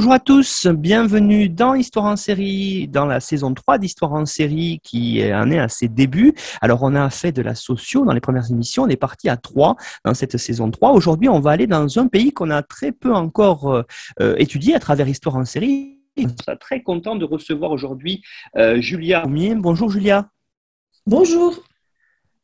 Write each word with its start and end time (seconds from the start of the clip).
Bonjour 0.00 0.14
à 0.14 0.18
tous, 0.18 0.66
bienvenue 0.66 1.50
dans 1.50 1.74
Histoire 1.74 2.06
en 2.06 2.16
série, 2.16 2.88
dans 2.88 3.04
la 3.04 3.20
saison 3.20 3.52
3 3.52 3.76
d'Histoire 3.76 4.14
en 4.14 4.24
série 4.24 4.80
qui 4.82 5.22
en 5.30 5.50
est 5.50 5.58
à 5.58 5.68
ses 5.68 5.88
débuts. 5.88 6.32
Alors 6.62 6.78
on 6.84 6.94
a 6.94 7.10
fait 7.10 7.32
de 7.32 7.42
la 7.42 7.54
socio 7.54 8.06
dans 8.06 8.14
les 8.14 8.20
premières 8.20 8.50
émissions, 8.50 8.84
on 8.84 8.88
est 8.88 8.96
parti 8.96 9.28
à 9.28 9.36
3 9.36 9.76
dans 10.06 10.14
cette 10.14 10.38
saison 10.38 10.70
3. 10.70 10.92
Aujourd'hui 10.92 11.28
on 11.28 11.38
va 11.40 11.50
aller 11.50 11.66
dans 11.66 11.98
un 11.98 12.08
pays 12.08 12.32
qu'on 12.32 12.48
a 12.48 12.62
très 12.62 12.92
peu 12.92 13.14
encore 13.14 13.70
euh, 13.70 13.82
euh, 14.22 14.36
étudié 14.38 14.74
à 14.74 14.80
travers 14.80 15.06
Histoire 15.06 15.36
en 15.36 15.44
série. 15.44 15.98
Je 16.16 16.22
suis 16.22 16.58
très 16.58 16.82
content 16.82 17.14
de 17.14 17.26
recevoir 17.26 17.70
aujourd'hui 17.70 18.22
euh, 18.56 18.80
Julia 18.80 19.26
Bonjour 19.26 19.90
Julia. 19.90 20.30
Bonjour. 21.04 21.62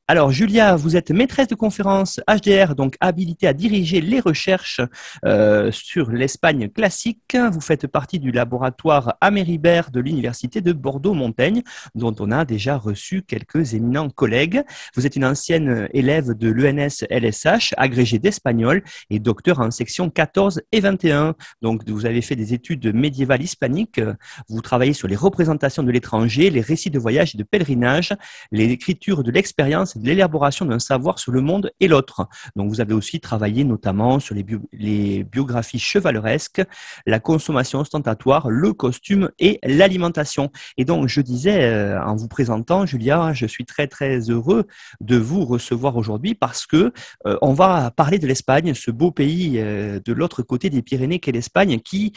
Alors, 0.08 0.30
Julia, 0.30 0.76
vous 0.76 0.94
êtes 0.94 1.10
maîtresse 1.10 1.48
de 1.48 1.56
conférence 1.56 2.20
HDR, 2.28 2.76
donc 2.76 2.94
habilitée 3.00 3.48
à 3.48 3.52
diriger 3.52 4.00
les 4.00 4.20
recherches 4.20 4.80
euh, 5.24 5.72
sur 5.72 6.12
l'Espagne 6.12 6.68
classique. 6.68 7.36
Vous 7.50 7.60
faites 7.60 7.88
partie 7.88 8.20
du 8.20 8.30
laboratoire 8.30 9.16
Améribert 9.20 9.90
de 9.90 9.98
l'Université 9.98 10.60
de 10.60 10.72
Bordeaux-Montaigne, 10.72 11.64
dont 11.96 12.14
on 12.20 12.30
a 12.30 12.44
déjà 12.44 12.76
reçu 12.76 13.22
quelques 13.22 13.74
éminents 13.74 14.08
collègues. 14.08 14.62
Vous 14.94 15.08
êtes 15.08 15.16
une 15.16 15.24
ancienne 15.24 15.88
élève 15.92 16.34
de 16.34 16.50
l'ENS 16.50 17.04
LSH, 17.10 17.74
agrégée 17.76 18.20
d'espagnol 18.20 18.84
et 19.10 19.18
docteur 19.18 19.58
en 19.58 19.72
section 19.72 20.08
14 20.08 20.62
et 20.70 20.78
21. 20.78 21.34
Donc, 21.62 21.82
vous 21.88 22.06
avez 22.06 22.22
fait 22.22 22.36
des 22.36 22.54
études 22.54 22.94
médiévales 22.94 23.42
hispaniques. 23.42 24.00
Vous 24.48 24.60
travaillez 24.60 24.92
sur 24.92 25.08
les 25.08 25.16
représentations 25.16 25.82
de 25.82 25.90
l'étranger, 25.90 26.48
les 26.50 26.60
récits 26.60 26.90
de 26.90 27.00
voyage 27.00 27.34
et 27.34 27.38
de 27.38 27.42
pèlerinage, 27.42 28.14
les 28.52 28.70
écritures 28.70 29.24
de 29.24 29.32
l'expérience 29.32 29.95
l'élaboration 30.02 30.64
d'un 30.64 30.78
savoir 30.78 31.18
sur 31.18 31.32
le 31.32 31.40
monde 31.40 31.70
et 31.80 31.88
l'autre. 31.88 32.28
Donc, 32.56 32.68
vous 32.68 32.80
avez 32.80 32.94
aussi 32.94 33.20
travaillé 33.20 33.64
notamment 33.64 34.20
sur 34.20 34.34
les, 34.34 34.44
les 34.72 35.24
biographies 35.24 35.78
chevaleresques, 35.78 36.62
la 37.06 37.20
consommation 37.20 37.80
ostentatoire, 37.80 38.48
le 38.50 38.72
costume 38.72 39.30
et 39.38 39.58
l'alimentation. 39.62 40.50
Et 40.76 40.84
donc, 40.84 41.08
je 41.08 41.20
disais 41.20 41.64
euh, 41.64 42.02
en 42.02 42.16
vous 42.16 42.28
présentant, 42.28 42.86
Julia, 42.86 43.32
je 43.32 43.46
suis 43.46 43.64
très 43.64 43.86
très 43.86 44.20
heureux 44.30 44.66
de 45.00 45.16
vous 45.16 45.44
recevoir 45.44 45.96
aujourd'hui 45.96 46.34
parce 46.34 46.66
que 46.66 46.92
euh, 47.26 47.36
on 47.42 47.52
va 47.52 47.90
parler 47.90 48.18
de 48.18 48.26
l'Espagne, 48.26 48.74
ce 48.74 48.90
beau 48.90 49.10
pays 49.10 49.58
euh, 49.58 50.00
de 50.04 50.12
l'autre 50.12 50.42
côté 50.42 50.70
des 50.70 50.82
Pyrénées 50.82 51.18
qu'est 51.18 51.32
l'Espagne, 51.32 51.80
qui 51.80 52.12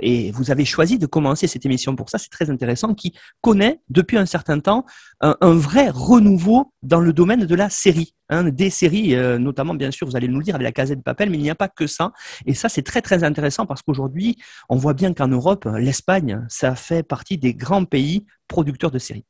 et 0.00 0.30
vous 0.32 0.50
avez 0.50 0.64
choisi 0.64 0.98
de 0.98 1.06
commencer 1.06 1.46
cette 1.46 1.66
émission 1.66 1.96
pour 1.96 2.08
ça, 2.08 2.18
c'est 2.18 2.30
très 2.30 2.50
intéressant, 2.50 2.94
qui 2.94 3.14
connaît 3.40 3.80
depuis 3.88 4.16
un 4.16 4.26
certain 4.26 4.60
temps 4.60 4.84
un, 5.20 5.36
un 5.40 5.54
vrai 5.54 5.90
renouveau 5.90 6.72
dans 6.82 7.00
le 7.06 7.12
domaine 7.12 7.46
de 7.46 7.54
la 7.54 7.70
série. 7.70 8.14
Hein, 8.28 8.50
des 8.50 8.70
séries, 8.70 9.14
euh, 9.14 9.38
notamment 9.38 9.74
bien 9.74 9.90
sûr, 9.90 10.06
vous 10.06 10.16
allez 10.16 10.28
nous 10.28 10.38
le 10.38 10.44
dire 10.44 10.56
avec 10.56 10.64
la 10.64 10.72
casette 10.72 10.98
de 10.98 11.02
papel, 11.02 11.30
mais 11.30 11.38
il 11.38 11.42
n'y 11.42 11.50
a 11.50 11.54
pas 11.54 11.68
que 11.68 11.86
ça. 11.86 12.12
Et 12.44 12.54
ça, 12.54 12.68
c'est 12.68 12.82
très 12.82 13.00
très 13.00 13.22
intéressant 13.24 13.66
parce 13.66 13.82
qu'aujourd'hui, 13.82 14.36
on 14.68 14.76
voit 14.76 14.94
bien 14.94 15.14
qu'en 15.14 15.28
Europe, 15.28 15.66
l'Espagne, 15.78 16.44
ça 16.48 16.74
fait 16.74 17.02
partie 17.02 17.38
des 17.38 17.54
grands 17.54 17.84
pays 17.84 18.26
producteurs 18.48 18.90
de 18.90 18.98
séries. 18.98 19.24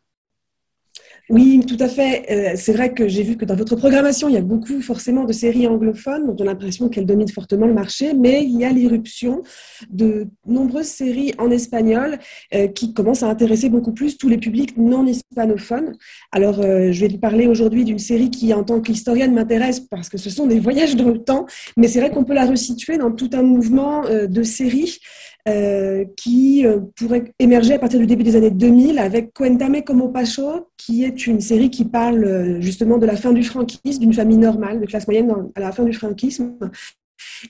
Oui, 1.28 1.60
tout 1.66 1.76
à 1.80 1.88
fait. 1.88 2.24
Euh, 2.30 2.52
c'est 2.54 2.72
vrai 2.72 2.94
que 2.94 3.08
j'ai 3.08 3.24
vu 3.24 3.36
que 3.36 3.44
dans 3.44 3.56
votre 3.56 3.74
programmation, 3.74 4.28
il 4.28 4.34
y 4.34 4.38
a 4.38 4.42
beaucoup 4.42 4.80
forcément 4.80 5.24
de 5.24 5.32
séries 5.32 5.66
anglophones 5.66 6.24
dont 6.24 6.36
on 6.38 6.42
a 6.42 6.46
l'impression 6.46 6.88
qu'elles 6.88 7.04
dominent 7.04 7.32
fortement 7.32 7.66
le 7.66 7.74
marché, 7.74 8.14
mais 8.14 8.44
il 8.44 8.56
y 8.56 8.64
a 8.64 8.70
l'irruption 8.70 9.42
de 9.90 10.28
nombreuses 10.46 10.86
séries 10.86 11.34
en 11.38 11.50
espagnol 11.50 12.18
euh, 12.54 12.68
qui 12.68 12.94
commencent 12.94 13.24
à 13.24 13.28
intéresser 13.28 13.68
beaucoup 13.68 13.92
plus 13.92 14.18
tous 14.18 14.28
les 14.28 14.38
publics 14.38 14.76
non 14.76 15.04
hispanophones. 15.04 15.96
Alors, 16.30 16.60
euh, 16.60 16.92
je 16.92 17.00
vais 17.00 17.08
vous 17.08 17.18
parler 17.18 17.48
aujourd'hui 17.48 17.84
d'une 17.84 17.98
série 17.98 18.30
qui, 18.30 18.54
en 18.54 18.62
tant 18.62 18.80
qu'historienne, 18.80 19.34
m'intéresse 19.34 19.80
parce 19.80 20.08
que 20.08 20.18
ce 20.18 20.30
sont 20.30 20.46
des 20.46 20.60
voyages 20.60 20.94
dans 20.94 21.08
le 21.08 21.18
temps, 21.18 21.46
mais 21.76 21.88
c'est 21.88 21.98
vrai 21.98 22.10
qu'on 22.10 22.24
peut 22.24 22.34
la 22.34 22.46
resituer 22.46 22.98
dans 22.98 23.10
tout 23.10 23.30
un 23.32 23.42
mouvement 23.42 24.04
de 24.08 24.42
séries 24.44 25.00
euh, 25.48 26.04
qui 26.16 26.66
euh, 26.66 26.80
pourrait 26.96 27.32
émerger 27.38 27.74
à 27.74 27.78
partir 27.78 28.00
du 28.00 28.06
début 28.06 28.24
des 28.24 28.34
années 28.34 28.50
2000 28.50 28.98
avec 28.98 29.32
Cuéntame 29.32 29.82
como 29.84 30.08
Pacho, 30.08 30.68
qui 30.76 31.04
est 31.04 31.26
une 31.28 31.40
série 31.40 31.70
qui 31.70 31.84
parle 31.84 32.24
euh, 32.24 32.60
justement 32.60 32.98
de 32.98 33.06
la 33.06 33.16
fin 33.16 33.32
du 33.32 33.44
franquisme, 33.44 34.00
d'une 34.00 34.12
famille 34.12 34.38
normale, 34.38 34.80
de 34.80 34.86
classe 34.86 35.06
moyenne 35.06 35.32
à 35.54 35.60
la 35.60 35.70
fin 35.70 35.84
du 35.84 35.92
franquisme, 35.92 36.56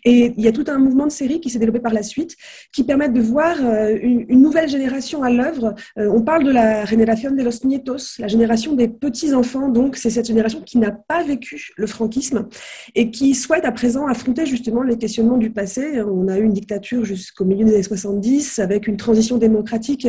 et 0.04 0.32
il 0.36 0.44
y 0.44 0.48
a 0.48 0.52
tout 0.52 0.64
un 0.68 0.78
mouvement 0.78 1.06
de 1.06 1.12
série 1.12 1.40
qui 1.40 1.50
s'est 1.50 1.58
développé 1.58 1.80
par 1.80 1.92
la 1.92 2.02
suite, 2.02 2.36
qui 2.72 2.84
permettent 2.84 3.12
de 3.12 3.20
voir 3.20 3.56
euh, 3.60 3.96
une, 4.00 4.26
nouvelle 4.40 4.68
génération 4.68 5.22
à 5.22 5.30
l'œuvre. 5.30 5.74
Euh, 5.98 6.10
on 6.12 6.22
parle 6.22 6.44
de 6.44 6.50
la 6.50 6.84
génération 6.84 7.30
de 7.30 7.42
los 7.42 7.64
nietos, 7.64 8.18
la 8.18 8.28
génération 8.28 8.74
des 8.74 8.88
petits-enfants. 8.88 9.68
Donc, 9.68 9.96
c'est 9.96 10.10
cette 10.10 10.26
génération 10.26 10.60
qui 10.60 10.78
n'a 10.78 10.92
pas 10.92 11.22
vécu 11.22 11.70
le 11.76 11.86
franquisme 11.86 12.48
et 12.94 13.10
qui 13.10 13.34
souhaite 13.34 13.64
à 13.64 13.72
présent 13.72 14.06
affronter 14.06 14.46
justement 14.46 14.82
les 14.82 14.98
questionnements 14.98 15.38
du 15.38 15.50
passé. 15.50 16.00
On 16.02 16.28
a 16.28 16.38
eu 16.38 16.44
une 16.44 16.52
dictature 16.52 17.04
jusqu'au 17.04 17.44
milieu 17.44 17.64
des 17.64 17.74
années 17.74 17.82
70 17.82 18.58
avec 18.58 18.86
une 18.86 18.96
transition 18.96 19.38
démocratique 19.38 20.06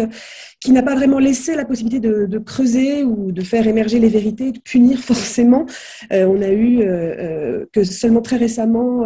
qui 0.60 0.72
n'a 0.72 0.84
pas 0.84 0.96
vraiment 0.96 1.20
laissé 1.20 1.56
la 1.56 1.66
possibilité 1.66 2.00
de, 2.00 2.38
creuser 2.40 3.04
ou 3.04 3.32
de 3.32 3.42
faire 3.42 3.68
émerger 3.68 4.00
les 4.00 4.10
vérités, 4.10 4.52
de 4.52 4.60
punir 4.60 5.00
forcément. 5.00 5.66
Euh, 6.12 6.26
on 6.26 6.42
a 6.42 6.52
eu 6.52 6.78
que 7.74 7.84
seulement 7.84 8.22
très 8.22 8.38
récemment 8.38 9.06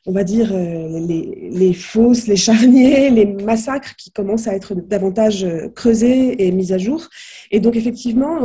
on 0.07 0.13
va 0.13 0.23
dire, 0.23 0.49
euh, 0.51 0.99
les, 0.99 1.73
fosses, 1.73 2.25
les 2.25 2.35
charniers, 2.35 3.09
les 3.11 3.25
massacres 3.25 3.95
qui 3.95 4.11
commencent 4.11 4.47
à 4.47 4.55
être 4.55 4.73
davantage 4.73 5.43
euh, 5.43 5.69
creusés 5.69 6.47
et 6.47 6.51
mis 6.51 6.73
à 6.73 6.79
jour. 6.79 7.07
Et 7.51 7.59
donc, 7.59 7.75
effectivement, 7.75 8.39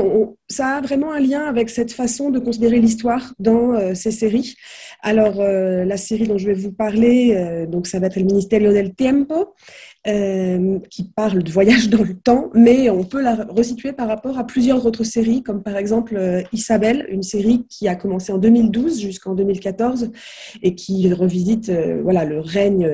ça 0.48 0.76
a 0.76 0.80
vraiment 0.82 1.12
un 1.12 1.20
lien 1.20 1.46
avec 1.46 1.70
cette 1.70 1.92
façon 1.92 2.30
de 2.30 2.38
considérer 2.38 2.78
l'histoire 2.78 3.32
dans 3.38 3.72
euh, 3.72 3.94
ces 3.94 4.10
séries. 4.10 4.56
Alors, 5.02 5.36
la 5.36 5.96
série 5.96 6.26
dont 6.26 6.38
je 6.38 6.46
vais 6.46 6.54
vous 6.54 6.72
parler, 6.72 7.66
donc 7.70 7.86
ça 7.86 8.00
va 8.00 8.06
être 8.06 8.16
le 8.16 8.24
Ministerio 8.24 8.72
del 8.72 8.94
Tiempo. 8.94 9.54
Qui 10.04 11.02
parle 11.16 11.42
de 11.42 11.50
voyage 11.50 11.88
dans 11.88 12.02
le 12.04 12.14
temps, 12.14 12.50
mais 12.54 12.90
on 12.90 13.02
peut 13.02 13.20
la 13.20 13.34
resituer 13.48 13.92
par 13.92 14.06
rapport 14.06 14.38
à 14.38 14.46
plusieurs 14.46 14.86
autres 14.86 15.02
séries, 15.02 15.42
comme 15.42 15.64
par 15.64 15.76
exemple 15.76 16.44
Isabelle, 16.52 17.06
une 17.10 17.24
série 17.24 17.66
qui 17.68 17.88
a 17.88 17.96
commencé 17.96 18.32
en 18.32 18.38
2012 18.38 19.00
jusqu'en 19.00 19.34
2014 19.34 20.12
et 20.62 20.76
qui 20.76 21.08
revisite 21.46 21.68
euh, 21.68 22.00
voilà, 22.02 22.24
le 22.24 22.40
règne, 22.40 22.88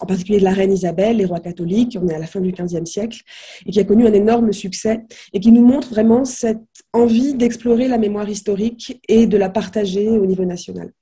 en 0.00 0.06
particulier 0.06 0.38
de 0.38 0.44
la 0.44 0.52
reine 0.52 0.72
Isabelle, 0.72 1.16
les 1.16 1.24
rois 1.24 1.40
catholiques, 1.40 1.98
on 2.00 2.08
est 2.08 2.14
à 2.14 2.18
la 2.18 2.26
fin 2.26 2.40
du 2.40 2.52
XVe 2.52 2.84
siècle, 2.84 3.20
et 3.66 3.70
qui 3.70 3.80
a 3.80 3.84
connu 3.84 4.06
un 4.06 4.12
énorme 4.12 4.52
succès 4.52 5.04
et 5.32 5.40
qui 5.40 5.52
nous 5.52 5.64
montre 5.64 5.88
vraiment 5.88 6.24
cette 6.24 6.58
envie 6.92 7.34
d'explorer 7.34 7.88
la 7.88 7.98
mémoire 7.98 8.28
historique 8.28 9.00
et 9.08 9.26
de 9.26 9.36
la 9.36 9.48
partager 9.48 10.08
au 10.08 10.26
niveau 10.26 10.44
national. 10.44 10.92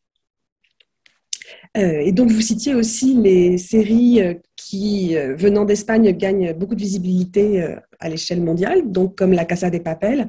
Et 1.76 2.12
donc, 2.12 2.30
vous 2.30 2.40
citiez 2.40 2.74
aussi 2.74 3.14
les 3.14 3.58
séries 3.58 4.20
qui, 4.64 5.16
euh, 5.16 5.34
venant 5.36 5.64
d'Espagne, 5.64 6.10
gagne 6.12 6.54
beaucoup 6.54 6.74
de 6.74 6.80
visibilité 6.80 7.62
euh, 7.62 7.76
à 8.00 8.08
l'échelle 8.08 8.40
mondiale, 8.40 8.90
donc 8.90 9.16
comme 9.16 9.32
la 9.32 9.44
Casa 9.44 9.70
des 9.70 9.80
Papel. 9.80 10.28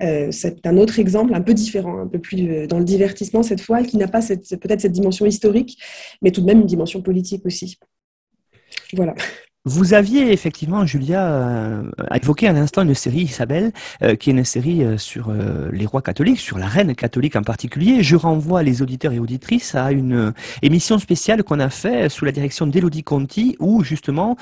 Euh, 0.00 0.28
c'est 0.32 0.66
un 0.66 0.76
autre 0.76 0.98
exemple 0.98 1.34
un 1.34 1.40
peu 1.40 1.54
différent, 1.54 2.00
un 2.00 2.06
peu 2.06 2.18
plus 2.18 2.66
dans 2.66 2.78
le 2.78 2.84
divertissement 2.84 3.42
cette 3.42 3.60
fois, 3.60 3.82
qui 3.84 3.96
n'a 3.96 4.08
pas 4.08 4.20
peut-être 4.20 4.80
cette 4.80 4.92
dimension 4.92 5.24
historique, 5.24 5.78
mais 6.20 6.30
tout 6.30 6.40
de 6.40 6.46
même 6.46 6.60
une 6.60 6.66
dimension 6.66 7.00
politique 7.00 7.46
aussi. 7.46 7.78
Voilà. 8.92 9.14
Vous 9.68 9.94
aviez 9.94 10.32
effectivement, 10.32 10.86
Julia, 10.86 11.26
euh, 11.26 11.82
évoqué 12.14 12.46
à 12.46 12.52
l'instant 12.52 12.82
une 12.82 12.94
série, 12.94 13.22
Isabelle, 13.22 13.72
euh, 14.00 14.14
qui 14.14 14.30
est 14.30 14.32
une 14.32 14.44
série 14.44 14.84
euh, 14.84 14.96
sur 14.96 15.32
les 15.72 15.86
rois 15.86 16.02
catholiques, 16.02 16.38
sur 16.38 16.56
la 16.56 16.66
reine 16.66 16.94
catholique 16.94 17.34
en 17.34 17.42
particulier. 17.42 18.04
Je 18.04 18.14
renvoie 18.14 18.62
les 18.62 18.80
auditeurs 18.80 19.12
et 19.12 19.18
auditrices 19.18 19.74
à 19.74 19.90
une 19.90 20.32
émission 20.62 21.00
spéciale 21.00 21.42
qu'on 21.42 21.58
a 21.58 21.68
fait 21.68 22.08
sous 22.08 22.24
la 22.24 22.30
direction 22.30 22.68
d'Elodie 22.68 23.02
Conti, 23.02 23.56
où 23.58 23.82
justement 23.82 24.36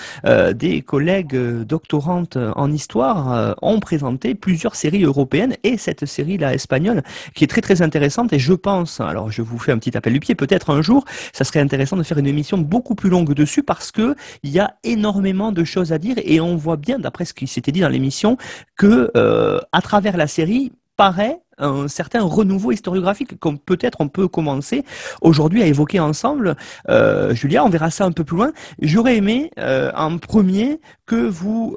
des 0.54 0.82
collègues 0.82 1.36
doctorantes 1.62 2.36
en 2.36 2.70
histoire 2.70 3.56
ont 3.62 3.80
présenté 3.80 4.34
plusieurs 4.34 4.74
séries 4.74 5.04
européennes 5.04 5.56
et 5.62 5.78
cette 5.78 6.04
série-là 6.04 6.52
espagnole, 6.52 7.02
qui 7.34 7.44
est 7.44 7.48
très 7.48 7.62
très 7.62 7.80
intéressante. 7.80 8.32
Et 8.32 8.38
je 8.38 8.52
pense, 8.52 9.00
alors 9.00 9.30
je 9.30 9.40
vous 9.42 9.58
fais 9.58 9.72
un 9.72 9.78
petit 9.78 9.96
appel 9.96 10.12
du 10.12 10.20
pied, 10.20 10.34
peut-être 10.34 10.70
un 10.70 10.82
jour, 10.82 11.04
ça 11.32 11.44
serait 11.44 11.60
intéressant 11.60 11.96
de 11.96 12.02
faire 12.02 12.18
une 12.18 12.26
émission 12.26 12.58
beaucoup 12.58 12.94
plus 12.94 13.08
longue 13.08 13.32
dessus 13.32 13.62
parce 13.62 13.90
que 13.90 14.14
il 14.42 14.50
y 14.50 14.58
a 14.58 14.74
énormément 14.84 15.13
énormément 15.14 15.52
de 15.52 15.64
choses 15.64 15.92
à 15.92 15.98
dire 15.98 16.16
et 16.24 16.40
on 16.40 16.56
voit 16.56 16.76
bien, 16.76 16.98
d'après 16.98 17.24
ce 17.24 17.34
qui 17.34 17.46
s'était 17.46 17.72
dit 17.72 17.80
dans 17.80 17.88
l'émission, 17.88 18.36
que 18.76 19.10
euh, 19.16 19.60
à 19.72 19.80
travers 19.80 20.16
la 20.16 20.26
série, 20.26 20.72
paraît 20.96 21.38
un 21.58 21.88
certain 21.88 22.22
renouveau 22.22 22.70
historiographique 22.70 23.38
comme 23.40 23.58
peut-être 23.58 24.00
on 24.00 24.08
peut 24.08 24.28
commencer 24.28 24.84
aujourd'hui 25.22 25.60
à 25.62 25.66
évoquer 25.66 25.98
ensemble. 25.98 26.54
Euh, 26.88 27.34
Julia, 27.34 27.64
on 27.64 27.68
verra 27.68 27.90
ça 27.90 28.04
un 28.04 28.12
peu 28.12 28.22
plus 28.22 28.36
loin. 28.36 28.52
J'aurais 28.80 29.16
aimé 29.16 29.50
euh, 29.58 29.90
en 29.96 30.18
premier 30.18 30.80
que 31.06 31.16
vous 31.16 31.76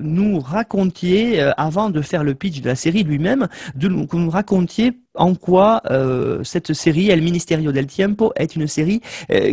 nous 0.00 0.38
racontiez, 0.40 1.40
avant 1.56 1.90
de 1.90 2.00
faire 2.02 2.22
le 2.22 2.34
pitch 2.34 2.60
de 2.60 2.68
la 2.68 2.76
série 2.76 3.02
lui-même, 3.02 3.48
que 3.80 4.16
nous 4.16 4.30
racontiez 4.30 5.00
en 5.14 5.34
quoi 5.34 5.82
cette 6.44 6.72
série, 6.72 7.10
El 7.10 7.22
Ministerio 7.22 7.72
del 7.72 7.86
Tiempo, 7.86 8.32
est 8.36 8.54
une 8.54 8.68
série 8.68 9.00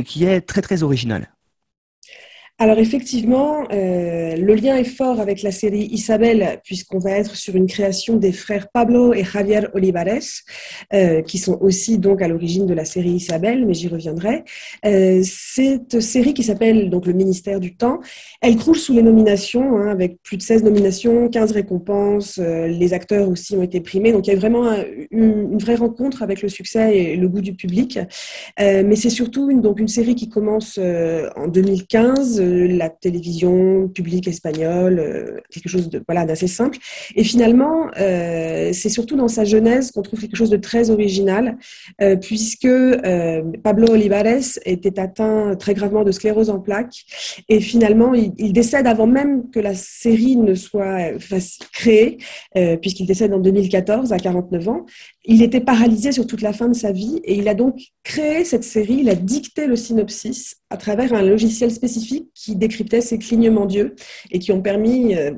qui 0.05 0.25
est 0.25 0.41
très 0.41 0.61
très 0.61 0.83
originale. 0.83 1.29
Alors 2.61 2.77
effectivement, 2.77 3.63
euh, 3.71 4.35
le 4.35 4.53
lien 4.53 4.75
est 4.75 4.83
fort 4.83 5.21
avec 5.21 5.43
la 5.43 5.51
série 5.51 5.87
Isabelle, 5.93 6.59
puisqu'on 6.61 6.99
va 6.99 7.11
être 7.11 7.37
sur 7.37 7.55
une 7.55 7.67
création 7.67 8.17
des 8.17 8.33
frères 8.33 8.67
Pablo 8.69 9.13
et 9.13 9.23
Javier 9.23 9.61
Olivares, 9.73 10.43
euh, 10.93 11.21
qui 11.21 11.37
sont 11.37 11.57
aussi 11.61 11.99
donc 11.99 12.21
à 12.21 12.27
l'origine 12.27 12.65
de 12.65 12.73
la 12.73 12.83
série 12.83 13.11
Isabelle, 13.11 13.65
mais 13.65 13.73
j'y 13.73 13.87
reviendrai. 13.87 14.43
Euh, 14.85 15.21
cette 15.23 16.01
série 16.01 16.33
qui 16.33 16.43
s'appelle 16.43 16.89
donc 16.89 17.05
le 17.05 17.13
Ministère 17.13 17.61
du 17.61 17.77
Temps, 17.77 18.01
elle 18.41 18.57
croule 18.57 18.75
sous 18.75 18.91
les 18.91 19.03
nominations, 19.03 19.77
hein, 19.77 19.87
avec 19.87 20.21
plus 20.21 20.35
de 20.35 20.41
16 20.41 20.63
nominations, 20.63 21.29
15 21.29 21.53
récompenses, 21.53 22.39
les 22.39 22.93
acteurs 22.93 23.29
aussi 23.29 23.55
ont 23.55 23.63
été 23.63 23.79
primés, 23.79 24.11
donc 24.11 24.27
il 24.27 24.31
y 24.31 24.35
a 24.35 24.37
vraiment 24.37 24.69
une, 25.11 25.57
vraie 25.59 25.75
rencontre 25.75 26.23
avec 26.23 26.41
le 26.41 26.49
succès 26.49 26.97
et 26.97 27.15
le 27.15 27.29
goût 27.29 27.41
du 27.41 27.53
public. 27.53 27.99
mais 28.57 28.95
c'est 28.95 29.09
surtout 29.09 29.49
donc 29.61 29.79
une 29.79 29.87
série 29.87 30.15
qui 30.15 30.27
commence 30.27 30.77
en 30.77 31.47
2015 31.47 32.48
la 32.49 32.89
télévision 32.89 33.87
publique 33.87 34.27
espagnole, 34.27 34.99
euh, 34.99 35.37
quelque 35.51 35.69
chose 35.69 35.89
de 35.89 36.01
voilà 36.07 36.25
d'assez 36.25 36.47
simple. 36.47 36.77
Et 37.15 37.23
finalement, 37.23 37.89
euh, 37.99 38.71
c'est 38.73 38.89
surtout 38.89 39.15
dans 39.15 39.27
sa 39.27 39.45
genèse 39.45 39.91
qu'on 39.91 40.01
trouve 40.01 40.19
quelque 40.19 40.35
chose 40.35 40.49
de 40.49 40.57
très 40.57 40.89
original, 40.89 41.57
euh, 42.01 42.15
puisque 42.15 42.67
Pablo 43.63 43.87
Olivares 43.93 44.59
était 44.65 44.99
atteint 44.99 45.55
très 45.55 45.73
gravement 45.73 46.03
de 46.03 46.11
sclérose 46.11 46.49
en 46.49 46.59
plaques, 46.59 47.05
et 47.47 47.59
finalement, 47.59 48.13
il, 48.13 48.53
décède 48.53 48.87
avant 48.87 49.07
même 49.07 49.49
que 49.51 49.59
la 49.59 49.75
série 49.75 50.35
ne 50.35 50.55
soit 50.55 51.11
créée, 51.71 52.17
puisqu'il 52.81 53.05
décède 53.05 53.33
en 53.33 53.39
2014 53.39 54.11
à 54.11 54.17
49 54.17 54.69
ans. 54.69 54.85
Il 55.25 55.43
était 55.43 55.61
paralysé 55.61 56.11
sur 56.11 56.25
toute 56.27 56.41
la 56.41 56.53
fin 56.53 56.67
de 56.67 56.73
sa 56.73 56.91
vie, 56.91 57.21
et 57.23 57.35
il 57.35 57.47
a 57.47 57.53
donc 57.53 57.79
créé 58.03 58.43
cette 58.43 58.63
série, 58.63 58.99
il 59.01 59.09
a 59.09 59.15
dicté 59.15 59.67
le 59.67 59.75
synopsis 59.75 60.58
à 60.71 60.77
travers 60.77 61.13
un 61.13 61.23
logiciel 61.23 61.71
spécifique 61.71 62.29
qui 62.35 62.55
décryptait 62.55 63.01
ces 63.01 63.17
clignements 63.17 63.65
d'yeux 63.65 63.95
et 64.31 64.37
qui 64.37 64.51
ont 64.51 64.61
permis 64.61 65.15
euh, 65.15 65.31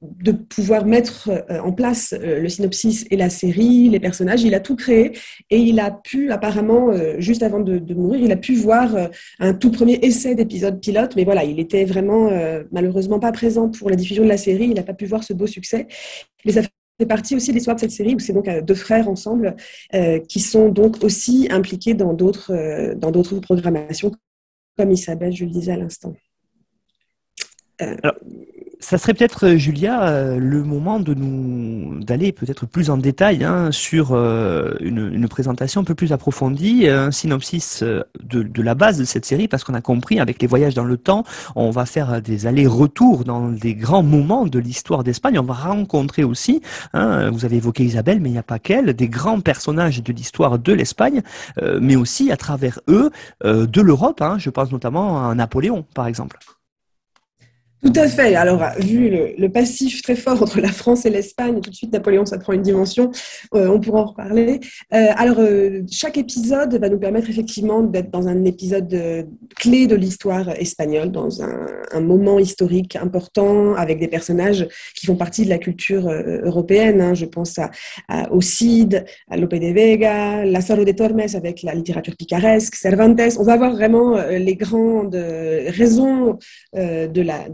de 0.00 0.32
pouvoir 0.32 0.86
mettre 0.86 1.28
euh, 1.28 1.60
en 1.60 1.72
place 1.72 2.14
euh, 2.14 2.40
le 2.40 2.48
synopsis 2.48 3.04
et 3.10 3.16
la 3.16 3.28
série, 3.28 3.90
les 3.90 4.00
personnages. 4.00 4.42
Il 4.42 4.54
a 4.54 4.60
tout 4.60 4.76
créé 4.76 5.12
et 5.50 5.58
il 5.58 5.80
a 5.80 5.90
pu, 5.90 6.30
apparemment, 6.30 6.90
juste 7.18 7.42
avant 7.42 7.60
de, 7.60 7.94
mourir, 7.94 8.20
il 8.22 8.32
a 8.32 8.36
pu 8.36 8.54
voir 8.54 8.96
un 9.38 9.54
tout 9.54 9.70
premier 9.70 9.98
essai 10.02 10.34
d'épisode 10.34 10.80
pilote. 10.80 11.14
Mais 11.16 11.24
voilà, 11.24 11.44
il 11.44 11.58
était 11.60 11.84
vraiment 11.84 12.30
malheureusement 12.72 13.18
pas 13.18 13.32
présent 13.32 13.68
pour 13.68 13.90
la 13.90 13.96
diffusion 13.96 14.22
de 14.22 14.28
la 14.28 14.36
série. 14.36 14.66
Il 14.66 14.74
n'a 14.74 14.82
pas 14.82 14.94
pu 14.94 15.06
voir 15.06 15.24
ce 15.24 15.32
beau 15.32 15.46
succès. 15.46 15.86
Mais 16.44 16.52
ça 16.52 16.62
fait 16.62 17.06
partie 17.06 17.34
aussi 17.34 17.50
de 17.50 17.54
l'histoire 17.54 17.76
de 17.76 17.80
cette 17.80 17.90
série 17.90 18.14
où 18.14 18.18
c'est 18.18 18.32
donc 18.32 18.48
deux 18.64 18.74
frères 18.74 19.08
ensemble 19.08 19.56
qui 20.28 20.40
sont 20.40 20.68
donc 20.68 21.02
aussi 21.02 21.48
impliqués 21.50 21.94
dans 21.94 22.12
d'autres 22.12 22.94
dans 22.94 23.10
d'autres 23.10 23.38
programmations 23.40 24.12
comme 24.80 24.92
Isabelle, 24.92 25.34
je 25.34 25.44
le 25.44 25.50
disais 25.50 25.72
à 25.72 25.76
l'instant. 25.76 26.14
Euh, 27.82 27.96
ça 28.80 28.98
serait 28.98 29.14
peut-être, 29.14 29.46
euh, 29.46 29.56
Julia, 29.56 30.02
euh, 30.02 30.38
le 30.38 30.62
moment 30.62 31.00
de 31.00 31.14
nous 31.14 32.00
d'aller 32.00 32.32
peut-être 32.32 32.66
plus 32.66 32.90
en 32.90 32.96
détail 32.96 33.44
hein, 33.44 33.70
sur 33.70 34.14
une, 34.14 35.28
présentation 35.28 35.82
un 35.82 35.84
peu 35.84 35.94
plus 35.94 36.12
approfondie, 36.12 36.88
un 36.88 37.10
synopsis 37.10 37.84
de, 37.84 38.62
la 38.62 38.74
base 38.74 38.98
de 38.98 39.04
cette 39.04 39.24
série, 39.24 39.48
parce 39.48 39.64
qu'on 39.64 39.74
a 39.74 39.80
compris 39.80 40.18
avec 40.18 40.40
les 40.42 40.48
voyages 40.48 40.74
dans 40.74 40.84
le 40.84 40.96
temps, 40.96 41.24
on 41.54 41.70
va 41.70 41.86
faire 41.86 42.20
des 42.20 42.46
allers-retours 42.46 43.24
dans 43.24 43.48
des 43.48 43.74
grands 43.74 44.02
moments 44.02 44.46
de 44.46 44.58
l'histoire 44.58 45.04
d'Espagne. 45.04 45.38
On 45.38 45.44
va 45.44 45.54
rencontrer 45.54 46.24
aussi, 46.24 46.62
hein, 46.94 47.30
vous 47.30 47.44
avez 47.44 47.56
évoqué 47.56 47.84
Isabelle, 47.84 48.20
mais 48.20 48.30
il 48.30 48.32
n'y 48.32 48.38
a 48.38 48.42
pas 48.42 48.58
qu'elle, 48.58 48.94
des 48.94 49.08
grands 49.08 49.40
personnages 49.40 50.02
de 50.02 50.12
l'histoire 50.12 50.58
de 50.58 50.72
l'Espagne, 50.72 51.22
mais 51.80 51.96
aussi 51.96 52.32
à 52.32 52.36
travers 52.36 52.80
eux 52.88 53.10
de 53.44 53.80
l'Europe. 53.80 54.22
Hein. 54.22 54.36
je 54.38 54.50
pense 54.50 54.72
notamment 54.72 55.28
à 55.28 55.34
Napoléon, 55.34 55.84
par 55.94 56.06
exemple. 56.06 56.38
Tout 57.82 57.92
à 57.96 58.08
fait. 58.08 58.34
Alors, 58.34 58.62
vu 58.78 59.08
le, 59.08 59.48
passif 59.48 60.02
très 60.02 60.14
fort 60.14 60.42
entre 60.42 60.60
la 60.60 60.70
France 60.70 61.06
et 61.06 61.10
l'Espagne, 61.10 61.62
tout 61.62 61.70
de 61.70 61.74
suite, 61.74 61.92
Napoléon, 61.92 62.26
ça 62.26 62.36
prend 62.36 62.52
une 62.52 62.60
dimension, 62.60 63.10
euh, 63.54 63.68
on 63.68 63.80
pourra 63.80 64.02
en 64.02 64.06
reparler. 64.06 64.60
Euh, 64.92 65.06
alors, 65.16 65.38
euh, 65.38 65.80
chaque 65.90 66.18
épisode 66.18 66.74
va 66.78 66.90
nous 66.90 66.98
permettre 66.98 67.30
effectivement 67.30 67.82
d'être 67.82 68.10
dans 68.10 68.28
un 68.28 68.44
épisode 68.44 69.26
clé 69.56 69.86
de 69.86 69.94
l'histoire 69.94 70.50
espagnole, 70.50 71.10
dans 71.10 71.42
un, 71.42 72.00
moment 72.00 72.38
historique 72.38 72.96
important, 72.96 73.74
avec 73.74 73.98
des 73.98 74.08
personnages 74.08 74.68
qui 74.94 75.06
font 75.06 75.16
partie 75.16 75.44
de 75.44 75.50
la 75.50 75.58
culture 75.58 76.08
européenne. 76.08 77.00
Hein. 77.00 77.14
Je 77.14 77.24
pense 77.24 77.58
à, 77.58 77.70
au 78.30 78.40
Cid, 78.40 79.04
à 79.30 79.36
Lope 79.36 79.54
de 79.54 79.72
Vega, 79.72 80.44
Lázaro 80.44 80.84
de 80.84 80.92
Tormes 80.92 81.20
avec 81.34 81.62
la 81.62 81.74
littérature 81.74 82.16
picaresque, 82.16 82.74
Cervantes. 82.74 83.20
On 83.38 83.42
va 83.42 83.54
avoir 83.54 83.72
vraiment 83.72 84.16
les 84.30 84.56
grandes 84.56 85.14
raisons 85.14 86.38
de 86.74 87.20
la 87.20 87.46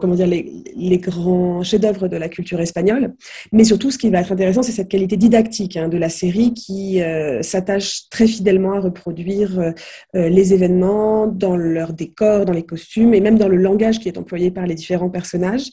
comment 0.00 0.14
dire, 0.14 0.26
les, 0.26 0.98
grands 0.98 1.62
chefs-d'œuvre 1.62 2.08
de 2.08 2.16
la 2.16 2.28
culture 2.28 2.60
espagnole. 2.60 3.14
Mais 3.52 3.64
surtout, 3.64 3.90
ce 3.90 3.98
qui 3.98 4.10
va 4.10 4.20
être 4.20 4.32
intéressant, 4.32 4.62
c'est 4.62 4.72
cette 4.72 4.88
qualité 4.88 5.16
didactique 5.16 5.76
hein, 5.76 5.88
de 5.88 5.96
la 5.96 6.08
série 6.08 6.52
qui 6.52 7.00
euh, 7.00 7.42
s'attache 7.42 8.08
très 8.10 8.26
fidèlement 8.26 8.72
à 8.72 8.80
reproduire 8.80 9.58
euh, 9.58 9.70
euh, 10.16 10.28
les 10.28 10.52
événements 10.52 11.26
dans 11.26 11.56
leur 11.56 11.92
décor, 11.92 12.44
dans 12.44 12.52
les 12.52 12.64
costumes 12.64 13.14
et 13.14 13.20
même 13.20 13.38
dans 13.38 13.48
le 13.48 13.56
langage 13.56 13.98
qui 14.00 14.08
est 14.08 14.18
employé 14.18 14.50
par 14.50 14.66
les 14.66 14.74
différents 14.74 15.10
personnages. 15.10 15.70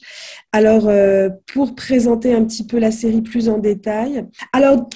Alors, 0.52 0.90
pour 1.52 1.74
présenter 1.74 2.32
un 2.32 2.44
petit 2.44 2.66
peu 2.66 2.78
la 2.78 2.90
série 2.90 3.20
plus 3.20 3.48
en 3.48 3.58
détail, 3.58 4.24
alors 4.52 4.88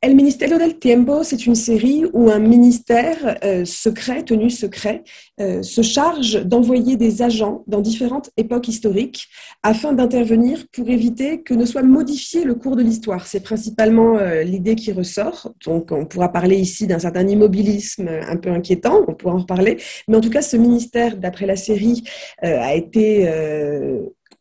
El 0.00 0.14
Ministerio 0.14 0.58
del 0.58 0.78
Tiempo, 0.78 1.24
c'est 1.24 1.44
une 1.44 1.56
série 1.56 2.04
où 2.12 2.30
un 2.30 2.38
ministère 2.38 3.36
euh, 3.42 3.64
secret, 3.64 4.22
tenu 4.22 4.48
secret, 4.48 5.02
euh, 5.40 5.60
se 5.62 5.82
charge 5.82 6.44
d'envoyer 6.44 6.96
des 6.96 7.20
agents 7.20 7.64
dans 7.66 7.80
différentes 7.80 8.30
époques 8.36 8.68
historiques 8.68 9.26
afin 9.64 9.92
d'intervenir 9.92 10.66
pour 10.72 10.88
éviter 10.88 11.42
que 11.42 11.52
ne 11.52 11.64
soit 11.64 11.82
modifié 11.82 12.44
le 12.44 12.54
cours 12.54 12.76
de 12.76 12.82
l'histoire. 12.84 13.26
C'est 13.26 13.42
principalement 13.42 14.18
euh, 14.18 14.44
l'idée 14.44 14.76
qui 14.76 14.92
ressort. 14.92 15.52
Donc, 15.66 15.90
on 15.90 16.06
pourra 16.06 16.30
parler 16.30 16.58
ici 16.58 16.86
d'un 16.86 17.00
certain 17.00 17.26
immobilisme 17.26 18.08
un 18.08 18.36
peu 18.36 18.50
inquiétant, 18.50 19.04
on 19.08 19.14
pourra 19.14 19.34
en 19.34 19.40
reparler. 19.40 19.78
Mais 20.06 20.16
en 20.16 20.20
tout 20.20 20.30
cas, 20.30 20.42
ce 20.42 20.56
ministère, 20.56 21.16
d'après 21.16 21.46
la 21.46 21.56
série, 21.56 22.04
a 22.40 22.76
été 22.76 23.28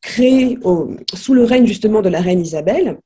créé 0.01 0.59
sous 1.15 1.33
le 1.33 1.43
règne 1.43 1.65
justement 1.65 2.03
de 2.03 2.09
la 2.09 2.21
reine 2.21 2.41
Isabelle 2.41 2.99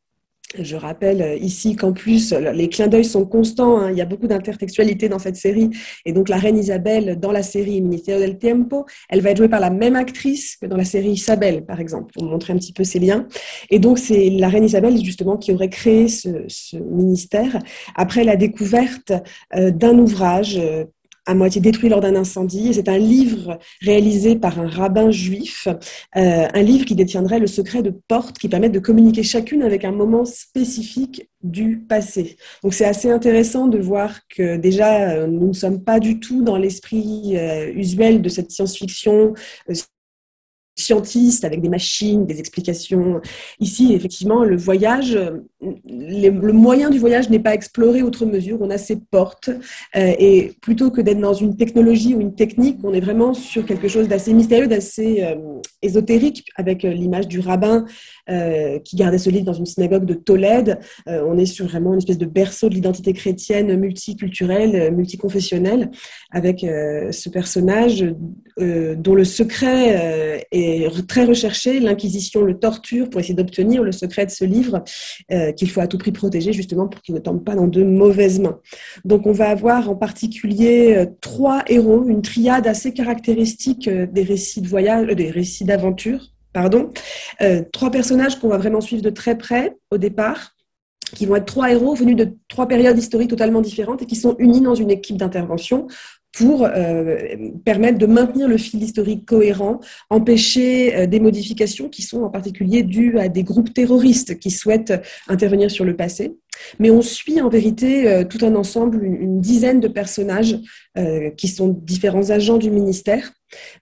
je 0.58 0.76
rappelle 0.76 1.22
euh, 1.22 1.36
ici 1.36 1.76
qu'en 1.76 1.94
plus, 1.94 2.34
les 2.34 2.68
clins 2.68 2.88
d'œil 2.88 3.06
sont 3.06 3.26
constants. 3.26 3.78
Hein. 3.78 3.92
Il 3.92 3.98
y 3.98 4.02
a 4.02 4.06
beaucoup 4.06 4.28
d'intertextualité 4.28 5.08
dans 5.10 5.20
cette 5.20 5.36
série. 5.36 5.70
Et 6.06 6.12
donc, 6.14 6.30
la 6.30 6.38
reine 6.38 6.58
Isabelle, 6.58 7.20
dans 7.20 7.32
la 7.32 7.44
série 7.44 7.82
Ministerio 7.82 8.20
del 8.20 8.38
Tiempo, 8.38 8.86
elle 9.10 9.22
va 9.22 9.32
être 9.32 9.38
jouée 9.38 9.50
par 9.50 9.60
la 9.60 9.70
même 9.70 9.96
actrice 9.96 10.58
que 10.58 10.66
dans 10.66 10.78
la 10.78 10.86
série 10.86 11.12
Isabelle, 11.12 11.66
par 11.66 11.80
exemple, 11.80 12.12
pour 12.14 12.24
montrer 12.24 12.54
un 12.54 12.58
petit 12.58 12.74
peu 12.74 12.84
ces 12.84 13.00
liens. 13.00 13.28
Et 13.70 13.80
donc, 13.80 13.98
c'est 13.98 14.30
la 14.30 14.50
reine 14.50 14.66
Isabelle, 14.66 15.04
justement, 15.04 15.38
qui 15.38 15.54
aurait 15.54 15.70
créé 15.70 16.08
ce, 16.08 16.30
ministère 16.78 17.60
après 17.96 18.24
la 18.24 18.36
découverte 18.36 19.14
euh, 19.56 19.72
d'un 19.72 19.98
ouvrage 19.98 20.58
euh, 20.58 20.86
à 21.26 21.34
moitié 21.34 21.62
détruit 21.62 21.90
lors 21.90 22.02
d'un 22.02 22.16
incendie. 22.16 22.74
C'est 22.74 22.90
un 22.90 22.98
livre 22.98 23.60
réalisé 23.82 24.36
par 24.36 24.60
un 24.60 24.68
rabbin 24.68 25.12
juif, 25.12 25.68
euh, 25.68 26.48
un 26.54 26.62
livre 26.62 26.86
qui 26.86 26.96
détiendrait 26.96 27.40
le 27.40 27.48
secret 27.48 27.84
de 27.84 27.94
portes 28.08 28.38
qui 28.38 28.50
permettent 28.50 28.72
de 28.72 28.80
communiquer 28.80 29.24
chacune 29.24 29.62
avec 29.64 29.86
un 29.86 29.92
moment 29.92 30.26
spécifique 30.26 31.30
du 31.44 31.80
passé. 31.80 32.38
Donc 32.64 32.74
c'est 32.74 32.86
assez 32.86 33.10
intéressant 33.10 33.68
de 33.68 33.80
voir 33.80 34.20
que 34.28 34.58
déjà 34.58 35.10
euh, 35.10 35.28
nous 35.28 35.48
ne 35.48 35.54
sommes 35.54 35.84
pas 35.84 36.00
du 36.00 36.20
tout 36.20 36.42
dans 36.44 36.58
l'esprit 36.58 37.38
euh, 37.38 37.72
usuel 37.74 38.22
de 38.22 38.30
cette 38.30 38.52
science-fiction 38.52 39.34
scientiste 40.76 41.46
avec 41.46 41.62
des 41.62 41.70
machines, 41.70 42.26
des 42.26 42.40
explications. 42.40 43.22
Ici, 43.60 43.94
effectivement, 43.94 44.44
le 44.44 44.58
voyage, 44.58 45.18
le 45.62 46.52
moyen 46.52 46.90
du 46.90 46.98
voyage 46.98 47.30
n'est 47.30 47.40
pas 47.40 47.54
exploré 47.54 48.02
outre 48.02 48.26
mesure. 48.26 48.58
On 48.62 48.70
a 48.72 48.78
ces 48.78 48.96
portes 48.96 49.50
euh, 49.96 50.14
et 50.18 50.54
plutôt 50.62 50.90
que 50.90 51.02
d'être 51.02 51.20
dans 51.20 51.34
une 51.34 51.56
technologie 51.56 52.16
ou 52.16 52.22
une 52.22 52.34
technique, 52.34 52.80
on 52.84 52.94
est 52.94 53.00
vraiment 53.00 53.34
sur 53.34 53.66
quelque 53.66 53.88
chose 53.88 54.08
d'assez 54.08 54.34
mystérieux, 54.34 54.68
d'assez 54.68 55.22
euh, 55.22 55.36
ésotérique 55.84 56.46
avec 56.56 56.84
euh, 56.84 56.92
l'image 56.92 57.28
du 57.28 57.40
rabbin 57.40 57.86
qui 58.86 58.96
gardait 58.96 59.18
ce 59.18 59.30
livre 59.30 59.44
dans 59.44 59.54
une 59.54 59.66
synagogue 59.66 60.06
de 60.06 60.14
Tolède. 60.14 60.80
on 61.06 61.38
est 61.38 61.46
sur 61.46 61.68
vraiment 61.68 61.92
une 61.92 61.98
espèce 61.98 62.18
de 62.18 62.26
berceau 62.26 62.70
de 62.70 62.76
l'identité 62.76 63.12
chrétienne 63.12 63.76
multiculturelle, 63.78 64.94
multiconfessionnelle 64.94 65.92
avec 66.32 66.62
ce 66.62 67.30
personnage 67.30 68.06
dont 68.58 69.16
le 69.16 69.26
secret 69.26 70.48
est 70.52 71.08
très 71.08 71.26
recherché. 71.26 71.82
L'Inquisition 71.82 72.44
le 72.44 72.58
torture 72.58 73.10
pour 73.10 73.20
essayer 73.20 73.34
d'obtenir 73.36 73.84
le 73.84 73.92
secret 73.92 74.26
de 74.26 74.32
ce 74.32 74.46
livre 74.46 74.82
qu'il 75.56 75.70
faut 75.70 75.82
à 75.82 75.88
tout 75.88 75.98
prix 75.98 76.12
protéger 76.12 76.54
justement 76.54 76.88
pour 76.88 77.02
qu'ils 77.02 77.16
ne 77.16 77.20
tombent 77.20 77.44
pas 77.44 77.56
dans 77.56 77.68
de 77.68 77.84
mauvaises 77.84 78.40
mains. 78.40 78.60
Donc 79.06 79.26
on 79.26 79.32
va 79.32 79.50
avoir 79.50 79.90
en 79.90 79.96
particulier 79.96 81.06
trois 81.22 81.64
héros, 81.68 82.08
une 82.08 82.22
triade 82.22 82.68
assez 82.68 82.94
caractéristique 82.94 83.90
des 83.90 84.24
récits 84.24 84.62
de 84.62 84.68
voyage, 84.68 85.08
des 85.08 85.30
récits 85.30 85.66
d'aventure, 85.66 86.28
pardon. 86.54 86.90
trois 87.72 87.92
personnages 87.92 88.40
qu'on 88.40 88.50
va 88.50 88.58
vraiment 88.58 88.82
suivre 88.82 89.02
de 89.02 89.10
très 89.10 89.38
près 89.38 89.78
au 89.92 89.98
départ 89.98 90.56
qui 91.16 91.26
vont 91.26 91.36
être 91.36 91.46
trois 91.46 91.72
héros 91.72 91.94
venus 91.94 92.16
de 92.16 92.38
trois 92.48 92.68
périodes 92.68 92.98
historiques 92.98 93.30
totalement 93.30 93.62
différentes 93.62 94.02
et 94.02 94.06
qui 94.06 94.16
sont 94.16 94.36
unis 94.40 94.62
dans 94.62 94.76
une 94.76 94.92
équipe 94.92 95.18
d'intervention 95.18 95.88
pour 96.32 96.66
euh, 96.66 97.18
permettre 97.66 97.98
de 97.98 98.06
maintenir 98.06 98.48
le 98.48 98.58
fil 98.58 98.82
historique 98.82 99.26
cohérent, 99.26 99.80
empêcher 100.10 100.96
euh, 100.96 101.06
des 101.06 101.20
modifications 101.20 101.90
qui 101.90 102.02
sont 102.02 102.24
en 102.24 102.30
particulier 102.30 102.84
dues 102.84 103.18
à 103.20 103.28
des 103.28 103.44
groupes 103.44 103.74
terroristes 103.74 104.40
qui 104.40 104.50
souhaitent 104.52 104.94
intervenir 105.28 105.70
sur 105.70 105.84
le 105.84 105.96
passé. 105.96 106.38
Mais 106.80 106.92
on 106.92 107.02
suit 107.02 107.42
en 107.42 107.50
vérité 107.50 108.08
euh, 108.08 108.24
tout 108.24 108.46
un 108.46 108.56
ensemble, 108.56 109.04
une, 109.04 109.42
dizaine 109.42 109.80
de 109.80 109.88
personnages 109.88 110.60
qui 111.38 111.48
sont 111.48 111.70
différents 111.70 112.30
agents 112.32 112.58
du 112.58 112.70
ministère. 112.70 113.32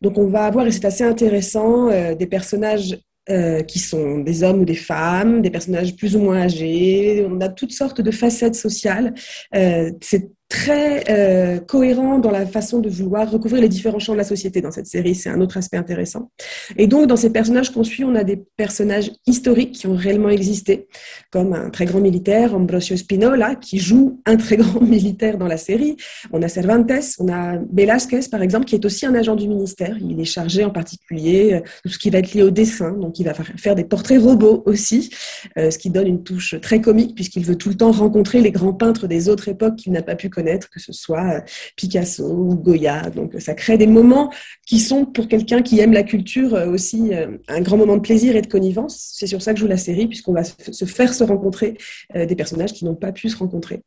Donc 0.01 0.17
on 0.17 0.27
va 0.27 0.45
avoir, 0.45 0.67
et 0.67 0.71
c'est 0.71 0.85
assez 0.85 1.03
intéressant, 1.03 1.89
des 2.15 2.27
personnages 2.27 2.97
euh, 3.29 3.61
qui 3.61 3.77
sont 3.77 4.17
des 4.17 4.41
hommes 4.41 4.61
ou 4.61 4.65
des 4.65 4.73
femmes, 4.73 5.43
des 5.43 5.51
personnages 5.51 5.95
plus 5.95 6.15
ou 6.15 6.19
moins 6.19 6.41
âgés. 6.41 7.27
On 7.29 7.39
a 7.41 7.49
toutes 7.49 7.73
sortes 7.73 8.01
de 8.01 8.09
facettes 8.09 8.55
sociales. 8.55 9.13
Euh, 9.53 9.91
c'est 10.01 10.31
très 10.49 11.03
euh, 11.09 11.59
cohérent 11.59 12.17
dans 12.17 12.31
la 12.31 12.47
façon 12.47 12.79
de 12.79 12.89
vouloir 12.89 13.29
recouvrir 13.29 13.61
les 13.61 13.69
différents 13.69 13.99
champs 13.99 14.13
de 14.13 14.17
la 14.17 14.23
société 14.23 14.61
dans 14.61 14.71
cette 14.71 14.87
série. 14.87 15.13
C'est 15.13 15.29
un 15.29 15.39
autre 15.41 15.57
aspect 15.57 15.77
intéressant. 15.77 16.31
Et 16.75 16.87
donc, 16.87 17.05
dans 17.05 17.15
ces 17.15 17.29
personnages 17.29 17.69
qu'on 17.69 17.83
suit, 17.83 18.03
on 18.03 18.15
a 18.15 18.23
des 18.23 18.37
personnages 18.57 19.11
historiques 19.27 19.73
qui 19.73 19.85
ont 19.85 19.95
réellement 19.95 20.29
existé, 20.29 20.87
comme 21.29 21.53
un 21.53 21.69
très 21.69 21.85
grand 21.85 21.99
militaire, 21.99 22.55
Ambrosio 22.55 22.97
Spinola, 22.97 23.55
qui 23.55 23.77
joue 23.77 24.21
un 24.25 24.37
très 24.37 24.57
grand 24.57 24.81
militaire 24.95 25.37
dans 25.37 25.45
la 25.45 25.57
série. 25.57 25.97
On 26.33 26.41
a 26.41 26.47
Cervantes, 26.47 26.91
on 27.19 27.31
a 27.31 27.59
Velázquez, 27.71 28.21
par 28.31 28.41
exemple, 28.41 28.65
qui 28.65 28.73
est 28.73 28.85
aussi 28.85 29.05
un 29.05 29.13
agent 29.13 29.35
du 29.35 29.47
ministère. 29.47 29.97
Il 30.01 30.19
est 30.19 30.25
chargé 30.25 30.65
en 30.65 30.71
particulier 30.71 31.53
euh, 31.53 31.59
de 31.59 31.89
tout 31.89 31.89
ce 31.89 31.99
qui 31.99 32.09
va 32.09 32.19
être 32.19 32.33
lié 32.33 32.41
au 32.41 32.49
dessin. 32.49 32.93
Donc, 32.93 33.19
il 33.19 33.25
va 33.25 33.35
faire 33.35 33.75
des 33.75 33.83
portraits 33.83 34.19
robots 34.19 34.63
aussi, 34.65 35.11
euh, 35.59 35.69
ce 35.69 35.77
qui 35.77 35.91
donne 35.91 36.07
une 36.07 36.23
touche 36.23 36.59
très 36.59 36.81
comique, 36.81 37.13
puisqu'il 37.13 37.45
veut 37.45 37.55
tout 37.55 37.69
le 37.69 37.75
temps 37.75 37.91
rencontrer 37.91 38.41
les 38.41 38.51
grands 38.51 38.73
peintres 38.73 39.05
des 39.05 39.29
autres 39.29 39.47
époques 39.47 39.75
qu'il 39.75 39.91
n'a 39.91 40.01
pas 40.01 40.15
pu 40.15 40.31
que 40.43 40.79
ce 40.79 40.93
soit 40.93 41.37
euh, 41.37 41.41
Picasso 41.75 42.23
ou 42.23 42.55
Goya. 42.55 43.09
Donc 43.09 43.33
ça 43.39 43.53
crée 43.53 43.77
des 43.77 43.87
moments 43.87 44.31
qui 44.65 44.79
sont 44.79 45.05
pour 45.05 45.27
quelqu'un 45.27 45.61
qui 45.61 45.79
aime 45.79 45.93
la 45.93 46.03
culture 46.03 46.55
euh, 46.55 46.69
aussi 46.69 47.13
euh, 47.13 47.37
un 47.47 47.61
grand 47.61 47.77
moment 47.77 47.95
de 47.95 48.01
plaisir 48.01 48.35
et 48.35 48.41
de 48.41 48.47
connivence. 48.47 49.13
C'est 49.15 49.27
sur 49.27 49.41
ça 49.41 49.53
que 49.53 49.59
joue 49.59 49.67
la 49.67 49.77
série, 49.77 50.07
puisqu'on 50.07 50.33
va 50.33 50.43
se 50.43 50.85
faire 50.85 51.13
se 51.13 51.23
rencontrer 51.23 51.77
des 52.13 52.35
personnages 52.35 52.73
qui 52.73 52.85
n'ont 52.85 52.95
pas 52.95 53.11
pu 53.11 53.29
se 53.29 53.37
rencontrer. 53.37 53.81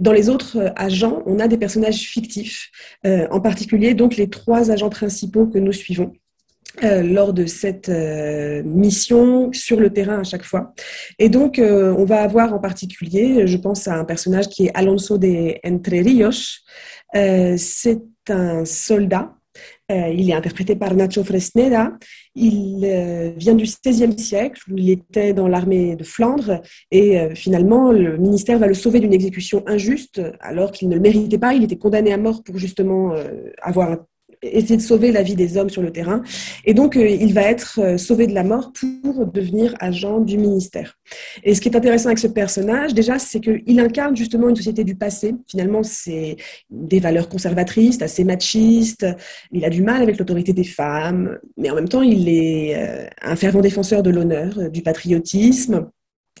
Dans 0.00 0.12
les 0.12 0.28
autres 0.28 0.72
agents, 0.76 1.22
on 1.26 1.38
a 1.38 1.48
des 1.48 1.56
personnages 1.56 2.00
fictifs, 2.00 2.70
en 3.04 3.40
particulier 3.40 3.94
donc 3.94 4.16
les 4.16 4.28
trois 4.28 4.70
agents 4.70 4.90
principaux 4.90 5.46
que 5.46 5.58
nous 5.58 5.72
suivons. 5.72 6.12
Euh, 6.84 7.02
lors 7.02 7.32
de 7.32 7.46
cette 7.46 7.88
euh, 7.88 8.62
mission 8.62 9.50
sur 9.52 9.80
le 9.80 9.90
terrain 9.90 10.20
à 10.20 10.24
chaque 10.24 10.44
fois. 10.44 10.74
Et 11.18 11.28
donc, 11.28 11.58
euh, 11.58 11.92
on 11.98 12.04
va 12.04 12.22
avoir 12.22 12.54
en 12.54 12.60
particulier, 12.60 13.46
je 13.48 13.56
pense 13.56 13.88
à 13.88 13.94
un 13.94 14.04
personnage 14.04 14.48
qui 14.48 14.66
est 14.66 14.70
Alonso 14.74 15.18
de 15.18 15.54
Entre 15.66 15.90
Rios. 15.90 16.60
c'est 17.56 18.02
un 18.28 18.64
soldat. 18.64 19.32
il 19.88 20.30
est 20.30 20.34
interprété 20.34 20.76
par 20.76 20.94
Nacho 20.94 21.24
Fresneda. 21.24 21.92
Il 22.36 22.80
vient 23.36 23.54
du 23.54 23.64
XVIe 23.64 24.18
siècle 24.18 24.60
où 24.70 24.76
il 24.76 24.90
était 24.90 25.32
dans 25.32 25.48
l'armée 25.48 25.96
de 25.96 26.04
Flandre 26.04 26.60
et 26.92 27.34
finalement 27.34 27.90
le 27.90 28.18
ministère 28.18 28.58
va 28.58 28.66
le 28.66 28.74
sauver 28.74 29.00
d'une 29.00 29.14
exécution 29.14 29.64
injuste 29.66 30.20
alors 30.40 30.70
qu'il 30.70 30.88
ne 30.90 30.94
le 30.94 31.00
méritait 31.00 31.38
pas. 31.38 31.54
Il 31.54 31.64
était 31.64 31.78
condamné 31.78 32.12
à 32.12 32.18
mort 32.18 32.44
pour 32.44 32.58
justement 32.58 33.14
avoir 33.62 33.96
essayer 34.42 34.76
de 34.76 34.82
sauver 34.82 35.12
la 35.12 35.22
vie 35.22 35.34
des 35.34 35.56
hommes 35.56 35.70
sur 35.70 35.82
le 35.82 35.90
terrain. 35.90 36.22
Et 36.64 36.74
donc, 36.74 36.96
euh, 36.96 37.08
il 37.08 37.34
va 37.34 37.42
être 37.42 37.80
euh, 37.80 37.98
sauvé 37.98 38.26
de 38.26 38.34
la 38.34 38.44
mort 38.44 38.72
pour 38.72 39.26
devenir 39.26 39.74
agent 39.80 40.20
du 40.20 40.38
ministère. 40.38 40.98
Et 41.44 41.54
ce 41.54 41.60
qui 41.60 41.68
est 41.68 41.76
intéressant 41.76 42.06
avec 42.06 42.18
ce 42.18 42.26
personnage, 42.26 42.94
déjà, 42.94 43.18
c'est 43.18 43.40
qu'il 43.40 43.80
incarne 43.80 44.16
justement 44.16 44.48
une 44.48 44.56
société 44.56 44.84
du 44.84 44.94
passé. 44.94 45.34
Finalement, 45.48 45.82
c'est 45.82 46.36
des 46.70 47.00
valeurs 47.00 47.28
conservatrices, 47.28 48.00
assez 48.02 48.24
machistes. 48.24 49.06
Il 49.52 49.64
a 49.64 49.70
du 49.70 49.82
mal 49.82 50.02
avec 50.02 50.18
l'autorité 50.18 50.52
des 50.52 50.64
femmes, 50.64 51.38
mais 51.56 51.70
en 51.70 51.74
même 51.74 51.88
temps, 51.88 52.02
il 52.02 52.28
est 52.28 52.76
euh, 52.76 53.06
un 53.22 53.36
fervent 53.36 53.60
défenseur 53.60 54.02
de 54.02 54.10
l'honneur, 54.10 54.70
du 54.70 54.82
patriotisme. 54.82 55.88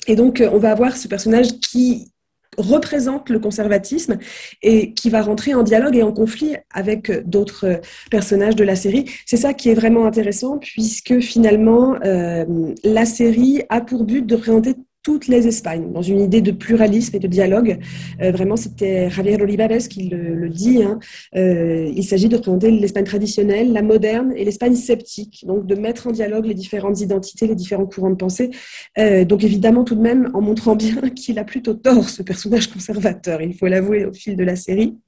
Et 0.06 0.14
donc, 0.14 0.42
on 0.52 0.58
va 0.58 0.70
avoir 0.72 0.96
ce 0.96 1.08
personnage 1.08 1.58
qui 1.60 2.12
représente 2.58 3.30
le 3.30 3.38
conservatisme 3.38 4.18
et 4.62 4.92
qui 4.92 5.08
va 5.08 5.22
rentrer 5.22 5.54
en 5.54 5.62
dialogue 5.62 5.96
et 5.96 6.02
en 6.02 6.12
conflit 6.12 6.56
avec 6.72 7.10
d'autres 7.26 7.80
personnages 8.10 8.56
de 8.56 8.64
la 8.64 8.76
série. 8.76 9.06
C'est 9.24 9.36
ça 9.36 9.54
qui 9.54 9.70
est 9.70 9.74
vraiment 9.74 10.04
intéressant 10.04 10.58
puisque 10.58 11.20
finalement, 11.20 11.96
euh, 12.04 12.44
la 12.84 13.06
série 13.06 13.62
a 13.68 13.80
pour 13.80 14.04
but 14.04 14.26
de 14.26 14.36
présenter 14.36 14.74
toutes 15.08 15.26
les 15.26 15.48
Espagnes, 15.48 15.90
dans 15.90 16.02
une 16.02 16.20
idée 16.20 16.42
de 16.42 16.52
pluralisme 16.52 17.16
et 17.16 17.18
de 17.18 17.26
dialogue. 17.26 17.78
Euh, 18.20 18.30
vraiment, 18.30 18.56
c'était 18.56 19.08
Javier 19.08 19.40
Olivares 19.40 19.88
qui 19.88 20.10
le, 20.10 20.50
dit. 20.50 20.82
Hein. 20.82 20.98
Euh, 21.34 21.90
il 21.96 22.04
s'agit 22.04 22.28
de 22.28 22.36
représenter 22.36 22.70
l'Espagne 22.70 23.04
traditionnelle, 23.04 23.72
la 23.72 23.80
moderne 23.80 24.34
et 24.36 24.44
l'Espagne 24.44 24.76
sceptique. 24.76 25.46
Donc, 25.46 25.64
de 25.64 25.74
mettre 25.76 26.08
en 26.08 26.10
dialogue 26.10 26.44
les 26.44 26.52
différentes 26.52 27.00
identités, 27.00 27.46
les 27.46 27.54
différents 27.54 27.86
courants 27.86 28.10
de 28.10 28.16
pensée. 28.16 28.50
Euh, 28.98 29.24
donc, 29.24 29.44
évidemment, 29.44 29.82
tout 29.82 29.94
de 29.94 30.02
même, 30.02 30.30
en 30.34 30.42
montrant 30.42 30.76
bien 30.76 31.00
qu'il 31.16 31.38
a 31.38 31.44
plutôt 31.44 31.72
tort, 31.72 32.10
ce 32.10 32.22
personnage 32.22 32.66
conservateur. 32.66 33.40
Il 33.40 33.54
faut 33.54 33.66
l'avouer 33.66 34.04
au 34.04 34.12
fil 34.12 34.36
de 34.36 34.44
la 34.44 34.56
série. 34.56 34.98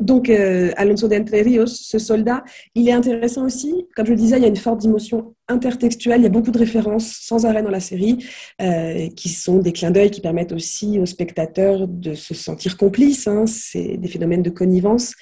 Donc, 0.00 0.28
Alonso 0.30 1.06
de 1.06 1.14
Entre 1.14 1.38
Rios, 1.38 1.66
ce 1.66 2.00
soldat, 2.00 2.42
il 2.74 2.88
est 2.88 2.92
intéressant 2.92 3.44
aussi. 3.44 3.86
Comme 3.94 4.06
je 4.06 4.10
le 4.10 4.16
disais, 4.16 4.36
il 4.38 4.42
y 4.42 4.46
a 4.46 4.48
une 4.48 4.56
forte 4.56 4.80
dimension 4.80 5.36
intertextuelle. 5.48 6.20
Il 6.20 6.24
y 6.24 6.26
a 6.26 6.30
beaucoup 6.30 6.50
de 6.50 6.58
références 6.58 7.18
sans 7.20 7.46
arrêt 7.46 7.62
dans 7.62 7.70
la 7.70 7.80
série, 7.80 8.24
euh, 8.60 9.08
qui 9.10 9.28
sont 9.28 9.58
des 9.58 9.72
clins 9.72 9.90
d'œil 9.90 10.10
qui 10.10 10.20
permettent 10.20 10.52
aussi 10.52 10.98
aux 10.98 11.06
spectateurs 11.06 11.88
de 11.88 12.14
se 12.14 12.34
sentir 12.34 12.76
complices. 12.76 13.26
Hein. 13.26 13.46
C'est 13.46 13.96
des 13.96 14.08
phénomènes 14.08 14.42
de 14.42 14.50
connivence. 14.50 15.14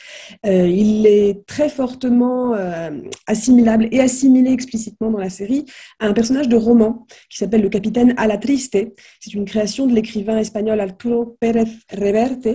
il 0.44 1.06
est 1.06 1.46
très 1.46 1.68
fortement 1.68 2.54
assimilable 3.26 3.88
et 3.92 4.00
assimilé 4.00 4.50
explicitement 4.50 5.10
dans 5.10 5.18
la 5.18 5.30
série 5.30 5.64
à 5.98 6.06
un 6.06 6.12
personnage 6.12 6.48
de 6.48 6.56
roman 6.56 7.06
qui 7.30 7.38
s'appelle 7.38 7.62
le 7.62 7.68
capitaine 7.68 8.14
Alatriste. 8.16 8.76
C'est 9.20 9.34
une 9.34 9.44
création 9.44 9.86
de 9.86 9.94
l'écrivain 9.94 10.38
espagnol 10.38 10.80
Arturo 10.80 11.36
Pérez 11.40 11.64
Reverte 11.92 12.48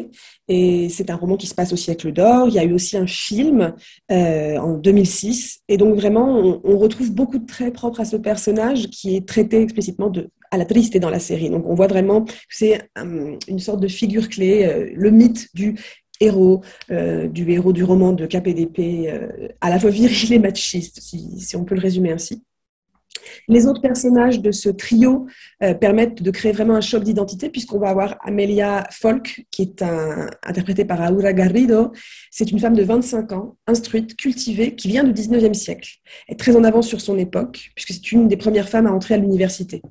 et 0.48 0.90
c'est 0.90 1.10
un 1.10 1.16
roman 1.16 1.38
qui 1.38 1.48
se 1.48 1.56
passe 1.56 1.72
au 1.72 1.78
siècle 1.78 2.12
d'or. 2.12 2.48
Il 2.50 2.56
y 2.56 2.60
a 2.60 2.64
eu 2.64 2.74
aussi 2.74 2.98
un 2.98 3.08
film 3.08 3.74
euh, 4.12 4.58
en 4.58 4.78
2006. 4.78 5.62
Et 5.70 5.78
donc 5.78 5.96
vraiment, 5.96 6.60
on, 6.64 6.78
retrouve 6.78 7.14
beaucoup 7.14 7.38
de 7.38 7.46
traits 7.46 7.61
propres 7.70 8.00
à 8.00 8.06
ce 8.06 8.16
personnage 8.16 8.88
qui 8.88 9.16
est 9.16 9.28
traité 9.28 9.62
explicitement 9.62 10.10
de, 10.10 10.30
à 10.50 10.58
la 10.58 10.66
triste 10.66 10.98
dans 10.98 11.12
la 11.12 11.20
série. 11.20 11.52
Donc 11.52 11.68
on 11.68 11.76
voit 11.76 11.88
vraiment 11.88 12.24
que 12.26 12.34
c'est 12.50 12.82
euh, 12.98 13.38
une 13.48 13.60
sorte 13.60 13.80
de 13.80 13.88
figure 13.88 14.30
clé, 14.30 14.66
euh, 14.66 14.90
le 14.96 15.12
mythe 15.12 15.48
du 15.54 15.76
héros, 16.20 16.62
du 16.90 17.52
héros 17.52 17.74
du 17.74 17.84
roman 17.84 18.14
de 18.14 18.28
KPDP, 18.28 19.10
à 19.60 19.72
la 19.72 19.80
fois 19.80 19.90
viril 19.90 20.34
et 20.34 20.38
machiste, 20.38 21.02
si 21.02 21.56
on 21.56 21.64
peut 21.64 21.74
le 21.74 21.82
résumer 21.82 22.12
ainsi. 22.12 22.44
Les 23.48 23.68
autres 23.68 23.82
personnages 23.82 24.42
de 24.42 24.52
ce 24.52 24.70
trio 24.70 25.28
euh, 25.64 25.74
permettent 25.74 26.22
de 26.22 26.32
créer 26.32 26.52
vraiment 26.52 26.76
un 26.76 26.82
choc 26.82 27.04
d'identité, 27.04 27.50
puisqu'on 27.50 27.80
va 27.80 27.90
avoir 27.90 28.18
Amelia 28.22 28.84
Folk, 28.92 29.46
qui 29.52 29.64
est 29.64 29.84
interprétée 30.44 30.86
par 30.86 31.00
Aura 31.12 31.34
Garrido. 31.34 31.92
C'est 32.30 32.52
une 32.52 32.60
femme 32.60 32.76
de 32.76 32.84
25 32.84 33.32
ans, 33.32 33.58
instruite, 33.68 34.16
cultivée, 34.16 34.76
qui 34.76 34.88
vient 34.88 35.04
du 35.04 35.14
19e 35.14 35.54
siècle. 35.54 35.90
Elle 36.28 36.34
est 36.34 36.38
très 36.38 36.56
en 36.56 36.64
avance 36.64 36.88
sur 36.88 37.02
son 37.02 37.18
époque, 37.18 37.72
puisque 37.76 37.94
c'est 37.94 38.12
une 38.12 38.28
des 38.28 38.38
premières 38.38 38.70
femmes 38.70 38.88
à 38.88 38.92
entrer 38.92 39.16
à 39.16 39.18
l'université. 39.18 39.82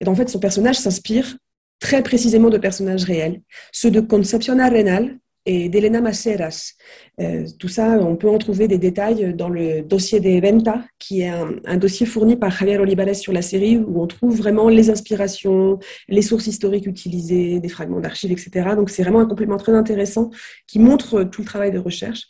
Et 0.00 0.08
en 0.08 0.14
fait, 0.14 0.28
son 0.28 0.38
personnage 0.38 0.76
s'inspire 0.76 1.36
très 1.78 2.02
précisément 2.02 2.50
de 2.50 2.58
personnages 2.58 3.04
réels, 3.04 3.42
ceux 3.72 3.90
de 3.90 4.00
Concepción 4.00 4.58
Arenal, 4.58 5.18
et 5.46 5.68
d'Elena 5.68 6.00
Maceras. 6.00 6.74
Euh, 7.20 7.46
tout 7.58 7.68
ça, 7.68 7.98
on 8.00 8.16
peut 8.16 8.28
en 8.28 8.36
trouver 8.36 8.68
des 8.68 8.78
détails 8.78 9.32
dans 9.34 9.48
le 9.48 9.80
dossier 9.82 10.20
des 10.20 10.40
Venta, 10.40 10.84
qui 10.98 11.22
est 11.22 11.30
un, 11.30 11.76
dossier 11.76 12.04
fourni 12.04 12.36
par 12.36 12.50
Javier 12.50 12.78
Olivares 12.78 13.14
sur 13.14 13.32
la 13.32 13.42
série, 13.42 13.78
où 13.78 14.02
on 14.02 14.06
trouve 14.06 14.36
vraiment 14.36 14.68
les 14.68 14.90
inspirations, 14.90 15.78
les 16.08 16.22
sources 16.22 16.46
historiques 16.46 16.86
utilisées, 16.86 17.60
des 17.60 17.68
fragments 17.68 18.00
d'archives, 18.00 18.32
etc. 18.32 18.70
Donc 18.76 18.90
c'est 18.90 19.02
vraiment 19.02 19.20
un 19.20 19.26
complément 19.26 19.56
très 19.56 19.72
intéressant 19.72 20.30
qui 20.66 20.78
montre 20.78 21.22
tout 21.22 21.42
le 21.42 21.46
travail 21.46 21.70
de 21.70 21.78
recherche. 21.78 22.24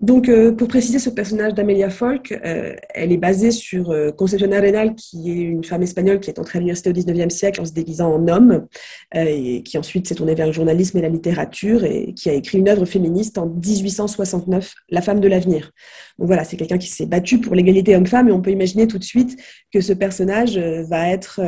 Donc 0.00 0.28
euh, 0.28 0.50
pour 0.50 0.66
préciser 0.66 0.98
ce 0.98 1.10
personnage 1.10 1.54
d'Amelia 1.54 1.90
Folk, 1.90 2.32
euh, 2.44 2.74
elle 2.94 3.12
est 3.12 3.18
basée 3.18 3.50
sur 3.50 3.94
Concepción 4.16 4.50
Arenal, 4.52 4.94
qui 4.94 5.30
est 5.30 5.42
une 5.42 5.62
femme 5.62 5.82
espagnole 5.82 6.20
qui 6.20 6.30
est 6.30 6.38
entrée 6.38 6.58
à 6.58 6.60
l'université 6.60 6.90
au 6.90 6.92
19e 6.92 7.30
siècle 7.30 7.60
en 7.60 7.64
se 7.64 7.72
déguisant 7.72 8.12
en 8.12 8.28
homme, 8.28 8.66
et 9.14 9.62
qui 9.62 9.78
ensuite 9.78 10.08
s'est 10.08 10.14
tournée 10.14 10.34
vers 10.34 10.46
le 10.46 10.52
journalisme 10.52 10.98
et 10.98 11.02
la 11.02 11.08
littérature, 11.08 11.84
et 11.84 12.14
qui 12.14 12.30
a 12.30 12.32
écrit 12.32 12.61
une 12.62 12.68
œuvre 12.68 12.84
féministe 12.84 13.38
en 13.38 13.46
1869, 13.46 14.72
La 14.90 15.02
femme 15.02 15.20
de 15.20 15.28
l'avenir. 15.28 15.72
Donc 16.18 16.28
voilà, 16.28 16.44
c'est 16.44 16.56
quelqu'un 16.56 16.78
qui 16.78 16.88
s'est 16.88 17.06
battu 17.06 17.38
pour 17.38 17.54
l'égalité 17.54 17.96
homme-femme 17.96 18.28
et 18.28 18.32
on 18.32 18.40
peut 18.40 18.50
imaginer 18.50 18.86
tout 18.86 18.98
de 18.98 19.04
suite 19.04 19.36
que 19.72 19.80
ce 19.80 19.92
personnage 19.92 20.56
va 20.58 21.08
être 21.08 21.40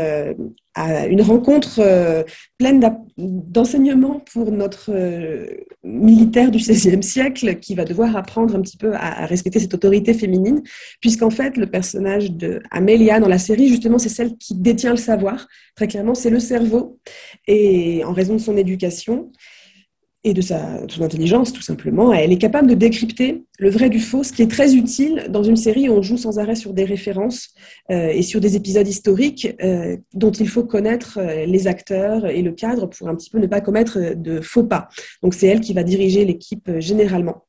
à 0.75 1.07
une 1.07 1.23
rencontre 1.23 2.25
pleine 2.59 2.81
d'enseignements 3.17 4.21
pour 4.33 4.51
notre 4.51 4.91
militaire 5.85 6.51
du 6.51 6.59
XVIe 6.59 7.03
siècle 7.03 7.59
qui 7.61 7.75
va 7.75 7.85
devoir 7.85 8.17
apprendre 8.17 8.57
un 8.57 8.61
petit 8.61 8.77
peu 8.77 8.95
à, 8.95 9.27
respecter 9.27 9.61
cette 9.61 9.75
autorité 9.75 10.15
féminine, 10.15 10.63
puisqu'en 11.01 11.31
fait, 11.31 11.57
le 11.57 11.67
personnage 11.67 12.33
de 12.33 12.61
Amelia 12.71 13.21
dans 13.21 13.29
la 13.29 13.39
série, 13.39 13.69
justement, 13.69 13.99
c'est 13.99 14.09
celle 14.09 14.37
qui 14.37 14.55
détient 14.55 14.91
le 14.91 14.97
savoir. 14.97 15.47
Très 15.77 15.87
clairement, 15.87 16.15
c'est 16.15 16.31
le 16.31 16.41
cerveau. 16.41 16.99
Et 17.47 18.03
en 18.05 18.13
raison 18.13 18.35
de 18.35 18.41
son 18.41 18.57
éducation, 18.57 19.31
et 20.25 20.33
de, 20.33 20.41
sa, 20.41 20.81
son 20.89 21.03
intelligence, 21.03 21.53
tout 21.53 21.63
simplement. 21.63 22.13
Elle 22.13 22.33
est 22.33 22.39
capable 22.39 22.69
de 22.69 22.75
décrypter 22.75 23.45
le 23.59 23.71
vrai 23.71 23.91
du 23.91 24.01
faux, 24.01 24.25
ce 24.25 24.33
qui 24.33 24.43
est 24.43 24.51
très 24.51 24.75
utile 24.75 25.27
dans 25.29 25.43
une 25.43 25.57
série 25.57 25.89
où 25.89 25.93
on 25.93 26.03
joue 26.03 26.17
sans 26.17 26.39
arrêt 26.39 26.55
sur 26.55 26.73
des 26.73 26.85
références 26.85 27.51
euh, 27.91 28.09
et 28.09 28.23
sur 28.23 28.41
des 28.41 28.57
épisodes 28.57 28.89
historiques 28.89 29.55
euh, 29.63 29.97
dont 30.15 30.33
il 30.33 30.49
faut 30.49 30.65
connaître 30.65 31.19
euh, 31.19 31.45
les 31.45 31.67
acteurs 31.67 32.27
et 32.27 32.43
le 32.43 32.53
cadre 32.53 32.87
pour 32.87 33.09
un 33.09 33.15
petit 33.15 33.31
peu 33.31 33.39
ne 33.39 33.47
pas 33.47 33.61
commettre 33.61 34.15
de 34.17 34.41
faux 34.41 34.65
pas. 34.65 34.89
Donc 35.23 35.35
c'est 35.35 35.47
elle 35.47 35.61
qui 35.61 35.75
va 35.75 35.83
diriger 35.83 36.25
l'équipe 36.25 36.71
généralement. 36.79 37.45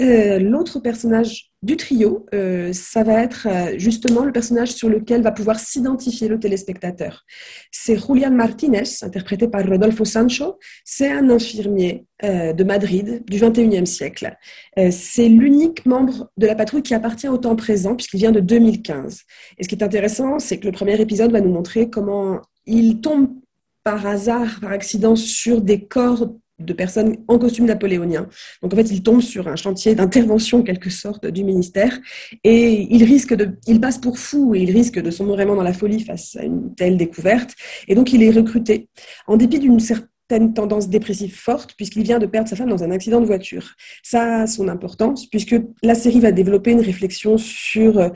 L'autre 0.00 0.78
personnage 0.78 1.50
du 1.60 1.76
trio, 1.76 2.26
euh, 2.32 2.72
ça 2.72 3.02
va 3.02 3.20
être 3.20 3.48
euh, 3.50 3.76
justement 3.78 4.24
le 4.24 4.30
personnage 4.30 4.70
sur 4.70 4.88
lequel 4.88 5.22
va 5.22 5.32
pouvoir 5.32 5.58
s'identifier 5.58 6.28
le 6.28 6.38
téléspectateur. 6.38 7.24
C'est 7.72 7.98
Julian 7.98 8.30
Martinez, 8.30 8.84
interprété 9.02 9.48
par 9.48 9.66
Rodolfo 9.66 10.04
Sancho. 10.04 10.58
C'est 10.84 11.10
un 11.10 11.28
infirmier 11.30 12.06
euh, 12.22 12.52
de 12.52 12.62
Madrid 12.62 13.24
du 13.26 13.38
21e 13.38 13.86
siècle. 13.86 14.36
c'est 14.92 15.28
l'unique 15.28 15.84
membre 15.84 16.30
de 16.36 16.46
la 16.46 16.54
patrouille 16.54 16.82
qui 16.82 16.94
appartient 16.94 17.28
au 17.28 17.38
temps 17.38 17.56
présent, 17.56 17.96
puisqu'il 17.96 18.18
vient 18.18 18.32
de 18.32 18.40
2015. 18.40 19.22
Et 19.58 19.64
ce 19.64 19.68
qui 19.68 19.74
est 19.74 19.82
intéressant, 19.82 20.38
c'est 20.38 20.58
que 20.58 20.66
le 20.66 20.72
premier 20.72 21.00
épisode 21.00 21.32
va 21.32 21.40
nous 21.40 21.52
montrer 21.52 21.90
comment 21.90 22.40
il 22.66 23.00
tombe 23.00 23.30
par 23.82 24.06
hasard, 24.06 24.60
par 24.60 24.70
accident, 24.70 25.16
sur 25.16 25.60
des 25.60 25.86
corps 25.86 26.28
de 26.58 26.72
personnes 26.72 27.16
en 27.28 27.38
costume 27.38 27.66
napoléonien. 27.66 28.28
Donc 28.62 28.72
en 28.72 28.76
fait, 28.76 28.90
il 28.90 29.02
tombe 29.02 29.20
sur 29.20 29.48
un 29.48 29.56
chantier 29.56 29.94
d'intervention 29.94 30.62
quelque 30.62 30.90
sorte 30.90 31.26
du 31.26 31.44
ministère 31.44 31.98
et 32.44 32.88
il 32.90 33.80
passe 33.80 33.98
pour 33.98 34.18
fou 34.18 34.54
et 34.54 34.60
il 34.62 34.70
risque 34.70 35.00
de 35.00 35.10
sombrer 35.10 35.38
vraiment 35.38 35.56
dans 35.56 35.62
la 35.62 35.72
folie 35.72 36.02
face 36.04 36.36
à 36.36 36.42
une 36.42 36.74
telle 36.74 36.96
découverte. 36.96 37.54
Et 37.86 37.94
donc 37.94 38.12
il 38.12 38.22
est 38.22 38.30
recruté 38.30 38.88
en 39.26 39.36
dépit 39.36 39.58
d'une 39.60 39.78
certaine 39.78 40.52
tendance 40.52 40.88
dépressive 40.88 41.34
forte 41.34 41.74
puisqu'il 41.76 42.02
vient 42.02 42.18
de 42.18 42.26
perdre 42.26 42.48
sa 42.48 42.56
femme 42.56 42.68
dans 42.68 42.82
un 42.82 42.90
accident 42.90 43.20
de 43.20 43.26
voiture. 43.26 43.74
Ça 44.02 44.42
a 44.42 44.46
son 44.46 44.68
importance 44.68 45.26
puisque 45.26 45.56
la 45.82 45.94
série 45.94 46.20
va 46.20 46.32
développer 46.32 46.72
une 46.72 46.80
réflexion 46.80 47.38
sur 47.38 47.98
euh, 47.98 48.08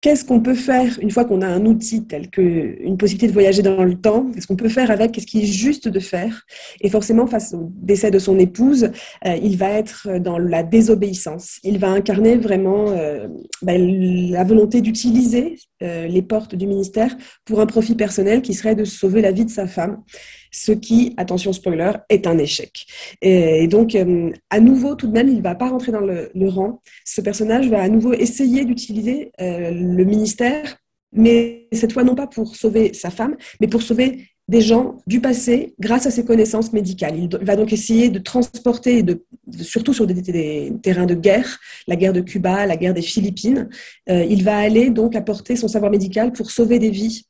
qu'est-ce 0.00 0.24
qu'on 0.24 0.40
peut 0.40 0.54
faire 0.54 0.98
une 1.00 1.10
fois 1.10 1.24
qu'on 1.24 1.42
a 1.42 1.46
un 1.46 1.66
outil 1.66 2.06
tel 2.06 2.30
qu'une 2.30 2.96
possibilité 2.96 3.26
de 3.28 3.32
voyager 3.32 3.62
dans 3.62 3.84
le 3.84 3.94
temps 3.94 4.30
Qu'est-ce 4.32 4.46
qu'on 4.46 4.56
peut 4.56 4.68
faire 4.68 4.90
avec 4.90 5.12
Qu'est-ce 5.12 5.26
qui 5.26 5.42
est 5.42 5.46
juste 5.46 5.88
de 5.88 6.00
faire? 6.00 6.46
Et 6.80 6.88
forcément, 6.88 7.26
face 7.26 7.54
au 7.54 7.70
décès 7.74 8.10
de 8.10 8.18
son 8.18 8.38
épouse, 8.38 8.90
euh, 9.26 9.36
il 9.42 9.56
va 9.56 9.70
être 9.70 10.08
dans 10.18 10.38
la 10.38 10.62
désobéissance. 10.62 11.58
Il 11.64 11.78
va 11.78 11.88
incarner 11.88 12.36
vraiment 12.36 12.90
euh, 12.90 13.28
ben, 13.62 14.30
la 14.30 14.44
volonté 14.44 14.80
d'utiliser 14.80 15.56
euh, 15.82 16.06
les 16.06 16.22
portes 16.22 16.54
du 16.54 16.66
ministère 16.66 17.16
pour 17.44 17.60
un 17.60 17.66
profit 17.66 17.94
personnel 17.94 18.42
qui 18.42 18.54
serait 18.54 18.74
de 18.74 18.84
sauver 18.84 19.20
la 19.20 19.32
vie 19.32 19.44
de 19.44 19.50
sa 19.50 19.66
femme 19.66 20.02
ce 20.50 20.72
qui, 20.72 21.14
attention 21.16 21.52
spoiler, 21.52 21.92
est 22.08 22.26
un 22.26 22.38
échec. 22.38 22.86
Et, 23.22 23.66
donc, 23.68 23.94
euh, 23.94 24.30
à 24.50 24.60
nouveau, 24.60 24.94
tout 24.94 25.06
de 25.06 25.12
même, 25.12 25.28
il 25.28 25.38
ne 25.38 25.42
va 25.42 25.54
pas 25.54 25.68
rentrer 25.68 25.92
dans 25.92 26.00
le, 26.00 26.30
rang. 26.48 26.80
Ce 27.04 27.20
personnage 27.20 27.68
va 27.68 27.82
à 27.82 27.88
nouveau 27.88 28.12
essayer 28.12 28.64
d'utiliser 28.64 29.32
euh, 29.40 29.70
le 29.70 30.04
ministère, 30.04 30.76
mais 31.12 31.68
cette 31.72 31.92
fois 31.92 32.04
non 32.04 32.14
pas 32.14 32.26
pour 32.26 32.56
sauver 32.56 32.92
sa 32.94 33.10
femme, 33.10 33.36
mais 33.60 33.68
pour 33.68 33.82
sauver 33.82 34.30
des 34.50 34.60
gens 34.60 34.96
du 35.06 35.20
passé 35.20 35.74
grâce 35.78 36.06
à 36.06 36.10
ses 36.10 36.24
connaissances 36.24 36.72
médicales. 36.72 37.16
Il 37.16 37.28
va 37.46 37.54
donc 37.54 37.72
essayer 37.72 38.08
de 38.08 38.18
transporter, 38.18 39.04
surtout 39.60 39.94
sur 39.94 40.08
des, 40.08 40.72
terrains 40.82 41.06
de 41.06 41.14
guerre, 41.14 41.60
la 41.86 41.94
guerre 41.94 42.12
de 42.12 42.20
Cuba, 42.20 42.66
la 42.66 42.76
guerre 42.76 42.92
des 42.92 43.02
Philippines, 43.02 43.68
euh, 44.08 44.24
il 44.24 44.42
va 44.42 44.58
aller 44.58 44.90
donc 44.90 45.14
apporter 45.14 45.54
son 45.54 45.68
savoir 45.68 45.92
médical 45.92 46.32
pour 46.32 46.50
sauver 46.50 46.80
des 46.80 46.90
vies 46.90 47.26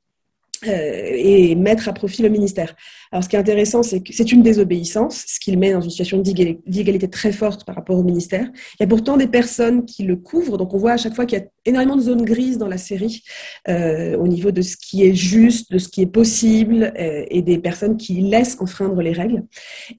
et 0.66 1.54
mettre 1.54 1.88
à 1.88 1.92
profit 1.92 2.22
le 2.22 2.28
ministère. 2.28 2.74
Alors, 3.12 3.24
ce 3.24 3.28
qui 3.28 3.36
est 3.36 3.38
intéressant, 3.38 3.82
c'est 3.82 4.00
que 4.00 4.12
c'est 4.12 4.30
une 4.30 4.42
désobéissance, 4.42 5.24
ce 5.26 5.40
qui 5.40 5.50
le 5.50 5.58
met 5.58 5.72
dans 5.72 5.80
une 5.80 5.90
situation 5.90 6.18
d'égalité 6.18 7.08
très 7.08 7.32
forte 7.32 7.64
par 7.64 7.74
rapport 7.74 7.98
au 7.98 8.02
ministère. 8.02 8.46
Il 8.78 8.82
y 8.82 8.84
a 8.84 8.86
pourtant 8.86 9.16
des 9.16 9.26
personnes 9.26 9.84
qui 9.84 10.04
le 10.04 10.16
couvrent, 10.16 10.58
donc 10.58 10.74
on 10.74 10.78
voit 10.78 10.92
à 10.92 10.96
chaque 10.96 11.14
fois 11.14 11.26
qu'il 11.26 11.38
y 11.38 11.42
a 11.42 11.44
énormément 11.64 11.96
de 11.96 12.02
zones 12.02 12.24
grises 12.24 12.58
dans 12.58 12.68
la 12.68 12.78
série 12.78 13.22
euh, 13.68 14.16
au 14.16 14.28
niveau 14.28 14.50
de 14.50 14.62
ce 14.62 14.76
qui 14.76 15.04
est 15.04 15.14
juste, 15.14 15.72
de 15.72 15.78
ce 15.78 15.88
qui 15.88 16.02
est 16.02 16.06
possible, 16.06 16.92
euh, 16.98 17.24
et 17.30 17.42
des 17.42 17.58
personnes 17.58 17.96
qui 17.96 18.20
laissent 18.20 18.56
enfreindre 18.60 19.00
les 19.02 19.12
règles. 19.12 19.44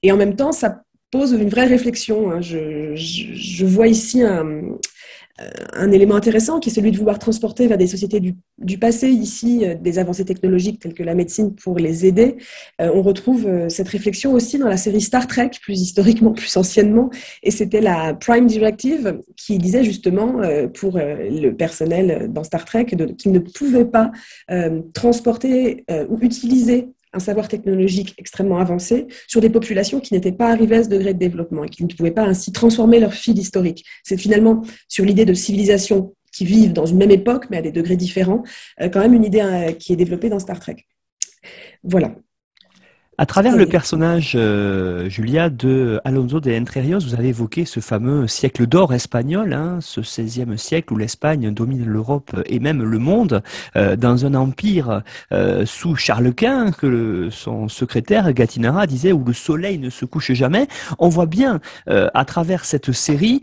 Et 0.02 0.12
en 0.12 0.16
même 0.16 0.36
temps, 0.36 0.52
ça 0.52 0.82
pose 1.10 1.32
une 1.32 1.48
vraie 1.48 1.66
réflexion. 1.66 2.30
Hein. 2.30 2.40
Je, 2.40 3.64
vois 3.64 3.86
ici 3.86 4.22
un, 4.22 4.62
un 5.72 5.90
élément 5.90 6.14
intéressant 6.14 6.60
qui 6.60 6.68
est 6.68 6.72
celui 6.72 6.90
de 6.90 6.96
vouloir 6.98 7.18
transporter 7.18 7.66
vers 7.66 7.78
des 7.78 7.86
sociétés 7.86 8.20
du, 8.20 8.78
passé, 8.78 9.08
ici, 9.08 9.64
euh, 9.64 9.74
des 9.74 9.98
avancées 9.98 10.24
technologiques 10.24 10.80
telles 10.80 10.94
que 10.94 11.02
la 11.02 11.14
médecine 11.14 11.54
pour 11.54 11.78
les 11.78 12.06
aider. 12.06 12.36
Euh, 12.80 12.90
on 12.94 13.02
retrouve 13.02 13.46
euh, 13.46 13.68
cette 13.68 13.88
réflexion 13.88 14.32
aussi 14.34 14.58
dans 14.58 14.68
la 14.68 14.76
série 14.76 15.00
Star 15.00 15.26
Trek, 15.26 15.50
plus 15.62 15.80
historiquement, 15.80 16.32
plus 16.42 16.56
anciennement, 16.56 17.10
et 17.42 17.50
c'était 17.50 17.80
la 17.80 18.14
Prime 18.14 18.46
Directive 18.46 19.20
qui 19.36 19.58
disait 19.58 19.84
justement 19.84 20.40
pour 20.74 20.98
le 20.98 21.50
personnel 21.50 22.30
dans 22.30 22.44
Star 22.44 22.64
Trek 22.64 22.86
qu'il 22.86 23.32
ne 23.32 23.38
pouvait 23.38 23.84
pas 23.84 24.10
transporter 24.92 25.84
ou 26.08 26.18
utiliser 26.20 26.88
un 27.12 27.18
savoir 27.18 27.48
technologique 27.48 28.14
extrêmement 28.18 28.58
avancé 28.58 29.06
sur 29.26 29.40
des 29.40 29.50
populations 29.50 30.00
qui 30.00 30.14
n'étaient 30.14 30.32
pas 30.32 30.50
arrivées 30.50 30.76
à 30.76 30.84
ce 30.84 30.88
degré 30.88 31.14
de 31.14 31.18
développement 31.18 31.64
et 31.64 31.68
qui 31.68 31.84
ne 31.84 31.88
pouvaient 31.88 32.10
pas 32.10 32.24
ainsi 32.24 32.52
transformer 32.52 33.00
leur 33.00 33.14
fil 33.14 33.38
historique. 33.38 33.84
C'est 34.02 34.16
finalement 34.16 34.62
sur 34.88 35.04
l'idée 35.04 35.24
de 35.24 35.34
civilisation 35.34 36.14
qui 36.32 36.44
vivent 36.44 36.72
dans 36.72 36.86
une 36.86 36.98
même 36.98 37.10
époque, 37.10 37.46
mais 37.50 37.58
à 37.58 37.62
des 37.62 37.72
degrés 37.72 37.96
différents, 37.96 38.42
euh, 38.80 38.88
quand 38.88 39.00
même 39.00 39.14
une 39.14 39.24
idée 39.24 39.40
euh, 39.40 39.72
qui 39.72 39.92
est 39.92 39.96
développée 39.96 40.30
dans 40.30 40.38
Star 40.38 40.58
Trek. 40.58 40.76
Voilà. 41.82 42.14
À 43.22 43.24
travers 43.24 43.56
le 43.56 43.66
personnage, 43.66 44.32
euh, 44.34 45.08
Julia, 45.08 45.48
de 45.48 46.00
Alonso 46.04 46.40
de 46.40 46.50
Entre 46.58 46.80
vous 46.80 47.14
avez 47.14 47.28
évoqué 47.28 47.64
ce 47.64 47.78
fameux 47.78 48.26
siècle 48.26 48.66
d'or 48.66 48.92
espagnol, 48.92 49.52
hein, 49.52 49.78
ce 49.80 50.00
16e 50.00 50.56
siècle 50.56 50.92
où 50.92 50.96
l'Espagne 50.96 51.54
domine 51.54 51.84
l'Europe 51.86 52.32
et 52.46 52.58
même 52.58 52.82
le 52.82 52.98
monde, 52.98 53.44
euh, 53.76 53.94
dans 53.94 54.26
un 54.26 54.34
empire 54.34 55.02
euh, 55.32 55.64
sous 55.64 55.94
Charles 55.94 56.34
Quint, 56.34 56.72
que 56.72 57.28
son 57.30 57.68
secrétaire 57.68 58.32
Gatinara 58.32 58.88
disait, 58.88 59.12
où 59.12 59.22
le 59.22 59.32
soleil 59.32 59.78
ne 59.78 59.88
se 59.88 60.04
couche 60.04 60.32
jamais. 60.32 60.66
On 60.98 61.08
voit 61.08 61.26
bien 61.26 61.60
à 61.86 62.24
travers 62.24 62.64
cette 62.64 62.90
série 62.90 63.40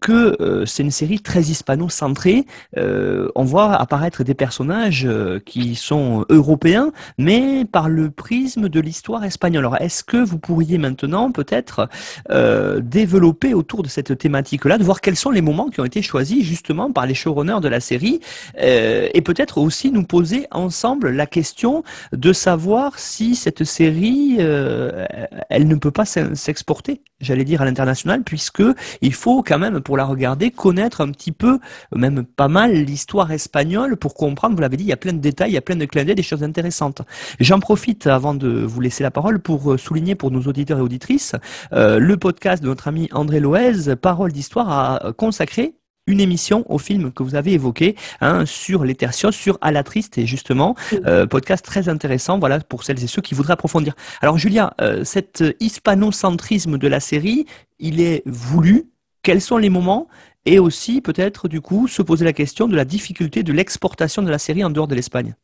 que 0.00 0.64
c'est 0.66 0.82
une 0.82 0.90
série 0.90 1.20
très 1.20 1.40
hispano-centrée. 1.40 2.44
on 2.76 3.44
voit 3.44 3.72
apparaître 3.72 4.24
des 4.24 4.34
personnages 4.34 5.08
qui 5.46 5.74
sont 5.74 6.26
européens, 6.28 6.92
mais 7.16 7.64
par 7.64 7.88
le 7.88 8.10
prisme 8.10 8.68
de 8.68 8.80
l'histoire 8.80 9.05
espagnole. 9.24 9.64
Alors, 9.64 9.80
est-ce 9.80 10.04
que 10.04 10.16
vous 10.16 10.38
pourriez 10.38 10.78
maintenant 10.78 11.30
peut-être 11.32 11.88
euh, 12.30 12.80
développer 12.80 13.54
autour 13.54 13.82
de 13.82 13.88
cette 13.88 14.18
thématique-là, 14.18 14.78
de 14.78 14.84
voir 14.84 15.00
quels 15.00 15.16
sont 15.16 15.30
les 15.30 15.40
moments 15.40 15.68
qui 15.68 15.80
ont 15.80 15.84
été 15.84 16.02
choisis 16.02 16.44
justement 16.44 16.92
par 16.92 17.06
les 17.06 17.14
showrunners 17.14 17.60
de 17.60 17.68
la 17.68 17.80
série, 17.80 18.20
euh, 18.60 19.08
et 19.14 19.22
peut-être 19.22 19.58
aussi 19.58 19.90
nous 19.90 20.04
poser 20.04 20.46
ensemble 20.50 21.10
la 21.10 21.26
question 21.26 21.82
de 22.12 22.32
savoir 22.32 22.98
si 22.98 23.36
cette 23.36 23.64
série, 23.64 24.36
euh, 24.40 25.06
elle 25.50 25.68
ne 25.68 25.76
peut 25.76 25.90
pas 25.90 26.04
s'exporter, 26.04 27.00
j'allais 27.20 27.44
dire 27.44 27.62
à 27.62 27.64
l'international, 27.64 28.22
puisque 28.22 28.62
il 29.00 29.14
faut 29.14 29.42
quand 29.42 29.58
même 29.58 29.80
pour 29.80 29.96
la 29.96 30.04
regarder 30.04 30.50
connaître 30.50 31.00
un 31.00 31.10
petit 31.10 31.32
peu, 31.32 31.58
même 31.94 32.24
pas 32.24 32.48
mal 32.48 32.72
l'histoire 32.72 33.30
espagnole 33.32 33.96
pour 33.96 34.14
comprendre. 34.14 34.54
Vous 34.54 34.62
l'avez 34.62 34.76
dit, 34.76 34.84
il 34.84 34.88
y 34.88 34.92
a 34.92 34.96
plein 34.96 35.12
de 35.12 35.18
détails, 35.18 35.50
il 35.50 35.54
y 35.54 35.58
a 35.58 35.62
plein 35.62 35.76
de 35.76 35.84
clins 35.84 36.04
d'œil, 36.04 36.14
des 36.14 36.22
choses 36.22 36.42
intéressantes. 36.42 37.02
J'en 37.40 37.60
profite 37.60 38.06
avant 38.06 38.34
de 38.34 38.48
vous 38.48 38.80
laisser 38.86 39.02
la 39.02 39.10
parole 39.10 39.40
pour 39.40 39.72
euh, 39.72 39.78
souligner 39.78 40.14
pour 40.14 40.30
nos 40.30 40.42
auditeurs 40.42 40.78
et 40.78 40.80
auditrices 40.80 41.34
euh, 41.72 41.98
le 41.98 42.16
podcast 42.16 42.62
de 42.62 42.68
notre 42.68 42.86
ami 42.86 43.08
André 43.12 43.40
Loez, 43.40 43.96
Parole 44.00 44.32
d'Histoire, 44.32 44.70
a 44.70 45.12
consacré 45.12 45.74
une 46.06 46.20
émission 46.20 46.64
au 46.72 46.78
film 46.78 47.10
que 47.10 47.24
vous 47.24 47.34
avez 47.34 47.52
évoqué 47.52 47.96
hein, 48.20 48.46
sur 48.46 48.84
les 48.84 48.94
tertios, 48.94 49.32
sur 49.32 49.58
Alatriste 49.60 50.18
et 50.18 50.26
justement 50.26 50.76
euh, 51.04 51.26
podcast 51.26 51.64
très 51.64 51.88
intéressant 51.88 52.38
voilà 52.38 52.60
pour 52.60 52.84
celles 52.84 53.02
et 53.02 53.08
ceux 53.08 53.22
qui 53.22 53.34
voudraient 53.34 53.54
approfondir. 53.54 53.94
Alors 54.22 54.38
Julia, 54.38 54.72
cet 55.02 55.42
hispanocentrisme 55.58 56.78
de 56.78 56.86
la 56.86 57.00
série, 57.00 57.46
il 57.80 58.00
est 58.00 58.22
voulu. 58.24 58.90
Quels 59.22 59.40
sont 59.40 59.58
les 59.58 59.68
moments? 59.68 60.06
Et 60.44 60.60
aussi 60.60 61.00
peut-être 61.00 61.48
du 61.48 61.60
coup 61.60 61.88
se 61.88 62.02
poser 62.02 62.24
la 62.24 62.32
question 62.32 62.68
de 62.68 62.76
la 62.76 62.84
difficulté 62.84 63.42
de 63.42 63.52
l'exportation 63.52 64.22
de 64.22 64.30
la 64.30 64.38
série 64.38 64.62
en 64.62 64.70
dehors 64.70 64.86
de 64.86 64.94
l'Espagne. 64.94 65.34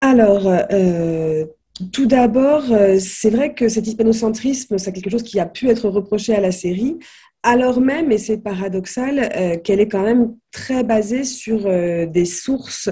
Alors, 0.00 0.42
euh, 0.46 1.46
tout 1.92 2.06
d'abord, 2.06 2.64
c'est 2.98 3.30
vrai 3.30 3.54
que 3.54 3.68
cet 3.68 3.86
hispanocentrisme, 3.86 4.78
c'est 4.78 4.92
quelque 4.92 5.10
chose 5.10 5.22
qui 5.22 5.38
a 5.40 5.46
pu 5.46 5.68
être 5.68 5.88
reproché 5.88 6.34
à 6.34 6.40
la 6.40 6.52
série, 6.52 6.96
alors 7.42 7.80
même, 7.80 8.10
et 8.10 8.18
c'est 8.18 8.38
paradoxal, 8.38 9.60
qu'elle 9.62 9.80
est 9.80 9.88
quand 9.88 10.02
même 10.02 10.34
très 10.50 10.84
basée 10.84 11.24
sur 11.24 11.60
des 12.08 12.24
sources 12.24 12.90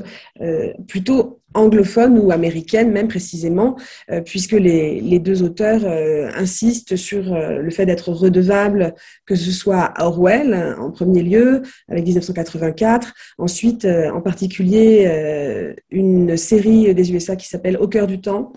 plutôt 0.86 1.40
anglophone 1.54 2.18
ou 2.18 2.30
américaine 2.30 2.90
même 2.90 3.08
précisément, 3.08 3.76
euh, 4.10 4.20
puisque 4.20 4.52
les, 4.52 5.18
deux 5.18 5.42
auteurs 5.42 5.82
euh, 5.84 6.30
insistent 6.36 6.96
sur 6.96 7.32
euh, 7.32 7.58
le 7.58 7.70
fait 7.70 7.86
d'être 7.86 8.10
redevable, 8.12 8.94
que 9.26 9.36
ce 9.36 9.50
soit 9.50 9.94
Orwell 9.98 10.76
en 10.78 10.90
premier 10.90 11.22
lieu, 11.22 11.62
avec 11.88 12.04
1984, 12.04 13.14
ensuite 13.38 13.86
en 13.86 14.20
particulier 14.20 15.74
une 15.90 16.36
série 16.36 16.94
des 16.94 17.12
USA 17.12 17.36
qui 17.36 17.48
s'appelle 17.48 17.76
Au 17.76 17.88
cœur 17.88 18.06
du 18.06 18.20
temps 18.20 18.52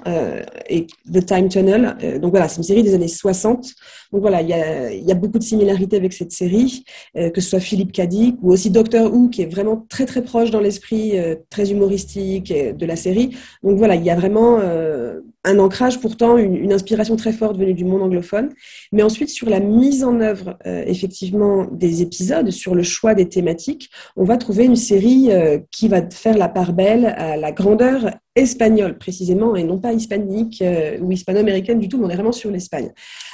et 0.70 0.88
The 1.12 1.26
Time 1.26 1.50
Tunnel. 1.50 2.20
donc 2.22 2.32
voilà, 2.32 2.48
c'est 2.48 2.58
une 2.58 2.64
série 2.64 2.84
des 2.84 2.96
années 2.96 3.08
60. 3.08 3.74
Donc 4.12 4.22
voilà, 4.22 4.42
il 4.42 4.50
y 4.50 4.54
a, 4.54 4.94
y 4.94 5.12
a, 5.12 5.16
beaucoup 5.16 5.38
de 5.38 5.44
similarités 5.44 5.98
avec 5.98 6.14
cette 6.14 6.32
série, 6.32 6.86
que 7.16 7.42
ce 7.42 7.50
soit 7.50 7.60
Philippe 7.60 7.92
Cadic 7.92 8.36
ou 8.42 8.52
aussi 8.52 8.70
Doctor 8.70 9.14
Who, 9.14 9.30
qui 9.30 9.44
est 9.44 9.52
vraiment 9.52 9.86
très 9.90 10.06
très 10.06 10.24
proche 10.24 10.52
dans 10.52 10.62
l'esprit, 10.62 11.14
très 11.50 11.72
humoristique 11.72 12.54
de 12.54 12.86
la 12.88 12.96
série. 12.96 13.38
Donc 13.64 13.78
voilà, 13.78 13.96
il 13.96 14.04
y 14.04 14.10
a 14.10 14.16
vraiment 14.16 14.60
euh, 14.62 15.22
un 15.48 15.60
ancrage, 15.60 16.00
pourtant 16.00 16.38
une, 16.38 16.74
inspiration 16.74 17.16
très 17.16 17.32
forte 17.32 17.58
venue 17.58 17.74
du 17.74 17.86
monde 17.86 18.02
anglophone. 18.04 18.50
Mais 18.92 19.02
ensuite, 19.02 19.30
sur 19.30 19.50
la 19.50 19.60
mise 19.60 20.04
en 20.04 20.20
œuvre 20.20 20.58
euh, 20.66 20.84
effectivement 20.86 21.66
des 21.72 22.02
épisodes, 22.02 22.52
sur 22.52 22.76
le 22.76 22.84
choix 22.84 23.14
des 23.16 23.30
thématiques, 23.30 23.90
on 24.16 24.26
va 24.26 24.38
trouver 24.38 24.66
une 24.66 24.76
série 24.76 25.32
euh, 25.32 25.60
qui 25.72 25.88
va 25.88 26.02
faire 26.10 26.38
la 26.38 26.50
part 26.50 26.74
belle 26.74 27.06
à 27.06 27.38
la 27.38 27.52
grandeur 27.52 28.12
espagnole 28.36 29.00
précisément 29.00 29.56
et 29.56 29.64
non 29.64 29.80
pas 29.80 29.94
hispanique 29.94 30.64
ou 31.02 31.12
hispano-américaine 31.12 31.80
du 31.80 31.90
tout, 31.90 31.98
mais 31.98 32.06
on 32.06 32.10
est 32.12 32.16
vraiment 32.16 32.32
sur 32.32 32.52
l'Espagne. 32.52 32.92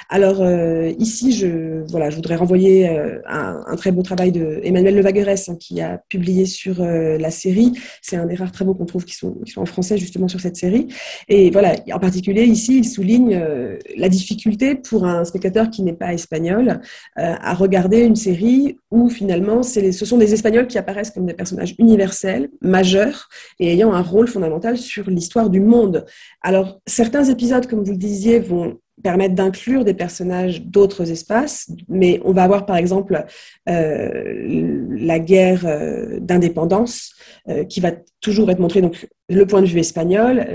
Alors 0.08 0.42
ici, 0.98 1.34
je, 1.34 1.84
voilà, 1.92 2.10
je 2.10 2.16
voudrais 2.16 2.38
renvoyer 2.38 2.88
un, 3.28 3.64
un, 3.68 3.76
très 3.76 3.92
beau 3.92 4.02
travail 4.02 4.32
de 4.32 4.62
Emmanuel 4.64 5.06
hein, 5.06 5.56
qui 5.60 5.82
a 5.82 6.02
publié 6.08 6.46
sur 6.46 6.82
la 6.82 7.32
série. 7.32 7.74
C'est 8.02 8.16
un 8.16 8.28
des 8.28 8.36
rares 8.36 8.54
très 8.54 8.64
beaux 8.64 8.76
qu'on 8.76 8.86
trouve 8.86 9.04
qui 9.04 9.16
sont, 9.16 9.34
qui 9.46 9.52
sont 9.52 9.62
en 9.62 9.66
français 9.66 9.98
justement 9.98 10.30
sur 10.30 10.40
cette 10.40 10.56
série. 10.56 10.88
Et 11.28 11.52
voilà, 11.52 11.76
en 11.92 12.00
particulier 12.04 12.44
ici, 12.44 12.80
il 12.80 12.86
souligne 12.86 13.34
euh, 13.34 13.78
la 13.96 14.10
difficulté 14.10 14.76
pour 14.76 15.06
un 15.06 15.24
spectateur 15.24 15.70
qui 15.70 15.84
n'est 15.84 15.94
pas 15.94 16.12
espagnol 16.14 16.82
euh, 17.18 17.36
à 17.40 17.54
regarder 17.54 18.02
une 18.02 18.18
série 18.18 18.78
où 18.92 19.10
finalement 19.10 19.64
ce 19.64 20.06
sont 20.06 20.18
des 20.18 20.34
Espagnols 20.34 20.68
qui 20.68 20.78
apparaissent 20.78 21.12
comme 21.12 21.26
des 21.26 21.34
personnages 21.34 21.76
universels, 21.80 22.50
majeurs 22.60 23.30
et 23.62 23.72
ayant 23.72 23.94
un 23.94 24.02
rôle 24.02 24.28
fondamental 24.28 24.78
sur 24.78 25.10
l'histoire 25.10 25.50
du 25.50 25.62
monde. 25.62 26.06
Alors 26.42 26.82
certains 26.86 27.24
épisodes, 27.24 27.68
comme 27.68 27.86
vous 27.86 27.94
le 27.94 27.98
disiez, 27.98 28.40
vont 28.40 28.80
permettre 29.04 29.36
d'inclure 29.36 29.86
des 29.86 29.94
personnages 29.94 30.64
d'autres 30.64 31.12
espaces, 31.12 31.70
mais 31.88 32.20
on 32.24 32.32
va 32.32 32.44
avoir 32.44 32.66
par 32.66 32.78
exemple 32.78 33.26
euh, 33.70 34.88
la 34.90 35.20
guerre 35.20 35.66
d'indépendance 36.20 37.14
qui 37.70 37.82
va 37.82 37.92
toujours 38.22 38.50
être 38.50 38.60
montrée. 38.60 38.82
Donc 38.82 39.08
le 39.30 39.46
point 39.46 39.62
de 39.62 39.68
vue 39.68 39.80
espagnol, 39.80 40.46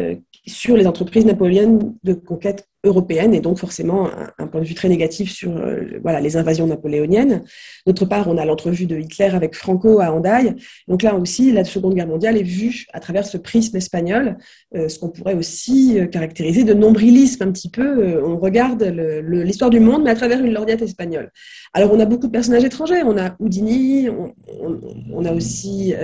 sur 0.47 0.77
les 0.77 0.87
entreprises 0.87 1.27
napoléoniennes 1.27 1.95
de 2.03 2.15
conquête 2.15 2.67
européenne 2.89 3.35
et 3.35 3.41
donc 3.41 3.59
forcément 3.59 4.11
un, 4.39 4.47
point 4.47 4.61
de 4.61 4.67
vue 4.67 4.75
très 4.75 4.89
négatif 4.89 5.31
sur 5.31 5.57
euh, 5.57 5.99
voilà, 6.03 6.21
les 6.21 6.37
invasions 6.37 6.67
napoléoniennes. 6.67 7.45
D'autre 7.87 8.05
part, 8.05 8.29
on 8.29 8.37
a 8.37 8.45
l'entrevue 8.45 8.87
de 8.87 8.99
Hitler 8.99 9.31
avec 9.33 9.55
Franco 9.55 10.01
à 10.01 10.13
Hendaye. 10.13 10.55
Donc 10.89 11.03
là 11.03 11.15
aussi, 11.15 11.53
la 11.53 11.65
Seconde 11.65 11.95
Guerre 11.95 12.07
mondiale 12.07 12.37
est 12.37 12.43
vue 12.43 12.87
à 12.93 13.01
travers 13.01 13.27
ce 13.27 13.37
prisme 13.37 13.77
espagnol, 13.77 14.39
euh, 14.75 14.89
ce 14.89 14.99
qu'on 14.99 15.11
pourrait 15.11 15.35
aussi 15.35 15.99
euh, 15.99 16.07
caractériser 16.07 16.65
de 16.65 16.75
nombrilisme 16.75 17.45
un 17.45 17.53
petit 17.53 17.71
peu. 17.71 18.23
on 18.25 18.39
regarde 18.39 18.83
l'histoire 18.83 19.71
du 19.71 19.81
monde, 19.81 20.03
mais 20.05 20.11
à 20.11 20.15
travers 20.15 20.45
une 20.45 20.53
lorgnette 20.53 20.83
espagnole. 20.83 21.31
Alors 21.75 21.93
on 21.93 22.01
a 22.01 22.07
beaucoup 22.07 22.27
de 22.27 22.33
personnages 22.33 22.65
étrangers. 22.65 23.03
On 23.05 23.17
a 23.17 23.37
Houdini, 23.39 24.09
on, 24.09 25.25
a 25.25 25.33
aussi... 25.33 25.95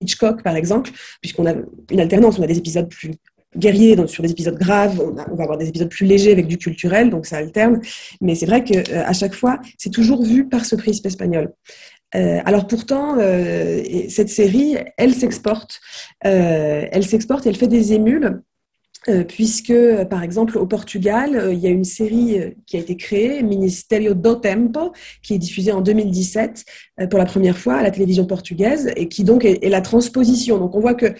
Hitchcock, 0.00 0.42
par 0.42 0.56
exemple, 0.56 0.90
puisqu'on 1.20 1.46
a 1.46 1.54
une 1.90 2.00
alternance, 2.00 2.38
on 2.38 2.42
a 2.42 2.46
des 2.46 2.58
épisodes 2.58 2.88
plus 2.88 3.12
guerriers 3.56 3.96
sur 4.06 4.22
des 4.22 4.30
épisodes 4.30 4.58
graves, 4.58 5.00
on, 5.00 5.12
va 5.12 5.42
avoir 5.42 5.58
des 5.58 5.68
épisodes 5.68 5.88
plus 5.88 6.06
légers 6.06 6.32
avec 6.32 6.46
du 6.46 6.58
culturel, 6.58 7.10
donc 7.10 7.26
ça 7.26 7.38
alterne. 7.38 7.80
Mais 8.20 8.34
c'est 8.34 8.46
vrai 8.46 8.64
qu'à 8.64 9.08
euh, 9.08 9.12
chaque 9.12 9.34
fois, 9.34 9.58
c'est 9.78 9.90
toujours 9.90 10.22
vu 10.22 10.48
par 10.48 10.64
ce 10.64 10.76
prisme 10.76 11.06
espagnol. 11.06 11.52
Euh, 12.14 12.38
alors 12.44 12.66
pourtant, 12.66 13.16
euh, 13.18 13.82
cette 14.08 14.28
série, 14.28 14.76
elle 14.96 15.14
s'exporte, 15.14 15.80
elle 16.20 17.04
s'exporte, 17.04 17.46
elle 17.46 17.56
fait 17.56 17.68
des 17.68 17.92
émules 17.92 18.42
puisque, 19.28 19.72
par 20.10 20.24
exemple, 20.24 20.58
au 20.58 20.66
Portugal, 20.66 21.50
il 21.52 21.58
y 21.60 21.68
a 21.68 21.70
une 21.70 21.84
série 21.84 22.40
qui 22.66 22.76
a 22.76 22.80
été 22.80 22.96
créée, 22.96 23.40
Ministerio 23.44 24.14
do 24.14 24.34
Tempo, 24.34 24.92
qui 25.22 25.34
est 25.34 25.38
diffusée 25.38 25.70
en 25.70 25.80
2017 25.80 26.64
pour 27.08 27.20
la 27.20 27.24
première 27.24 27.56
fois 27.56 27.76
à 27.76 27.84
la 27.84 27.92
télévision 27.92 28.26
portugaise 28.26 28.90
et 28.96 29.06
qui 29.06 29.22
donc 29.22 29.44
est, 29.44 29.68
la 29.68 29.80
transposition. 29.80 30.58
Donc 30.58 30.74
on 30.74 30.80
voit 30.80 30.94
que 30.94 31.14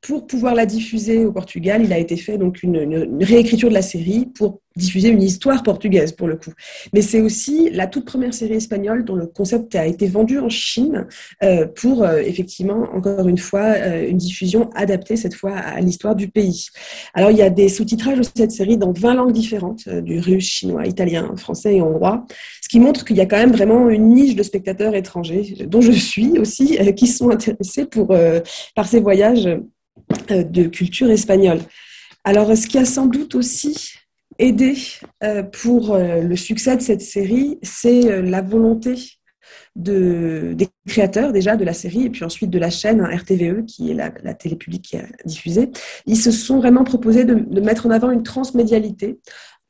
pour 0.00 0.26
pouvoir 0.26 0.54
la 0.54 0.66
diffuser 0.66 1.24
au 1.24 1.32
Portugal, 1.32 1.82
il 1.84 1.92
a 1.92 1.98
été 1.98 2.16
fait 2.16 2.38
donc 2.38 2.62
une, 2.62 3.22
réécriture 3.22 3.68
de 3.68 3.74
la 3.74 3.82
série 3.82 4.26
pour 4.26 4.60
diffuser 4.76 5.08
une 5.08 5.22
histoire 5.22 5.62
portugaise 5.62 6.12
pour 6.12 6.26
le 6.26 6.36
coup. 6.36 6.52
Mais 6.92 7.00
c'est 7.00 7.20
aussi 7.20 7.70
la 7.70 7.86
toute 7.86 8.04
première 8.04 8.34
série 8.34 8.54
espagnole 8.54 9.04
dont 9.04 9.14
le 9.14 9.26
concept 9.26 9.74
a 9.76 9.86
été 9.86 10.08
vendu 10.08 10.38
en 10.38 10.48
Chine 10.48 11.06
euh, 11.42 11.66
pour 11.66 12.02
euh, 12.02 12.18
effectivement, 12.18 12.88
encore 12.92 13.28
une 13.28 13.38
fois, 13.38 13.74
euh, 13.76 14.08
une 14.08 14.16
diffusion 14.16 14.70
adaptée 14.74 15.16
cette 15.16 15.34
fois 15.34 15.56
à 15.56 15.80
l'histoire 15.80 16.16
du 16.16 16.28
pays. 16.28 16.66
Alors 17.14 17.30
il 17.30 17.36
y 17.36 17.42
a 17.42 17.50
des 17.50 17.68
sous-titrages 17.68 18.18
de 18.18 18.24
cette 18.36 18.52
série 18.52 18.76
dans 18.76 18.92
20 18.92 19.14
langues 19.14 19.32
différentes, 19.32 19.88
du 19.88 20.18
russe, 20.18 20.46
chinois, 20.46 20.86
italien, 20.86 21.34
français 21.36 21.76
et 21.76 21.82
hongrois, 21.82 22.26
ce 22.64 22.68
qui 22.70 22.80
montre 22.80 23.04
qu'il 23.04 23.16
y 23.16 23.20
a 23.20 23.26
quand 23.26 23.36
même 23.36 23.52
vraiment 23.52 23.90
une 23.90 24.08
niche 24.14 24.36
de 24.36 24.42
spectateurs 24.42 24.94
étrangers, 24.94 25.66
dont 25.66 25.82
je 25.82 25.92
suis 25.92 26.38
aussi, 26.38 26.78
qui 26.96 27.06
sont 27.06 27.28
intéressés 27.28 27.84
pour, 27.84 28.16
par 28.74 28.88
ces 28.88 29.00
voyages 29.00 29.50
de 30.30 30.62
culture 30.68 31.10
espagnole. 31.10 31.60
Alors, 32.24 32.56
ce 32.56 32.66
qui 32.66 32.78
a 32.78 32.86
sans 32.86 33.04
doute 33.04 33.34
aussi 33.34 33.98
euh, 35.22 35.42
pour 35.42 35.94
euh, 35.94 36.22
le 36.22 36.36
succès 36.36 36.74
de 36.76 36.82
cette 36.82 37.02
série, 37.02 37.58
c'est 37.62 38.10
euh, 38.10 38.22
la 38.22 38.40
volonté 38.40 38.94
de, 39.76 40.54
des 40.56 40.68
créateurs 40.88 41.32
déjà 41.32 41.56
de 41.56 41.64
la 41.64 41.74
série 41.74 42.04
et 42.04 42.10
puis 42.10 42.24
ensuite 42.24 42.50
de 42.50 42.58
la 42.58 42.70
chaîne 42.70 43.00
hein, 43.00 43.14
RTVE 43.14 43.64
qui 43.66 43.90
est 43.90 43.94
la, 43.94 44.10
télé 44.34 44.56
publique 44.56 44.82
qui 44.82 44.96
a 44.96 45.04
diffusé. 45.24 45.70
Ils 46.06 46.16
se 46.16 46.30
sont 46.30 46.58
vraiment 46.58 46.84
proposés 46.84 47.24
de, 47.24 47.60
mettre 47.60 47.86
en 47.86 47.90
avant 47.90 48.10
une 48.10 48.22
transmédialité 48.22 49.18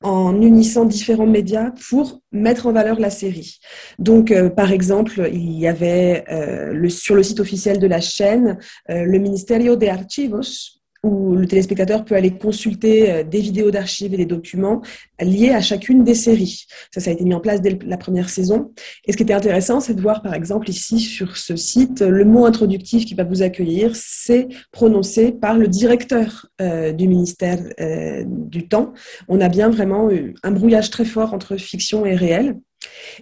en 0.05 0.40
unissant 0.40 0.85
différents 0.85 1.27
médias 1.27 1.73
pour 1.88 2.21
mettre 2.31 2.67
en 2.67 2.73
valeur 2.73 3.01
la 3.01 3.11
série. 3.11 3.59
Donc, 3.99 4.33
par 4.51 4.71
exemple, 4.71 5.29
il 5.33 5.59
y 5.59 5.67
avait 5.67 6.25
le, 6.29 6.88
sur 6.88 7.14
le 7.14 7.23
site 7.23 7.40
officiel 7.40 7.79
de 7.79 7.87
la 7.87 8.01
chaîne 8.01 8.59
le 8.88 9.19
Ministerio 9.19 9.77
de 9.77 9.87
Archivos, 9.87 10.84
où 11.05 11.37
le 11.37 11.47
téléspectateur 11.47 12.05
peut 12.05 12.14
aller 12.14 12.33
consulter 12.33 13.11
euh, 13.11 13.23
des 13.23 13.40
vidéos 13.40 13.71
d'archives 13.71 14.14
et 14.14 14.17
des 14.17 14.27
documents 14.27 14.83
liés 15.21 15.51
à 15.51 15.61
chacune 15.61 16.03
des 16.03 16.14
séries. 16.14 16.67
Ça, 16.93 17.01
ça 17.01 17.11
a 17.11 17.12
été 17.12 17.25
mis 17.25 17.35
en 17.35 17.40
place 17.40 17.61
dès 17.61 17.79
la 17.85 17.97
première 17.97 18.31
saison. 18.31 18.73
Et 19.07 19.12
ce 19.12 19.17
qui 19.17 19.23
était 19.23 19.35
intéressant, 19.35 19.81
c'est 19.81 19.95
de 19.95 20.01
voir, 20.01 20.23
par 20.23 20.35
exemple, 20.35 20.71
ici 20.71 20.99
sur 20.99 21.37
ce 21.37 21.57
site, 21.57 22.01
le 22.01 22.25
mot 22.25 22.47
introductif 22.47 23.05
qui 23.05 23.14
va 23.14 23.25
vous 23.25 23.43
accueillir, 23.43 23.93
c'est 23.95 24.49
prononcé 24.73 25.31
par 25.31 25.57
le 25.57 25.69
directeur 25.69 26.47
euh, 26.61 26.93
du 26.93 27.07
ministère 27.07 27.59
euh, 27.81 28.25
du 28.27 28.67
Temps. 28.67 28.95
On 29.29 29.40
a 29.40 29.49
bien 29.49 29.69
vraiment 29.69 30.09
un 30.43 30.51
brouillage 30.51 30.90
très 30.90 31.05
fort 31.05 31.35
entre 31.35 31.57
fiction 31.57 32.07
et 32.07 32.14
réel. 32.17 32.57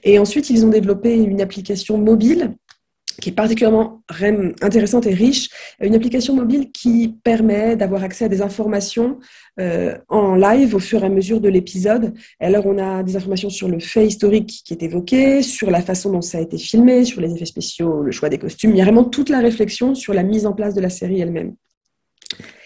Et 0.05 0.19
ensuite, 0.19 0.51
ils 0.51 0.65
ont 0.65 0.71
développé 0.71 1.15
une 1.15 1.41
application 1.41 1.99
mobile 1.99 2.55
qui 3.21 3.31
est 3.31 3.33
particulièrement 3.33 4.03
intéressante 4.61 5.07
et 5.07 5.15
riche, 5.15 5.51
une 5.81 5.95
application 5.95 6.35
mobile 6.35 6.71
qui 6.73 7.17
permet 7.23 7.77
d'avoir 7.77 8.03
accès 8.03 8.25
à 8.25 8.29
des 8.29 8.43
informations 8.43 9.19
euh, 9.61 9.97
en 10.09 10.35
live 10.35 10.75
au 10.75 10.79
fur 10.79 11.03
et 11.03 11.07
à 11.07 11.09
mesure 11.09 11.41
de 11.41 11.49
l'épisode. 11.49 12.15
Alors, 12.41 12.67
on 12.67 12.79
a 12.79 13.03
des 13.03 13.17
informations 13.17 13.51
sur 13.51 13.69
le 13.69 13.79
fait 13.79 14.07
historique 14.07 14.63
qui 14.65 14.73
est 14.75 14.83
évoqué, 14.83 15.43
sur 15.43 15.71
la 15.71 15.83
façon 15.83 16.11
dont 16.11 16.23
ça 16.23 16.39
a 16.39 16.41
été 16.41 16.59
filmé, 16.59 17.05
sur 17.05 17.21
les 17.21 17.35
effets 17.35 17.47
spéciaux, 17.47 18.03
le 18.03 18.13
choix 18.13 18.29
des 18.29 18.39
costumes. 18.39 18.71
Il 18.71 18.79
y 18.79 18.81
a 18.81 18.85
vraiment 18.85 19.05
toute 19.05 19.29
la 19.29 19.41
réflexion 19.41 19.95
sur 19.95 20.15
la 20.15 20.23
mise 20.23 20.47
en 20.47 20.53
place 20.53 20.75
de 20.75 20.81
la 20.81 20.91
série 20.91 21.21
elle-même. 21.21 21.55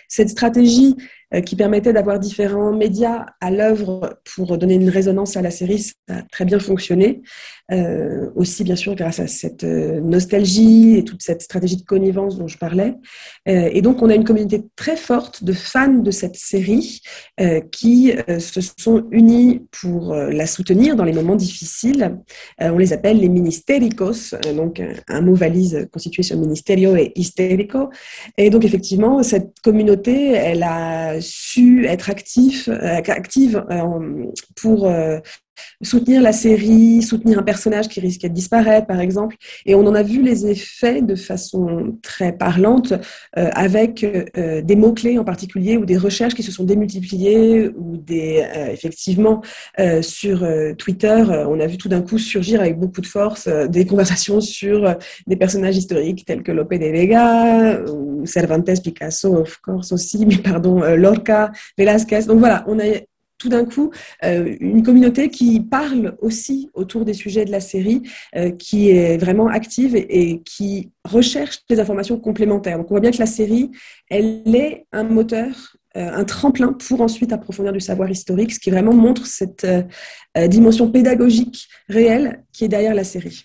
Cette 0.08 0.28
stratégie 0.28 0.94
qui 1.44 1.56
permettait 1.56 1.92
d'avoir 1.92 2.18
différents 2.18 2.72
médias 2.72 3.26
à 3.40 3.50
l'œuvre 3.50 4.20
pour 4.34 4.56
donner 4.58 4.74
une 4.74 4.88
résonance 4.88 5.36
à 5.36 5.42
la 5.42 5.50
série. 5.50 5.80
Ça 5.80 5.94
a 6.08 6.22
très 6.30 6.44
bien 6.44 6.58
fonctionné. 6.58 7.22
Euh, 7.72 8.30
aussi, 8.36 8.62
bien 8.62 8.76
sûr, 8.76 8.94
grâce 8.94 9.18
à 9.18 9.26
cette 9.26 9.64
euh, 9.64 10.00
nostalgie 10.00 10.96
et 10.96 11.04
toute 11.04 11.22
cette 11.22 11.42
stratégie 11.42 11.76
de 11.76 11.82
connivence 11.82 12.38
dont 12.38 12.46
je 12.46 12.58
parlais. 12.58 12.94
Euh, 13.48 13.68
et 13.72 13.82
donc, 13.82 14.02
on 14.02 14.08
a 14.08 14.14
une 14.14 14.22
communauté 14.22 14.62
très 14.76 14.96
forte 14.96 15.42
de 15.42 15.52
fans 15.52 15.98
de 15.98 16.10
cette 16.12 16.36
série 16.36 17.00
euh, 17.40 17.60
qui 17.72 18.12
se 18.38 18.60
sont 18.78 19.06
unis 19.10 19.66
pour 19.80 20.14
la 20.14 20.46
soutenir 20.46 20.96
dans 20.96 21.04
les 21.04 21.12
moments 21.12 21.36
difficiles. 21.36 22.18
on 22.60 22.78
les 22.78 22.92
appelle 22.92 23.18
les 23.18 23.28
ministéricos, 23.28 24.34
donc 24.54 24.82
un, 25.08 25.20
mot 25.20 25.34
valise 25.34 25.88
constitué 25.92 26.22
sur 26.22 26.36
ministerio 26.36 26.96
et 26.96 27.12
hystérico. 27.14 27.90
Et 28.36 28.50
donc, 28.50 28.64
effectivement, 28.64 29.22
cette 29.22 29.60
communauté, 29.62 30.32
elle 30.32 30.62
a 30.62 31.15
su 31.20 31.84
être 31.86 32.10
active, 32.10 32.70
active 32.70 33.64
pour 34.54 34.90
soutenir 35.82 36.22
la 36.22 36.32
série, 36.32 37.02
soutenir 37.02 37.38
un 37.38 37.42
personnage 37.42 37.88
qui 37.88 38.00
risquait 38.00 38.28
de 38.28 38.34
disparaître, 38.34 38.86
par 38.86 39.00
exemple. 39.00 39.36
Et 39.64 39.74
on 39.74 39.86
en 39.86 39.94
a 39.94 40.02
vu 40.02 40.22
les 40.22 40.46
effets 40.46 41.02
de 41.02 41.14
façon 41.14 41.98
très 42.02 42.32
parlante 42.32 42.92
euh, 43.38 43.50
avec 43.52 44.04
euh, 44.04 44.62
des 44.62 44.76
mots-clés 44.76 45.18
en 45.18 45.24
particulier 45.24 45.76
ou 45.76 45.84
des 45.84 45.96
recherches 45.96 46.34
qui 46.34 46.42
se 46.42 46.52
sont 46.52 46.64
démultipliées 46.64 47.68
ou 47.76 47.96
des, 47.96 48.44
euh, 48.56 48.66
effectivement, 48.72 49.42
sur 50.00 50.46
Twitter, 50.78 51.22
on 51.48 51.60
a 51.60 51.66
vu 51.66 51.76
tout 51.76 51.88
d'un 51.88 52.02
coup 52.02 52.18
surgir 52.18 52.60
avec 52.60 52.78
beaucoup 52.78 53.00
de 53.00 53.06
force 53.06 53.48
des 53.48 53.86
conversations 53.86 54.40
sur 54.40 54.96
des 55.26 55.36
personnages 55.36 55.76
historiques 55.76 56.24
tels 56.24 56.42
que 56.42 56.52
Lope 56.52 56.72
de 56.72 56.78
Vega 56.78 57.82
ou 57.84 58.26
Cervantes, 58.26 58.82
Picasso, 58.82 59.36
of 59.36 59.58
course 59.58 59.92
aussi, 59.92 60.24
mais 60.26 60.38
pardon, 60.38 60.80
Lorca, 60.96 61.52
Velázquez. 61.78 62.22
Donc 62.22 62.38
voilà, 62.38 62.64
on 62.66 62.78
a 62.78 62.84
tout 63.38 63.48
d'un 63.48 63.64
coup 63.64 63.90
euh, 64.24 64.56
une 64.60 64.82
communauté 64.82 65.28
qui 65.28 65.60
parle 65.60 66.16
aussi 66.20 66.70
autour 66.74 67.04
des 67.04 67.14
sujets 67.14 67.44
de 67.44 67.50
la 67.50 67.60
série, 67.60 68.02
euh, 68.34 68.50
qui 68.50 68.90
est 68.90 69.16
vraiment 69.18 69.48
active 69.48 69.94
et, 69.96 70.42
qui 70.42 70.90
recherche 71.04 71.58
des 71.68 71.80
informations 71.80 72.18
complémentaires. 72.18 72.78
Donc 72.78 72.86
on 72.90 72.94
voit 72.94 73.00
bien 73.00 73.10
que 73.10 73.18
la 73.18 73.26
série, 73.26 73.70
elle 74.08 74.42
est 74.54 74.86
un 74.92 75.04
moteur, 75.04 75.76
euh, 75.96 76.10
un 76.12 76.24
tremplin 76.24 76.72
pour 76.72 77.00
ensuite 77.00 77.32
approfondir 77.32 77.72
du 77.72 77.80
savoir 77.80 78.10
historique, 78.10 78.52
ce 78.52 78.60
qui 78.60 78.70
vraiment 78.70 78.94
montre 78.94 79.26
cette 79.26 79.66
dimension 80.48 80.90
pédagogique 80.90 81.68
réelle 81.88 82.44
qui 82.52 82.64
est 82.64 82.68
derrière 82.68 82.94
la 82.94 83.04
série. 83.04 83.44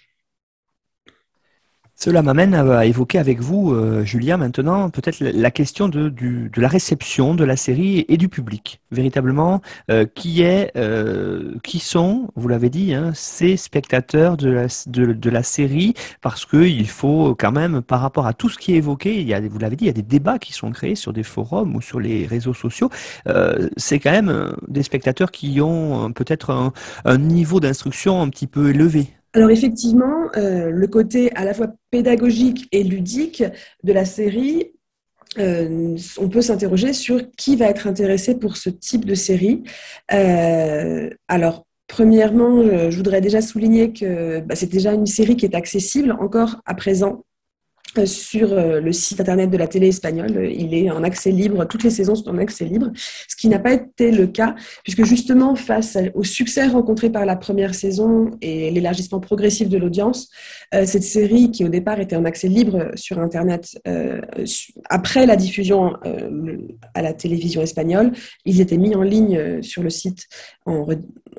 Cela 2.03 2.23
m'amène 2.23 2.55
à 2.55 2.87
évoquer 2.87 3.19
avec 3.19 3.41
vous, 3.41 3.73
euh, 3.73 4.03
Julia, 4.03 4.35
maintenant 4.35 4.89
peut-être 4.89 5.19
la 5.19 5.51
question 5.51 5.87
de, 5.87 6.09
du, 6.09 6.49
de, 6.49 6.59
la 6.59 6.67
réception 6.67 7.35
de 7.35 7.43
la 7.43 7.55
série 7.55 8.05
et 8.09 8.17
du 8.17 8.27
public. 8.27 8.81
Véritablement, 8.89 9.61
euh, 9.91 10.07
qui 10.15 10.41
est, 10.41 10.71
euh, 10.77 11.53
qui 11.63 11.77
sont, 11.77 12.29
vous 12.35 12.47
l'avez 12.47 12.71
dit, 12.71 12.95
hein, 12.95 13.11
ces 13.13 13.55
spectateurs 13.55 14.35
de 14.35 14.49
la, 14.49 14.65
de, 14.87 15.29
la 15.29 15.43
série, 15.43 15.93
parce 16.21 16.43
que 16.47 16.65
il 16.65 16.89
faut 16.89 17.35
quand 17.35 17.51
même, 17.51 17.83
par 17.83 18.01
rapport 18.01 18.25
à 18.25 18.33
tout 18.33 18.49
ce 18.49 18.57
qui 18.57 18.73
est 18.73 18.77
évoqué, 18.77 19.21
il 19.21 19.27
y 19.27 19.35
a, 19.35 19.39
vous 19.39 19.59
l'avez 19.59 19.75
dit, 19.75 19.83
il 19.83 19.87
y 19.87 19.91
a 19.91 19.93
des 19.93 20.01
débats 20.01 20.39
qui 20.39 20.53
sont 20.53 20.71
créés 20.71 20.95
sur 20.95 21.13
des 21.13 21.21
forums 21.21 21.75
ou 21.75 21.81
sur 21.81 21.99
les 21.99 22.25
réseaux 22.25 22.55
sociaux. 22.55 22.89
C'est 23.77 23.99
quand 23.99 24.11
même 24.11 24.55
des 24.67 24.81
spectateurs 24.81 25.29
qui 25.29 25.61
ont 25.61 26.11
peut-être 26.13 26.49
un, 26.49 26.73
un 27.05 27.19
niveau 27.19 27.59
d'instruction 27.59 28.23
un 28.23 28.29
petit 28.29 28.47
peu 28.47 28.71
élevé. 28.71 29.13
Alors 29.33 29.49
effectivement, 29.49 30.27
euh, 30.35 30.69
le 30.69 30.87
côté 30.87 31.31
à 31.35 31.45
la 31.45 31.53
fois 31.53 31.67
pédagogique 31.89 32.67
et 32.71 32.83
ludique 32.83 33.43
de 33.83 33.93
la 33.93 34.03
série, 34.03 34.73
euh, 35.37 35.97
on 36.17 36.27
peut 36.27 36.41
s'interroger 36.41 36.91
sur 36.91 37.21
qui 37.37 37.55
va 37.55 37.67
être 37.67 37.87
intéressé 37.87 38.37
pour 38.37 38.57
ce 38.57 38.69
type 38.69 39.05
de 39.05 39.15
série. 39.15 39.63
Euh, 40.11 41.09
alors, 41.29 41.65
premièrement, 41.87 42.61
je 42.89 42.95
voudrais 42.97 43.21
déjà 43.21 43.41
souligner 43.41 43.93
que 43.93 44.41
bah, 44.41 44.55
c'est 44.55 44.69
déjà 44.69 44.93
une 44.93 45.05
série 45.05 45.37
qui 45.37 45.45
est 45.45 45.55
accessible 45.55 46.11
encore 46.19 46.61
à 46.65 46.73
présent 46.73 47.23
sur 48.05 48.53
euh, 48.53 48.79
le 48.79 48.91
site 48.91 49.19
internet 49.19 49.49
de 49.49 49.57
la 49.57 49.67
télé 49.67 49.87
espagnole. 49.87 50.49
Il 50.51 50.73
est 50.73 50.89
en 50.89 51.03
accès 51.03 51.31
libre, 51.31 51.65
toutes 51.65 51.83
les 51.83 51.89
saisons 51.89 52.15
sont 52.15 52.29
en 52.29 52.37
accès 52.37 52.65
libre, 52.65 52.91
ce 53.27 53.35
qui 53.35 53.47
n'a 53.47 53.59
pas 53.59 53.73
été 53.73 54.11
le 54.11 54.27
cas, 54.27 54.55
puisque 54.83 55.03
justement 55.03 55.55
face 55.55 55.97
au 56.13 56.23
succès 56.23 56.67
rencontré 56.67 57.09
par 57.09 57.25
la 57.25 57.35
première 57.35 57.75
saison 57.75 58.31
et 58.41 58.71
l'élargissement 58.71 59.19
progressif 59.19 59.69
de 59.69 59.77
l'audience, 59.77 60.29
euh, 60.73 60.85
cette 60.85 61.03
série 61.03 61.51
qui 61.51 61.65
au 61.65 61.69
départ 61.69 61.99
était 61.99 62.15
en 62.15 62.25
accès 62.25 62.47
libre 62.47 62.91
sur 62.95 63.19
internet, 63.19 63.77
après 64.89 65.25
la 65.25 65.35
diffusion 65.35 65.93
à 66.93 67.01
la 67.01 67.13
télévision 67.13 67.61
espagnole, 67.61 68.11
ils 68.45 68.61
étaient 68.61 68.77
mis 68.77 68.95
en 68.95 69.03
ligne 69.03 69.61
sur 69.61 69.83
le 69.83 69.89
site 69.89 70.27
en, 70.65 70.85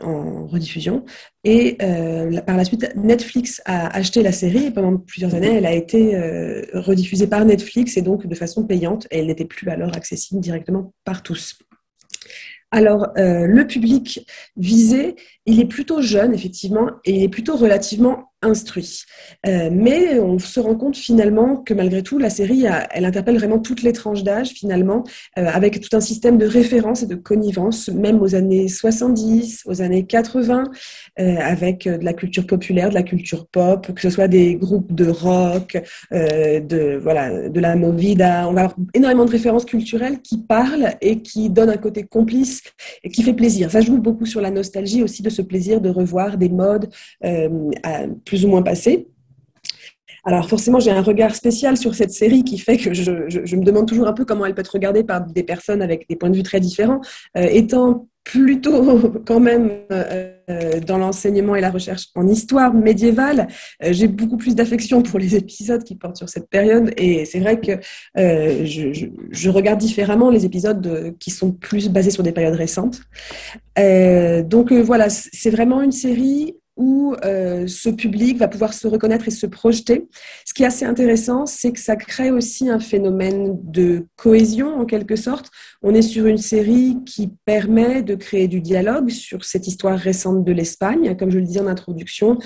en 0.03 0.47
rediffusion. 0.47 1.05
Et 1.45 1.77
euh, 1.83 2.41
par 2.43 2.57
la 2.57 2.65
suite, 2.65 2.91
Netflix 2.97 3.61
a 3.65 3.95
acheté 3.97 4.23
la 4.23 4.33
série 4.33 4.67
et 4.67 4.71
pendant 4.71 4.97
plusieurs 4.97 5.35
années, 5.35 5.55
elle 5.57 5.67
a 5.67 5.73
été 5.73 6.15
euh, 6.15 6.62
rediffusée 6.75 7.27
par 7.27 7.45
Netflix 7.45 7.97
et 7.97 8.03
donc 8.03 8.27
de 8.27 8.35
façon 8.35 8.65
payante 8.65 9.07
et 9.11 9.19
elle 9.19 9.27
n'était 9.27 9.45
plus 9.45 9.69
alors 9.71 9.97
accessible 9.97 10.41
directement 10.41 10.93
par 11.05 11.23
tous. 11.23 11.59
Alors, 12.71 13.09
euh, 13.19 13.47
le 13.47 13.67
public 13.67 14.27
visé, 14.57 15.15
il 15.45 15.61
est 15.61 15.67
plutôt 15.67 16.01
jeune, 16.01 16.35
effectivement, 16.35 16.88
et 17.05 17.12
il 17.12 17.23
est 17.23 17.29
plutôt 17.29 17.57
relativement 17.57 18.32
instruit. 18.42 19.05
Euh, 19.46 19.70
mais 19.72 20.18
on 20.18 20.38
se 20.38 20.61
rend 20.61 20.74
compte 20.74 20.96
finalement 20.96 21.57
que 21.57 21.74
malgré 21.74 22.02
tout, 22.02 22.18
la 22.18 22.31
série, 22.31 22.66
elle 22.90 23.05
interpelle 23.05 23.38
vraiment 23.38 23.59
toutes 23.59 23.83
les 23.83 23.92
tranches 23.92 24.22
d'âge 24.22 24.48
finalement, 24.48 25.05
euh, 25.38 25.46
avec 25.46 25.81
tout 25.81 25.96
un 25.96 26.00
système 26.00 26.38
de 26.38 26.46
référence 26.46 27.02
et 27.02 27.07
de 27.07 27.14
connivence, 27.14 27.88
même 27.88 28.20
aux 28.20 28.35
années 28.35 28.68
70, 28.68 29.62
aux 29.66 29.83
années 29.83 30.05
80, 30.05 30.64
euh, 31.20 31.37
avec 31.40 31.85
de 31.88 32.05
la 32.05 32.12
culture 32.12 32.46
populaire, 32.46 32.90
de 32.90 32.94
la 32.94 33.02
culture 33.02 33.46
pop, 33.46 33.92
que 33.94 34.00
ce 34.00 34.11
soit 34.11 34.28
des 34.28 34.57
groupes 34.57 34.92
de 34.94 35.09
rock, 35.09 35.81
de, 36.11 36.98
voilà, 37.00 37.48
de 37.48 37.61
la 37.61 37.76
movida. 37.76 38.48
On 38.48 38.52
va 38.52 38.62
avoir 38.62 38.76
énormément 38.94 39.24
de 39.24 39.31
références 39.31 39.64
culturelles 39.64 40.20
qui 40.20 40.38
parlent 40.38 40.94
et 41.00 41.22
qui 41.22 41.50
donnent 41.50 41.70
un 41.70 41.76
côté 41.76 42.05
complice 42.05 42.62
et 43.05 43.11
qui 43.11 43.22
fait 43.22 43.33
plaisir. 43.33 43.70
Ça 43.70 43.81
joue 43.81 43.98
beaucoup 43.98 44.26
sur 44.26 44.40
la 44.40 44.50
nostalgie 44.50 45.02
aussi 45.02 45.22
de 45.22 45.31
ce 45.31 45.42
plaisir 45.42 45.81
de 45.81 45.88
revoir 45.88 46.37
des 46.37 46.48
modes 46.48 46.88
plus 48.33 48.47
ou 48.47 48.49
moins 48.49 48.62
passé. 48.62 49.09
Alors 50.25 50.49
forcément, 50.49 50.81
j'ai 50.81 50.90
un 50.90 51.03
regard 51.03 51.35
spécial 51.35 51.77
sur 51.77 51.95
cette 51.95 52.12
série 52.12 52.45
qui 52.45 52.57
fait 52.57 52.79
que 52.79 52.95
je, 52.95 53.11
me 53.57 53.62
demande 53.62 53.87
toujours 53.87 54.09
un 54.09 54.14
peu 54.14 54.25
comment 54.25 54.47
elle 54.47 54.55
peut 54.55 54.62
être 54.62 54.68
regardée 54.68 55.05
par 55.05 55.21
des 55.21 55.42
personnes 55.42 55.83
avec 55.83 56.09
des 56.09 56.16
points 56.16 56.31
de 56.31 56.37
vue 56.37 56.42
très 56.42 56.59
différents. 56.61 57.03
Euh, 57.37 57.42
étant 57.42 58.09
plutôt 58.25 59.21
quand 59.27 59.40
même 59.40 59.71
euh, 59.90 60.81
dans 60.81 60.97
l'enseignement 60.97 61.57
et 61.57 61.61
la 61.61 61.71
recherche 61.71 62.07
en 62.14 62.27
histoire 62.27 62.73
médiévale, 62.73 63.49
euh, 63.85 63.92
j'ai 63.92 64.09
beaucoup 64.09 64.38
plus 64.38 64.55
d'affection 64.55 65.03
pour 65.03 65.18
les 65.18 65.37
épisodes 65.37 65.85
qui 65.85 65.95
portent 65.95 66.16
sur 66.16 66.31
cette 66.31 66.49
période 66.49 66.95
et 66.97 67.27
c'est 67.27 67.40
vrai 67.40 67.61
que 67.61 67.73
je, 68.16 69.51
regarde 69.51 69.79
différemment 69.79 70.31
les 70.31 70.47
épisodes 70.47 71.14
qui 71.18 71.31
sont 71.31 71.53
plus 71.53 71.90
basés 71.90 72.12
sur 72.12 72.23
des 72.23 72.33
périodes 72.33 72.55
récentes. 72.55 73.03
donc 74.49 74.73
voilà, 74.73 75.11
c'est 75.11 75.51
vraiment 75.51 75.83
une 75.83 75.92
série 75.92 76.55
où 76.76 77.14
euh, 77.24 77.66
ce 77.66 77.90
public 77.90 78.38
va 78.38 78.48
pouvoir 78.48 78.72
se 78.72 78.87
reconnaître 78.88 79.28
et 79.28 79.30
se 79.30 79.46
projeter. 79.46 80.08
Ce 80.46 80.54
qui 80.54 80.62
est 80.62 80.66
assez 80.66 80.85
intéressant, 80.85 81.46
c'est 81.46 81.72
que 81.72 81.80
ça 81.80 81.96
crée 81.96 82.30
aussi 82.30 82.68
un 82.68 82.78
phénomène 82.78 83.58
de 83.62 84.06
cohésion 84.16 84.78
en 84.78 84.87
quelque 84.87 85.16
sorte. 85.16 85.50
On 85.82 85.94
est 85.94 86.02
sur 86.02 86.26
une 86.26 86.38
série 86.38 86.96
qui 87.04 87.30
permet 87.44 88.02
de 88.02 88.14
créer 88.14 88.48
du 88.48 88.61
dialogue 88.61 89.11
sur 89.11 89.44
cette 89.44 89.66
histoire 89.66 89.98
récente 89.98 90.44
de 90.44 90.52
l'Espagne. 90.52 91.16
Comme 91.16 91.30
je 91.30 91.38
le 91.38 91.44
disais 91.44 91.61
en 91.61 91.66
introduction, 91.66 92.38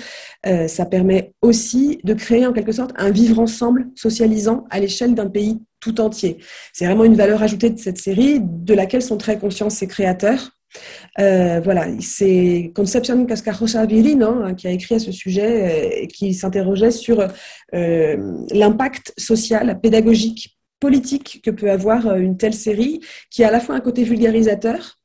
euh, 0.45 0.67
ça 0.67 0.85
permet 0.85 1.33
aussi 1.41 1.99
de 2.03 2.13
créer 2.13 2.45
en 2.45 2.53
quelque 2.53 2.71
sorte 2.73 2.91
un 2.97 3.11
vivre 3.11 3.39
ensemble 3.39 3.87
socialisant 3.95 4.65
à 4.69 4.79
l'échelle 4.79 5.15
d'un 5.15 5.29
pays 5.29 5.59
tout 5.79 6.01
entier. 6.01 6.37
C'est 6.73 6.85
vraiment 6.85 7.03
une 7.03 7.15
valeur 7.15 7.43
ajoutée 7.43 7.69
de 7.69 7.79
cette 7.79 7.97
série 7.97 8.39
de 8.41 8.73
laquelle 8.73 9.01
sont 9.01 9.17
très 9.17 9.37
conscients 9.37 9.69
ses 9.69 9.87
créateurs 9.87 10.56
euh, 11.19 11.59
voilà, 11.63 11.87
c'est 11.99 12.71
Concepción 12.75 13.25
Cascajosa 13.25 13.85
Virino 13.85 14.43
hein, 14.43 14.53
qui 14.53 14.67
a 14.67 14.71
écrit 14.71 14.95
à 14.95 14.99
ce 14.99 15.11
sujet 15.11 15.95
euh, 15.95 16.01
et 16.03 16.07
qui 16.07 16.33
s'interrogeait 16.33 16.91
sur 16.91 17.27
euh, 17.73 18.45
l'impact 18.51 19.13
social, 19.17 19.79
pédagogique, 19.81 20.57
politique 20.79 21.41
que 21.43 21.51
peut 21.51 21.71
avoir 21.71 22.15
une 22.17 22.37
telle 22.37 22.53
série, 22.53 22.99
qui 23.31 23.43
a 23.43 23.47
à 23.47 23.51
la 23.51 23.59
fois 23.59 23.75
un 23.75 23.79
côté 23.79 24.03
vulgarisateur, 24.03 24.96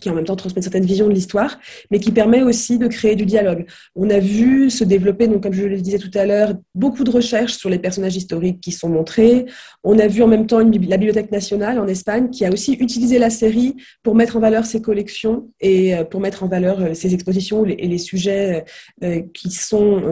qui 0.00 0.10
en 0.10 0.14
même 0.14 0.24
temps 0.24 0.36
transmet 0.36 0.58
une 0.58 0.62
certaine 0.62 0.84
vision 0.84 1.08
de 1.08 1.12
l'histoire, 1.12 1.58
mais 1.90 1.98
qui 1.98 2.12
permet 2.12 2.42
aussi 2.42 2.78
de 2.78 2.86
créer 2.86 3.16
du 3.16 3.26
dialogue. 3.26 3.66
On 3.94 4.10
a 4.10 4.18
vu 4.18 4.70
se 4.70 4.84
développer, 4.84 5.28
donc 5.28 5.42
comme 5.42 5.52
je 5.52 5.64
le 5.64 5.80
disais 5.80 5.98
tout 5.98 6.10
à 6.14 6.24
l'heure, 6.26 6.54
beaucoup 6.74 7.04
de 7.04 7.10
recherches 7.10 7.54
sur 7.54 7.70
les 7.70 7.78
personnages 7.78 8.16
historiques 8.16 8.60
qui 8.60 8.72
sont 8.72 8.88
montrés. 8.88 9.46
On 9.82 9.98
a 9.98 10.06
vu 10.06 10.22
en 10.22 10.28
même 10.28 10.46
temps 10.46 10.58
la 10.58 10.64
Bibliothèque 10.96 11.30
nationale 11.30 11.78
en 11.78 11.86
Espagne 11.86 12.30
qui 12.30 12.44
a 12.44 12.52
aussi 12.52 12.74
utilisé 12.74 13.18
la 13.18 13.30
série 13.30 13.76
pour 14.02 14.14
mettre 14.14 14.36
en 14.36 14.40
valeur 14.40 14.66
ses 14.66 14.80
collections 14.80 15.48
et 15.60 15.94
euh, 15.94 16.04
pour 16.04 16.20
mettre 16.20 16.42
en 16.42 16.48
valeur 16.48 16.80
euh, 16.80 16.94
ses 16.94 17.14
expositions 17.14 17.64
et 17.64 17.88
les 17.88 17.98
sujets 17.98 18.64
euh, 19.02 19.22
qui 19.32 19.50
sont 19.50 20.02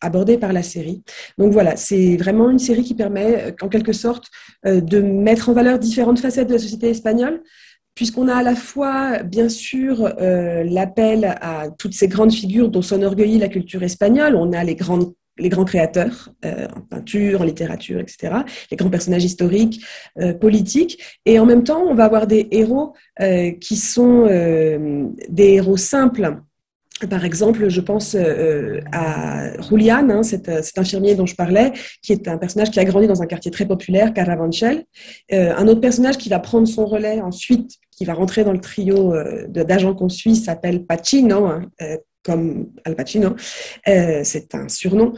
abordés 0.00 0.38
par 0.38 0.52
la 0.52 0.62
série. 0.62 1.02
Donc 1.38 1.52
voilà, 1.52 1.76
c'est 1.76 2.16
vraiment 2.16 2.50
une 2.50 2.58
série 2.58 2.82
qui 2.82 2.94
permet 2.94 3.54
en 3.60 3.68
quelque 3.68 3.92
sorte 3.92 4.26
de 4.64 5.00
mettre 5.00 5.48
en 5.48 5.52
valeur 5.52 5.78
différentes 5.78 6.18
facettes 6.18 6.48
de 6.48 6.54
la 6.54 6.58
société 6.58 6.88
espagnole 6.90 7.42
puisqu'on 7.96 8.28
a 8.28 8.36
à 8.36 8.42
la 8.44 8.54
fois, 8.54 9.22
bien 9.24 9.48
sûr, 9.48 10.14
euh, 10.20 10.62
l'appel 10.64 11.24
à 11.40 11.70
toutes 11.76 11.94
ces 11.94 12.06
grandes 12.06 12.32
figures 12.32 12.68
dont 12.68 12.82
s'enorgueillit 12.82 13.38
la 13.38 13.48
culture 13.48 13.82
espagnole. 13.82 14.36
On 14.36 14.52
a 14.52 14.62
les 14.62 14.76
les 15.38 15.50
grands 15.50 15.64
créateurs 15.66 16.30
euh, 16.46 16.66
en 16.74 16.80
peinture, 16.80 17.42
en 17.42 17.44
littérature, 17.44 18.00
etc., 18.00 18.36
les 18.70 18.76
grands 18.78 18.88
personnages 18.88 19.24
historiques, 19.24 19.84
euh, 20.18 20.32
politiques, 20.32 20.98
et 21.26 21.38
en 21.38 21.44
même 21.44 21.62
temps, 21.62 21.82
on 21.82 21.94
va 21.94 22.04
avoir 22.04 22.26
des 22.26 22.48
héros 22.52 22.94
qui 23.60 23.76
sont 23.76 24.26
des 24.26 25.48
héros 25.54 25.76
simples, 25.76 26.38
par 27.10 27.26
exemple, 27.26 27.68
je 27.68 27.80
pense 27.82 28.16
à 28.92 29.60
Julian, 29.60 30.08
hein, 30.08 30.22
cet, 30.22 30.48
infirmier 30.78 31.14
dont 31.14 31.26
je 31.26 31.34
parlais, 31.34 31.72
qui 32.02 32.12
est 32.12 32.26
un 32.26 32.38
personnage 32.38 32.70
qui 32.70 32.80
a 32.80 32.84
grandi 32.84 33.06
dans 33.06 33.20
un 33.20 33.26
quartier 33.26 33.50
très 33.50 33.66
populaire, 33.66 34.14
Carabanchel. 34.14 34.84
Euh, 35.32 35.54
un 35.54 35.68
autre 35.68 35.80
personnage 35.80 36.16
qui 36.16 36.30
va 36.30 36.38
prendre 36.38 36.66
son 36.66 36.86
relais 36.86 37.20
ensuite, 37.20 37.72
qui 37.96 38.04
va 38.04 38.14
rentrer 38.14 38.44
dans 38.44 38.52
le 38.52 38.60
trio 38.60 39.14
euh, 39.14 39.46
d'agents 39.48 39.94
qu'on 39.94 40.08
suit, 40.08 40.36
s'appelle 40.36 40.84
Pacino, 40.84 41.46
hein, 41.46 41.62
comme 42.22 42.70
Al 42.84 42.94
Pacino. 42.94 43.34
c'est 43.84 44.54
un 44.54 44.68
surnom 44.68 45.14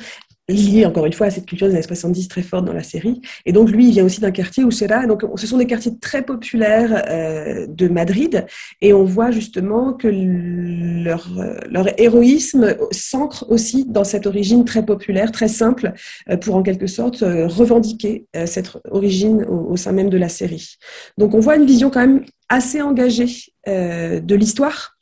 lié 0.48 0.86
encore 0.86 1.06
une 1.06 1.12
fois 1.12 1.26
à 1.26 1.30
cette 1.30 1.46
culture 1.46 1.68
des 1.68 1.74
années 1.74 1.82
70 1.82 2.28
très 2.28 2.42
forte 2.42 2.64
dans 2.64 2.72
la 2.72 2.82
série. 2.82 3.20
Et 3.44 3.52
donc 3.52 3.70
lui, 3.70 3.88
il 3.88 3.92
vient 3.92 4.04
aussi 4.04 4.20
d'un 4.20 4.30
quartier 4.30 4.64
où 4.64 4.70
c'est 4.70 4.86
là. 4.86 5.06
Donc 5.06 5.24
ce 5.36 5.46
sont 5.46 5.58
des 5.58 5.66
quartiers 5.66 5.96
très 5.98 6.22
populaires 6.22 7.04
euh, 7.08 7.66
de 7.68 7.88
Madrid, 7.88 8.46
et 8.80 8.92
on 8.92 9.04
voit 9.04 9.30
justement 9.30 9.92
que 9.92 10.08
leur, 10.08 11.28
leur 11.70 12.00
héroïsme 12.00 12.76
s'ancre 12.90 13.44
aussi 13.50 13.84
dans 13.86 14.04
cette 14.04 14.26
origine 14.26 14.64
très 14.64 14.84
populaire, 14.84 15.32
très 15.32 15.48
simple, 15.48 15.92
euh, 16.30 16.36
pour 16.36 16.56
en 16.56 16.62
quelque 16.62 16.86
sorte 16.86 17.22
euh, 17.22 17.46
revendiquer 17.46 18.26
cette 18.46 18.78
origine 18.90 19.44
au, 19.44 19.72
au, 19.72 19.76
sein 19.76 19.92
même 19.92 20.08
de 20.08 20.18
la 20.18 20.28
série. 20.28 20.76
Donc 21.18 21.34
on 21.34 21.40
voit 21.40 21.56
une 21.56 21.66
vision 21.66 21.90
quand 21.90 22.00
même 22.00 22.24
assez 22.48 22.80
engagée 22.80 23.28
de 23.66 24.34
l'histoire 24.34 24.96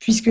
puisque 0.00 0.30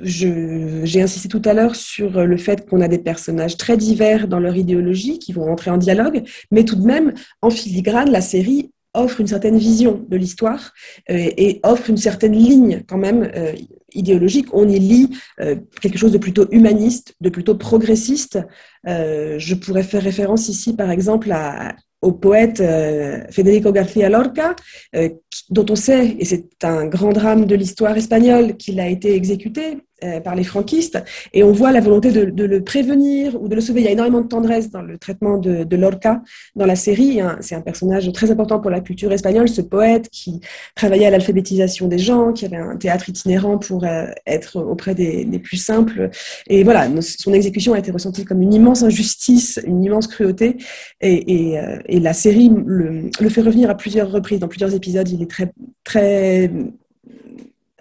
j'ai 0.00 1.00
insisté 1.02 1.28
tout 1.28 1.42
à 1.46 1.54
l'heure 1.54 1.76
sur 1.76 2.26
le 2.26 2.36
fait 2.36 2.68
qu'on 2.68 2.82
a 2.82 2.88
des 2.88 2.98
personnages 2.98 3.56
très 3.56 3.76
divers 3.76 4.28
dans 4.28 4.40
leur 4.40 4.56
idéologie 4.56 5.18
qui 5.18 5.32
vont 5.32 5.50
entrer 5.50 5.70
en 5.70 5.78
dialogue, 5.78 6.24
mais 6.50 6.64
tout 6.64 6.76
de 6.76 6.84
même, 6.84 7.14
en 7.40 7.48
filigrane, 7.48 8.10
la 8.10 8.20
série 8.20 8.70
offre 8.94 9.20
une 9.20 9.26
certaine 9.26 9.58
vision 9.58 10.04
de 10.08 10.16
l'histoire 10.16 10.72
euh, 11.10 11.30
et 11.36 11.60
offre 11.64 11.90
une 11.90 11.96
certaine 11.96 12.32
ligne 12.32 12.82
quand 12.88 12.96
même 12.96 13.30
euh, 13.34 13.52
idéologique. 13.92 14.46
On 14.52 14.68
y 14.68 14.78
lit 14.78 15.10
euh, 15.40 15.56
quelque 15.80 15.98
chose 15.98 16.12
de 16.12 16.18
plutôt 16.18 16.46
humaniste, 16.50 17.14
de 17.20 17.28
plutôt 17.28 17.56
progressiste. 17.56 18.38
je 18.86 19.54
pourrais 19.54 19.82
faire 19.82 20.02
référence 20.02 20.48
ici, 20.48 20.74
par 20.74 20.90
exemple, 20.90 21.30
à, 21.32 21.74
au 22.04 22.12
poète 22.12 22.60
euh, 22.60 23.20
Federico 23.30 23.72
García 23.72 24.08
Lorca, 24.10 24.54
euh, 24.94 25.08
dont 25.50 25.66
on 25.70 25.76
sait, 25.76 26.16
et 26.18 26.24
c'est 26.24 26.62
un 26.62 26.86
grand 26.86 27.12
drame 27.12 27.46
de 27.46 27.54
l'histoire 27.54 27.96
espagnole, 27.96 28.56
qu'il 28.56 28.78
a 28.78 28.88
été 28.88 29.14
exécuté 29.14 29.78
euh, 30.04 30.20
par 30.20 30.34
les 30.34 30.44
franquistes, 30.44 31.02
et 31.32 31.42
on 31.42 31.52
voit 31.52 31.72
la 31.72 31.80
volonté 31.80 32.10
de, 32.10 32.44
le 32.44 32.64
prévenir 32.64 33.40
ou 33.40 33.48
de 33.48 33.54
le 33.54 33.60
sauver. 33.60 33.80
Il 33.80 33.84
y 33.84 33.88
a 33.88 33.92
énormément 33.92 34.20
de 34.20 34.28
tendresse 34.28 34.70
dans 34.70 34.82
le 34.82 34.98
traitement 34.98 35.38
de, 35.38 35.76
Lorca 35.76 36.22
dans 36.54 36.66
la 36.66 36.76
série. 36.76 37.20
C'est 37.40 37.54
un 37.54 37.60
personnage 37.60 38.10
très 38.12 38.30
important 38.30 38.60
pour 38.60 38.70
la 38.70 38.80
culture 38.80 39.12
espagnole, 39.12 39.48
ce 39.48 39.60
poète 39.60 40.08
qui 40.10 40.40
travaillait 40.74 41.06
à 41.06 41.10
l'alphabétisation 41.10 41.88
des 41.88 41.98
gens, 41.98 42.32
qui 42.32 42.44
avait 42.44 42.56
un 42.56 42.76
théâtre 42.76 43.08
itinérant 43.08 43.58
pour 43.58 43.84
euh, 43.84 44.06
être 44.26 44.60
auprès 44.60 44.94
des, 44.94 45.24
plus 45.42 45.56
simples. 45.56 46.10
Et 46.48 46.62
voilà, 46.64 46.88
son 47.00 47.32
exécution 47.32 47.74
a 47.74 47.78
été 47.78 47.90
ressentie 47.90 48.24
comme 48.24 48.40
une 48.40 48.54
immense 48.54 48.82
injustice, 48.82 49.60
une 49.66 49.82
immense 49.82 50.06
cruauté, 50.06 50.56
et, 51.00 51.58
euh, 51.58 51.78
la 51.88 52.12
série 52.12 52.50
le, 52.66 53.10
le 53.18 53.28
fait 53.28 53.40
revenir 53.40 53.70
à 53.70 53.74
plusieurs 53.74 54.10
reprises, 54.10 54.38
dans 54.38 54.48
plusieurs 54.48 54.74
épisodes. 54.74 55.08
Il 55.08 55.22
est 55.22 55.30
très, 55.30 55.52
très 55.82 56.50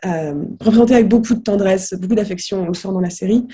euh, 0.05 0.33
représenté 0.59 0.95
avec 0.95 1.07
beaucoup 1.07 1.33
de 1.33 1.41
tendresse, 1.41 1.93
beaucoup 1.93 2.15
d'affection 2.15 2.67
au 2.67 2.73
sort 2.73 2.91
dans 2.91 2.99
la 2.99 3.09
série. 3.09 3.47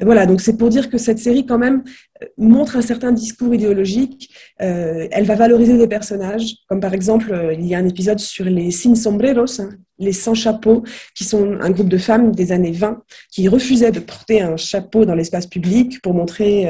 Voilà, 0.00 0.26
donc 0.26 0.40
c'est 0.40 0.56
pour 0.56 0.68
dire 0.68 0.90
que 0.90 0.98
cette 0.98 1.18
série 1.18 1.46
quand 1.46 1.58
même 1.58 1.84
euh, 2.22 2.26
montre 2.38 2.76
un 2.76 2.82
certain 2.82 3.12
discours 3.12 3.54
idéologique. 3.54 4.34
Euh, 4.60 5.06
elle 5.10 5.24
va 5.24 5.36
valoriser 5.36 5.78
des 5.78 5.86
personnages, 5.86 6.54
comme 6.68 6.80
par 6.80 6.94
exemple, 6.94 7.54
il 7.58 7.66
y 7.66 7.74
a 7.74 7.78
un 7.78 7.86
épisode 7.86 8.18
sur 8.18 8.44
les 8.44 8.70
sin 8.70 8.94
sombreros, 8.94 9.60
hein, 9.60 9.70
les 9.98 10.12
sans 10.12 10.34
chapeaux, 10.34 10.82
qui 11.14 11.24
sont 11.24 11.58
un 11.60 11.70
groupe 11.70 11.88
de 11.88 11.98
femmes 11.98 12.34
des 12.34 12.52
années 12.52 12.72
20 12.72 13.02
qui 13.30 13.48
refusaient 13.48 13.92
de 13.92 14.00
porter 14.00 14.40
un 14.40 14.56
chapeau 14.56 15.04
dans 15.04 15.14
l'espace 15.14 15.46
public 15.46 16.00
pour 16.02 16.14
montrer 16.14 16.66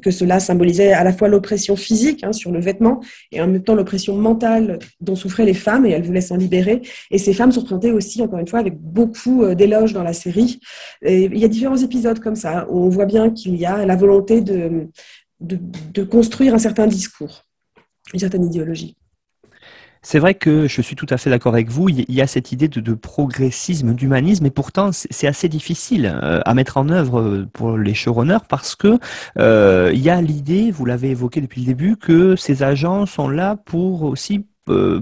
que 0.00 0.10
cela 0.10 0.40
symbolisait 0.40 0.92
à 0.92 1.04
la 1.04 1.12
fois 1.12 1.28
l'oppression 1.28 1.76
physique 1.76 2.24
hein, 2.24 2.32
sur 2.32 2.50
le 2.52 2.60
vêtement 2.60 3.00
et 3.30 3.40
en 3.40 3.46
même 3.46 3.62
temps 3.62 3.74
l'oppression 3.74 4.16
mentale 4.16 4.78
dont 5.00 5.16
souffraient 5.16 5.44
les 5.44 5.54
femmes 5.54 5.86
et 5.86 5.90
elles 5.90 6.04
voulaient 6.04 6.20
s'en 6.20 6.36
libérer. 6.36 6.82
Et 7.10 7.18
ces 7.18 7.32
femmes 7.32 7.52
sont 7.52 7.60
représentées 7.60 7.92
aussi, 7.92 8.22
encore 8.22 8.38
une 8.38 8.48
fois, 8.48 8.60
avec 8.60 8.78
beaucoup 8.78 9.42
euh, 9.42 9.54
d'éloges 9.54 9.92
dans 9.92 10.02
la 10.02 10.12
série. 10.12 10.60
Il 11.04 11.38
y 11.38 11.44
a 11.44 11.48
différents 11.48 11.76
épisodes 11.76 12.20
comme 12.20 12.36
ça 12.36 12.66
où 12.70 12.78
on 12.78 12.88
voit 12.88 13.06
bien 13.06 13.30
qu'il 13.30 13.56
y 13.56 13.66
a 13.66 13.84
la 13.84 13.96
volonté 13.96 14.40
de, 14.40 14.88
de 15.40 16.04
construire 16.04 16.54
un 16.54 16.58
certain 16.58 16.86
discours, 16.86 17.44
une 18.12 18.20
certaine 18.20 18.44
idéologie. 18.44 18.96
C'est 20.04 20.18
vrai 20.18 20.34
que 20.34 20.66
je 20.66 20.82
suis 20.82 20.96
tout 20.96 21.06
à 21.10 21.16
fait 21.16 21.30
d'accord 21.30 21.54
avec 21.54 21.70
vous. 21.70 21.88
Il 21.88 22.12
y 22.12 22.20
a 22.20 22.26
cette 22.26 22.50
idée 22.50 22.66
de, 22.66 22.94
progressisme, 22.94 23.94
d'humanisme, 23.94 24.44
et 24.46 24.50
pourtant 24.50 24.90
c'est 24.92 25.28
assez 25.28 25.48
difficile 25.48 26.12
euh, 26.12 26.40
à 26.44 26.54
mettre 26.54 26.76
en 26.76 26.88
œuvre 26.88 27.20
euh, 27.20 27.48
pour 27.52 27.78
les 27.78 27.94
showrunners 27.94 28.44
parce 28.48 28.74
que 28.74 28.98
euh, 29.38 29.90
il 29.94 30.00
y 30.00 30.10
a 30.10 30.20
l'idée, 30.20 30.72
vous 30.72 30.84
l'avez 30.84 31.10
évoqué 31.10 31.40
depuis 31.40 31.60
le 31.60 31.66
début, 31.66 31.96
que 31.96 32.34
ces 32.34 32.64
agents 32.64 33.06
sont 33.06 33.28
là 33.28 33.56
pour 33.56 34.02
aussi 34.02 34.44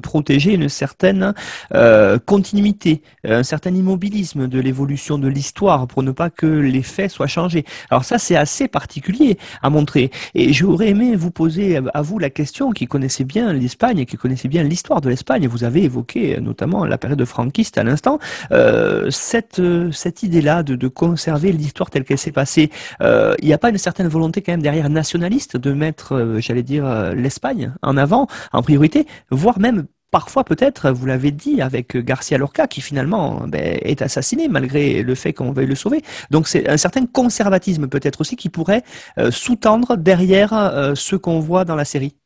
protéger 0.03 0.55
une 0.55 0.69
certaine 0.69 1.35
euh, 1.75 2.19
continuité, 2.19 3.03
un 3.25 3.43
certain 3.43 3.75
immobilisme 3.75 4.49
de 4.49 4.59
l'évolution 4.59 5.19
de 5.19 5.29
l'histoire 5.29 5.87
pour 5.87 6.03
ne 6.03 6.11
pas 6.13 6.31
que 6.31 6.47
les 6.47 6.83
faits 6.83 7.11
soient 7.11 7.27
changés. 7.27 7.65
Alors 7.91 8.05
ça, 8.05 8.19
c'est 8.19 8.37
assez 8.37 8.69
particulier 8.69 9.39
à 9.63 9.71
montrer. 9.71 10.11
Et 10.35 10.53
j'aurais 10.53 10.89
aimé 10.89 11.15
vous 11.17 11.31
poser 11.31 11.79
à 11.93 12.03
vous 12.03 12.19
la 12.19 12.31
question 12.31 12.71
qui 12.71 12.87
connaissait 12.87 13.25
bien 13.25 13.53
l'Espagne 13.53 14.05
qui 14.07 14.17
connaissait 14.17 14.49
bien 14.49 14.63
l'histoire 14.63 15.01
de 15.01 15.09
l'Espagne. 15.09 15.47
Vous 15.47 15.65
avez 15.65 15.85
évoqué 15.85 16.41
notamment 16.41 16.85
la 16.85 16.99
période 16.99 17.25
franquiste 17.25 17.79
à 17.79 17.85
l'instant. 17.85 18.19
Euh, 18.53 19.11
cette 19.11 19.61
cette 19.93 20.23
idée-là 20.23 20.63
de 20.63 20.89
conserver 20.89 21.53
l'histoire 21.53 21.91
telle 21.91 22.05
qu'elle 22.05 22.19
s'est 22.19 22.33
passée, 22.33 22.71
il 23.01 23.45
n'y 23.45 23.53
a 23.53 23.59
pas 23.59 23.71
une 23.71 23.79
certaine 23.79 24.09
volonté 24.09 24.43
quand 24.43 24.53
même 24.53 24.63
derrière 24.63 24.89
nationaliste 24.89 25.57
de 25.57 25.73
mettre, 25.73 26.39
j'allais 26.39 26.63
dire, 26.63 27.13
l'Espagne 27.15 27.73
en 27.83 27.97
avant, 27.97 28.27
en 28.53 28.63
priorité, 28.63 29.07
même 29.59 29.87
parfois 30.11 30.45
peut-être, 30.45 30.91
vous 30.91 31.07
l'avez 31.07 31.31
dit, 31.31 31.63
avec 31.63 31.97
Garcia 31.97 32.39
Lorca, 32.39 32.67
qui 32.67 32.81
finalement 32.81 33.43
ben, 33.47 33.79
est 33.83 34.03
assassiné 34.03 34.49
malgré 34.49 35.03
le 35.03 35.15
fait 35.15 35.33
qu'on 35.33 35.53
veuille 35.53 35.67
le 35.67 35.75
sauver. 35.75 36.03
Donc 36.31 36.49
c'est 36.49 36.69
un 36.69 36.77
certain 36.77 37.07
conservatisme 37.07 37.89
peut-être 37.89 38.21
aussi 38.21 38.37
qui 38.37 38.49
pourrait 38.49 38.83
euh, 39.19 39.31
sous-tendre 39.31 39.97
derrière 39.97 40.53
euh, 40.53 40.95
ce 40.95 41.17
qu'on 41.17 41.41
voit 41.41 41.65
dans 41.65 41.77
la 41.77 41.85
série. 41.85 42.17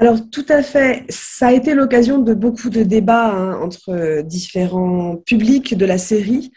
Alors 0.00 0.18
tout 0.30 0.46
à 0.48 0.62
fait, 0.62 1.04
ça 1.08 1.48
a 1.48 1.52
été 1.52 1.74
l'occasion 1.74 2.18
de 2.18 2.32
beaucoup 2.32 2.70
de 2.70 2.84
débats 2.84 3.32
hein, 3.32 3.60
entre 3.60 4.22
différents 4.22 5.16
publics 5.16 5.76
de 5.76 5.86
la 5.86 5.98
série. 5.98 6.52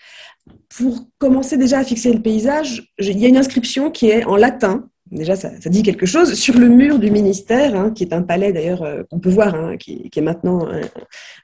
Pour 0.78 1.08
commencer 1.18 1.58
déjà 1.58 1.80
à 1.80 1.84
fixer 1.84 2.14
le 2.14 2.22
paysage, 2.22 2.94
il 3.00 3.20
y 3.20 3.26
a 3.26 3.28
une 3.28 3.38
inscription 3.38 3.92
qui 3.92 4.10
est 4.10 4.24
en 4.26 4.36
latin 4.38 4.90
déjà, 5.12 5.36
ça, 5.36 5.50
dit 5.66 5.84
quelque 5.84 6.06
chose. 6.06 6.34
Sur 6.34 6.58
le 6.58 6.70
mur 6.70 7.00
du 7.00 7.12
ministère, 7.12 7.76
hein, 7.76 7.92
qui 7.92 8.04
est 8.04 8.14
un 8.14 8.22
palais 8.22 8.54
d'ailleurs 8.54 8.84
euh, 8.84 9.04
qu'on 9.10 9.20
peut 9.20 9.30
voir, 9.30 9.54
hein, 9.54 9.78
qui, 9.78 10.10
est 10.14 10.22
maintenant 10.22 10.68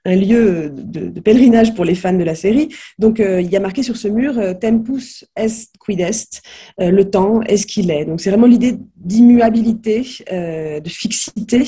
un, 0.05 0.15
lieu 0.15 0.69
de, 0.69 1.19
pèlerinage 1.19 1.73
pour 1.75 1.85
les 1.85 1.95
fans 1.95 2.13
de 2.13 2.23
la 2.23 2.35
série. 2.35 2.69
Donc, 2.97 3.19
euh, 3.19 3.41
il 3.41 3.49
y 3.49 3.55
a 3.55 3.59
marqué 3.59 3.83
sur 3.83 3.97
ce 3.97 4.07
mur 4.07 4.37
euh, 4.37 4.53
Tempus 4.53 5.25
est 5.35 5.69
quid 5.79 6.01
est, 6.01 6.41
le 6.79 7.03
temps 7.03 7.41
est 7.43 7.57
ce 7.57 7.67
qu'il 7.67 7.91
est. 7.91 8.05
Donc, 8.05 8.21
c'est 8.21 8.29
vraiment 8.29 8.47
l'idée 8.47 8.75
d'immuabilité, 8.95 10.05
de 10.31 10.89
fixité 10.89 11.63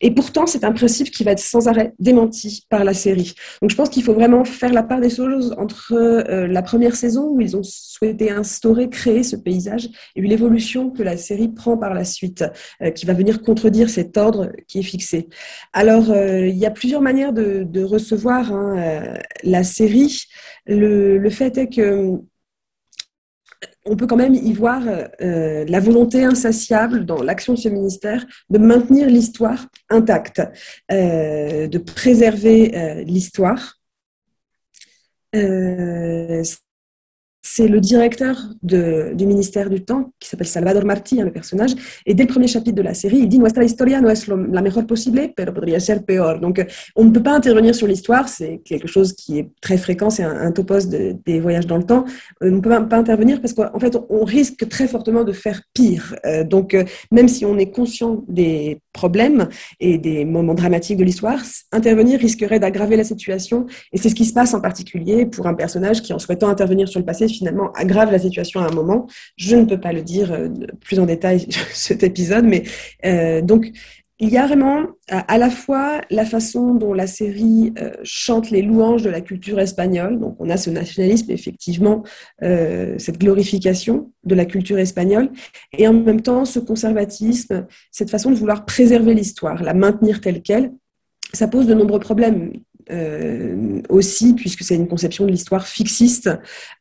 Et 0.00 0.10
pourtant, 0.10 0.46
c'est 0.46 0.64
un 0.64 0.72
principe 0.72 1.10
qui 1.10 1.24
va 1.24 1.32
être 1.32 1.40
sans 1.40 1.68
arrêt 1.68 1.94
démenti 1.98 2.66
par 2.68 2.84
la 2.84 2.94
série. 2.94 3.34
Donc 3.60 3.70
je 3.70 3.76
pense 3.76 3.88
qu'il 3.88 4.02
faut 4.02 4.14
vraiment 4.14 4.44
faire 4.44 4.72
la 4.72 4.82
part 4.82 5.00
des 5.00 5.10
choses 5.10 5.54
entre 5.58 5.92
euh, 5.94 6.46
la 6.46 6.62
première 6.62 6.96
saison 6.96 7.28
où 7.30 7.40
ils 7.40 7.56
ont 7.56 7.62
souhaité 7.62 8.30
instaurer, 8.30 8.88
créer 8.88 9.22
ce 9.22 9.36
paysage 9.36 9.88
et 10.16 10.22
l'évolution 10.22 10.90
que 10.90 11.02
la 11.02 11.16
série 11.16 11.48
prend 11.48 11.76
par 11.76 11.94
la 11.94 12.04
suite, 12.04 12.44
euh, 12.82 12.90
qui 12.90 13.06
va 13.06 13.14
venir 13.14 13.42
contredire 13.42 13.90
cet 13.90 14.16
ordre 14.16 14.50
qui 14.68 14.78
est 14.78 14.84
fixé. 14.84 15.28
Alors, 15.72 16.10
euh, 16.10 16.46
il 16.46 16.56
y 16.56 16.66
a 16.66 16.70
plusieurs 16.70 17.00
manières 17.00 17.32
de, 17.32 17.82
recevoir 17.82 18.52
hein, 18.52 19.18
la 19.42 19.64
série. 19.64 20.24
Le, 20.66 21.18
le 21.18 21.30
fait 21.30 21.58
est 21.58 21.68
que 21.68 22.20
on 23.84 23.96
peut 23.96 24.06
quand 24.06 24.16
même 24.16 24.34
y 24.34 24.52
voir 24.52 24.82
euh, 24.86 25.64
la 25.66 25.80
volonté 25.80 26.24
insatiable 26.24 27.04
dans 27.04 27.22
l'action 27.22 27.54
de 27.54 27.58
ce 27.58 27.68
ministère 27.68 28.24
de 28.50 28.58
maintenir 28.58 29.08
l'histoire 29.08 29.66
intacte, 29.90 30.42
euh, 30.90 31.66
de 31.66 31.78
préserver 31.78 32.76
euh, 32.76 33.02
l'histoire 33.02 33.78
c'est 37.42 37.66
le 37.66 37.80
directeur 37.80 38.36
du 38.62 39.26
ministère 39.26 39.68
du 39.68 39.84
Temps, 39.84 40.12
qui 40.20 40.28
s'appelle 40.28 40.46
Salvador 40.46 40.84
Martí, 40.84 41.20
hein, 41.20 41.24
le 41.24 41.32
personnage, 41.32 41.72
et 42.06 42.14
dès 42.14 42.22
le 42.22 42.28
premier 42.28 42.46
chapitre 42.46 42.76
de 42.76 42.82
la 42.82 42.94
série, 42.94 43.18
il 43.18 43.28
dit 43.28 43.40
Nuestra 43.40 43.64
historia 43.64 44.00
no 44.00 44.08
es 44.08 44.28
la 44.28 44.62
mejor 44.62 44.86
posible, 44.86 45.32
pero 45.34 45.52
podría 45.52 45.80
ser 45.80 46.04
peor. 46.04 46.38
Donc, 46.38 46.60
euh, 46.60 46.64
on 46.94 47.04
ne 47.04 47.10
peut 47.10 47.22
pas 47.22 47.34
intervenir 47.34 47.74
sur 47.74 47.88
l'histoire, 47.88 48.28
c'est 48.28 48.60
quelque 48.64 48.86
chose 48.86 49.12
qui 49.12 49.40
est 49.40 49.50
très 49.60 49.76
fréquent, 49.76 50.08
c'est 50.08 50.22
un, 50.22 50.52
topos 50.52 50.86
des 50.86 51.40
voyages 51.40 51.66
dans 51.66 51.78
le 51.78 51.84
temps. 51.84 52.04
Euh, 52.42 52.50
on 52.50 52.56
ne 52.56 52.60
peut 52.60 52.70
pas 52.88 52.96
intervenir 52.96 53.40
parce 53.40 53.54
qu'en 53.54 53.80
fait, 53.80 53.96
on 54.08 54.24
risque 54.24 54.68
très 54.68 54.86
fortement 54.86 55.24
de 55.24 55.32
faire 55.32 55.62
pire. 55.74 56.14
Euh, 56.24 56.44
donc, 56.44 56.76
même 57.10 57.26
si 57.26 57.44
on 57.44 57.58
est 57.58 57.70
conscient 57.70 58.24
des 58.28 58.78
problèmes 58.92 59.48
et 59.80 59.98
des 59.98 60.24
moments 60.24 60.54
dramatiques 60.54 60.98
de 60.98 61.04
l'histoire, 61.04 61.40
intervenir 61.72 62.20
risquerait 62.20 62.60
d'aggraver 62.60 62.96
la 62.96 63.04
situation, 63.04 63.66
et 63.92 63.98
c'est 63.98 64.10
ce 64.10 64.14
qui 64.14 64.26
se 64.26 64.32
passe 64.32 64.54
en 64.54 64.60
particulier 64.60 65.26
pour 65.26 65.48
un 65.48 65.54
personnage 65.54 66.02
qui, 66.02 66.12
en 66.12 66.20
souhaitant 66.20 66.48
intervenir 66.48 66.88
sur 66.88 67.00
le 67.00 67.06
passé, 67.06 67.31
finalement 67.32 67.72
aggrave 67.72 68.12
la 68.12 68.18
situation 68.18 68.60
à 68.60 68.68
un 68.68 68.70
moment. 68.70 69.06
Je 69.36 69.56
ne 69.56 69.64
peux 69.64 69.80
pas 69.80 69.92
le 69.92 70.02
dire 70.02 70.32
euh, 70.32 70.48
plus 70.80 70.98
en 70.98 71.06
détail 71.06 71.46
cet 71.72 72.02
épisode, 72.02 72.44
mais 72.44 72.64
euh, 73.04 73.42
donc 73.42 73.70
il 74.18 74.28
y 74.28 74.38
a 74.38 74.46
vraiment 74.46 74.86
à 75.08 75.36
la 75.36 75.50
fois 75.50 76.00
la 76.10 76.24
façon 76.24 76.74
dont 76.74 76.92
la 76.92 77.08
série 77.08 77.72
euh, 77.80 77.90
chante 78.04 78.50
les 78.50 78.62
louanges 78.62 79.02
de 79.02 79.10
la 79.10 79.20
culture 79.20 79.58
espagnole, 79.58 80.20
donc 80.20 80.36
on 80.38 80.48
a 80.48 80.56
ce 80.56 80.70
nationalisme, 80.70 81.32
effectivement, 81.32 82.04
cette 82.40 83.18
glorification 83.18 84.12
de 84.22 84.36
la 84.36 84.44
culture 84.44 84.78
espagnole, 84.78 85.30
et 85.76 85.88
en 85.88 85.92
même 85.92 86.20
temps 86.20 86.44
ce 86.44 86.60
conservatisme, 86.60 87.66
cette 87.90 88.10
façon 88.10 88.30
de 88.30 88.36
vouloir 88.36 88.64
préserver 88.64 89.12
l'histoire, 89.14 89.60
la 89.60 89.74
maintenir 89.74 90.20
telle 90.20 90.40
qu'elle. 90.40 90.70
Ça 91.32 91.48
pose 91.48 91.66
de 91.66 91.74
nombreux 91.74 91.98
problèmes 91.98 92.52
aussi, 93.88 94.34
puisque 94.34 94.62
c'est 94.62 94.74
une 94.74 94.88
conception 94.88 95.24
de 95.24 95.30
l'histoire 95.30 95.66
fixiste, 95.66 96.30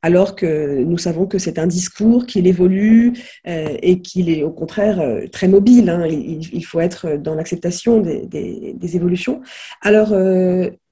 alors 0.01 0.35
que 0.35 0.83
nous 0.83 0.97
savons 0.97 1.25
que 1.25 1.37
c'est 1.37 1.59
un 1.59 1.67
discours, 1.67 2.25
qu'il 2.25 2.47
évolue 2.47 3.13
euh, 3.47 3.77
et 3.81 4.01
qu'il 4.01 4.29
est 4.29 4.43
au 4.43 4.51
contraire 4.51 4.99
euh, 4.99 5.27
très 5.31 5.47
mobile. 5.47 5.89
Hein. 5.89 6.07
Il, 6.07 6.65
faut 6.65 6.79
être 6.79 7.17
dans 7.17 7.35
l'acceptation 7.35 7.99
des, 7.99 8.25
des, 8.27 8.95
évolutions. 8.95 9.41
Alors, 9.81 10.13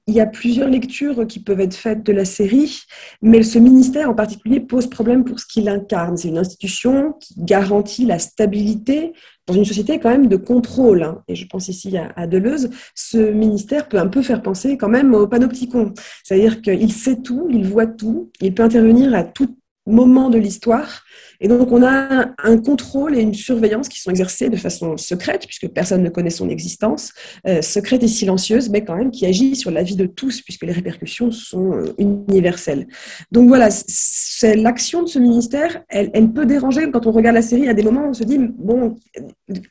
il 0.06 0.14
y 0.14 0.20
a 0.20 0.26
plusieurs 0.26 0.68
lectures 0.68 1.26
qui 1.26 1.40
peuvent 1.40 1.60
être 1.60 1.74
faites 1.74 2.02
de 2.02 2.12
la 2.12 2.24
série, 2.24 2.82
mais 3.22 3.42
ce 3.42 3.58
ministère 3.58 4.10
en 4.10 4.14
particulier 4.14 4.60
pose 4.60 4.88
problème 4.88 5.24
pour 5.24 5.38
ce 5.38 5.46
qu'il 5.46 5.68
incarne. 5.68 6.16
C'est 6.16 6.28
une 6.28 6.38
institution 6.38 7.12
qui 7.20 7.34
garantit 7.38 8.06
la 8.06 8.18
stabilité 8.18 9.12
dans 9.46 9.54
une 9.54 9.64
société 9.64 9.98
quand 9.98 10.10
même 10.10 10.26
de 10.26 10.36
contrôle. 10.36 11.02
Hein. 11.02 11.22
Et 11.28 11.34
je 11.34 11.46
pense 11.46 11.68
ici 11.68 11.96
à, 11.96 12.26
Deleuze. 12.26 12.70
Ce 12.94 13.18
ministère 13.18 13.88
peut 13.88 13.98
un 13.98 14.08
peu 14.08 14.22
faire 14.22 14.42
penser 14.42 14.76
quand 14.76 14.88
même 14.88 15.14
au 15.14 15.26
panopticon. 15.26 15.92
C'est-à-dire 16.24 16.60
qu'il 16.62 16.92
sait 16.92 17.20
tout, 17.22 17.48
il 17.50 17.66
voit 17.66 17.86
tout, 17.86 18.30
il 18.40 18.54
peut 18.54 18.62
intervenir 18.62 19.14
à 19.14 19.24
tout 19.24 19.56
moment 19.86 20.30
de 20.30 20.38
l'histoire 20.38 21.04
et 21.40 21.48
donc, 21.48 21.72
on 21.72 21.82
a 21.82 22.32
un 22.44 22.58
contrôle 22.58 23.16
et 23.16 23.22
une 23.22 23.34
surveillance 23.34 23.88
qui 23.88 23.98
sont 23.98 24.10
exercés 24.10 24.50
de 24.50 24.56
façon 24.56 24.96
secrète, 24.98 25.46
puisque 25.46 25.68
personne 25.68 26.02
ne 26.02 26.10
connaît 26.10 26.30
son 26.30 26.50
existence, 26.50 27.12
euh, 27.46 27.62
secrète 27.62 28.02
et 28.02 28.08
silencieuse, 28.08 28.68
mais 28.68 28.84
quand 28.84 28.94
même 28.94 29.10
qui 29.10 29.24
agit 29.24 29.56
sur 29.56 29.70
la 29.70 29.82
vie 29.82 29.96
de 29.96 30.04
tous, 30.04 30.42
puisque 30.42 30.64
les 30.64 30.72
répercussions 30.72 31.30
sont 31.30 31.72
euh, 31.72 31.94
universelles. 31.98 32.86
Donc 33.32 33.48
voilà, 33.48 33.68
c'est 33.70 34.54
l'action 34.54 35.02
de 35.02 35.08
ce 35.08 35.18
ministère, 35.18 35.82
elle, 35.88 36.10
peut 36.32 36.44
déranger 36.44 36.90
quand 36.90 37.06
on 37.06 37.10
regarde 37.10 37.34
la 37.34 37.42
série. 37.42 37.68
À 37.68 37.74
des 37.74 37.82
moments, 37.82 38.08
on 38.10 38.14
se 38.14 38.24
dit, 38.24 38.38
bon, 38.38 38.96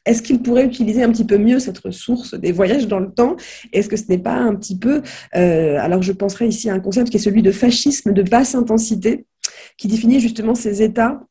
est-ce 0.05 0.24
qu'il 0.24 0.41
pourrait 0.41 0.66
utiliser 0.66 1.03
un 1.03 1.12
petit 1.12 1.26
peu 1.26 1.38
mieux 1.38 1.60
cette 1.60 1.78
ressource 1.78 2.34
des 2.34 2.51
voyages 2.51 2.88
dans 2.88 2.99
le 2.99 3.12
temps? 3.12 3.36
Est-ce 3.72 3.88
que 3.88 3.95
ce 3.95 4.05
n'est 4.10 4.18
pas 4.18 4.36
un 4.36 4.55
petit 4.55 4.78
peu... 4.78 5.03
Euh, 5.36 5.78
alors, 5.80 6.01
je 6.01 6.12
penserais 6.12 6.47
ici 6.47 6.70
à 6.70 6.74
un 6.74 6.80
concept 6.80 7.10
qui 7.10 7.18
est 7.18 7.22
celui 7.22 7.43
de 7.43 7.51
fascisme 7.51 8.12
de 8.12 8.24
basse 8.24 8.55
intensité, 8.55 9.26
qui 9.78 9.88
définit 9.88 10.20
justement 10.20 10.56
ces 10.56 10.82
états 10.82 11.22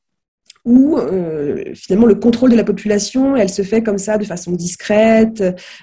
où 0.68 0.98
euh, 0.98 1.64
finalement 1.74 2.06
le 2.06 2.14
contrôle 2.14 2.50
de 2.50 2.56
la 2.56 2.64
population, 2.64 3.36
elle 3.36 3.48
se 3.48 3.62
fait 3.62 3.82
comme 3.82 3.96
ça, 3.98 4.18
de 4.18 4.24
façon 4.24 4.52
discrète, 4.52 5.42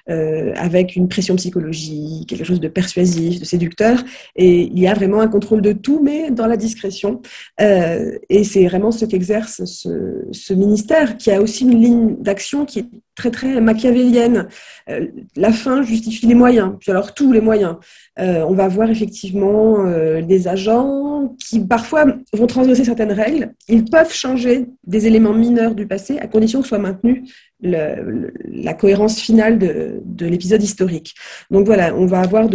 euh, 0.10 0.54
avec 0.56 0.96
une 0.96 1.08
pression 1.08 1.36
psychologique, 1.36 2.30
quelque 2.30 2.46
chose 2.46 2.60
de 2.60 2.68
persuasif, 2.68 3.40
de 3.40 3.46
séducteur, 3.46 4.04
et 4.36 4.62
il 4.62 4.80
y 4.80 4.88
a 4.88 4.94
vraiment 4.94 5.22
un 5.22 5.28
contrôle 5.28 5.62
de 5.62 5.74
tout, 5.74 6.02
mais 6.04 6.30
dans 6.30 6.46
la 6.46 6.56
discrétion. 6.56 7.22
Euh, 7.62 8.18
et 8.30 8.44
c'est 8.44 8.66
vraiment 8.66 8.92
ce 8.92 9.06
qu'exerce 9.06 9.66
ce, 9.66 10.26
ce, 10.32 10.54
ministère, 10.54 11.18
qui 11.18 11.32
a 11.32 11.42
aussi 11.42 11.64
une 11.64 11.82
ligne 11.82 12.16
d'action 12.20 12.66
qui 12.66 12.80
est 12.80 12.90
très 13.16 13.32
très 13.32 13.62
machiavélienne. 13.62 14.48
Euh, 14.90 15.08
la 15.36 15.52
fin 15.52 15.82
justifie 15.82 16.28
les 16.28 16.36
moyens, 16.36 16.74
puis 16.80 16.92
alors 16.92 17.14
tous 17.14 17.32
les 17.32 17.42
moyens. 17.42 17.78
Euh, 18.20 18.46
on 18.48 18.54
va 18.54 18.68
voir 18.68 18.90
effectivement 18.90 19.86
euh, 19.86 20.22
des 20.22 20.48
agents 20.48 21.36
qui 21.40 21.60
parfois 21.66 22.06
vont 22.34 22.48
transgresser 22.48 22.84
certaines 22.84 23.12
règles. 23.12 23.54
Ils 23.68 23.86
peuvent 23.86 24.14
changer 24.14 24.68
des 24.86 25.08
éléments 25.08 25.34
mineurs 25.34 25.76
du 25.76 25.88
passé 25.88 26.20
à 26.20 26.28
condition 26.28 26.62
que 26.62 26.68
soit 26.68 26.80
maintenue 26.80 27.26
la 27.62 28.74
cohérence 28.74 29.20
finale 29.20 29.58
de, 29.58 30.26
l'épisode 30.26 30.62
historique. 30.62 31.16
Donc 31.50 31.66
voilà, 31.66 31.96
on 31.96 32.06
va 32.06 32.20
avoir 32.20 32.48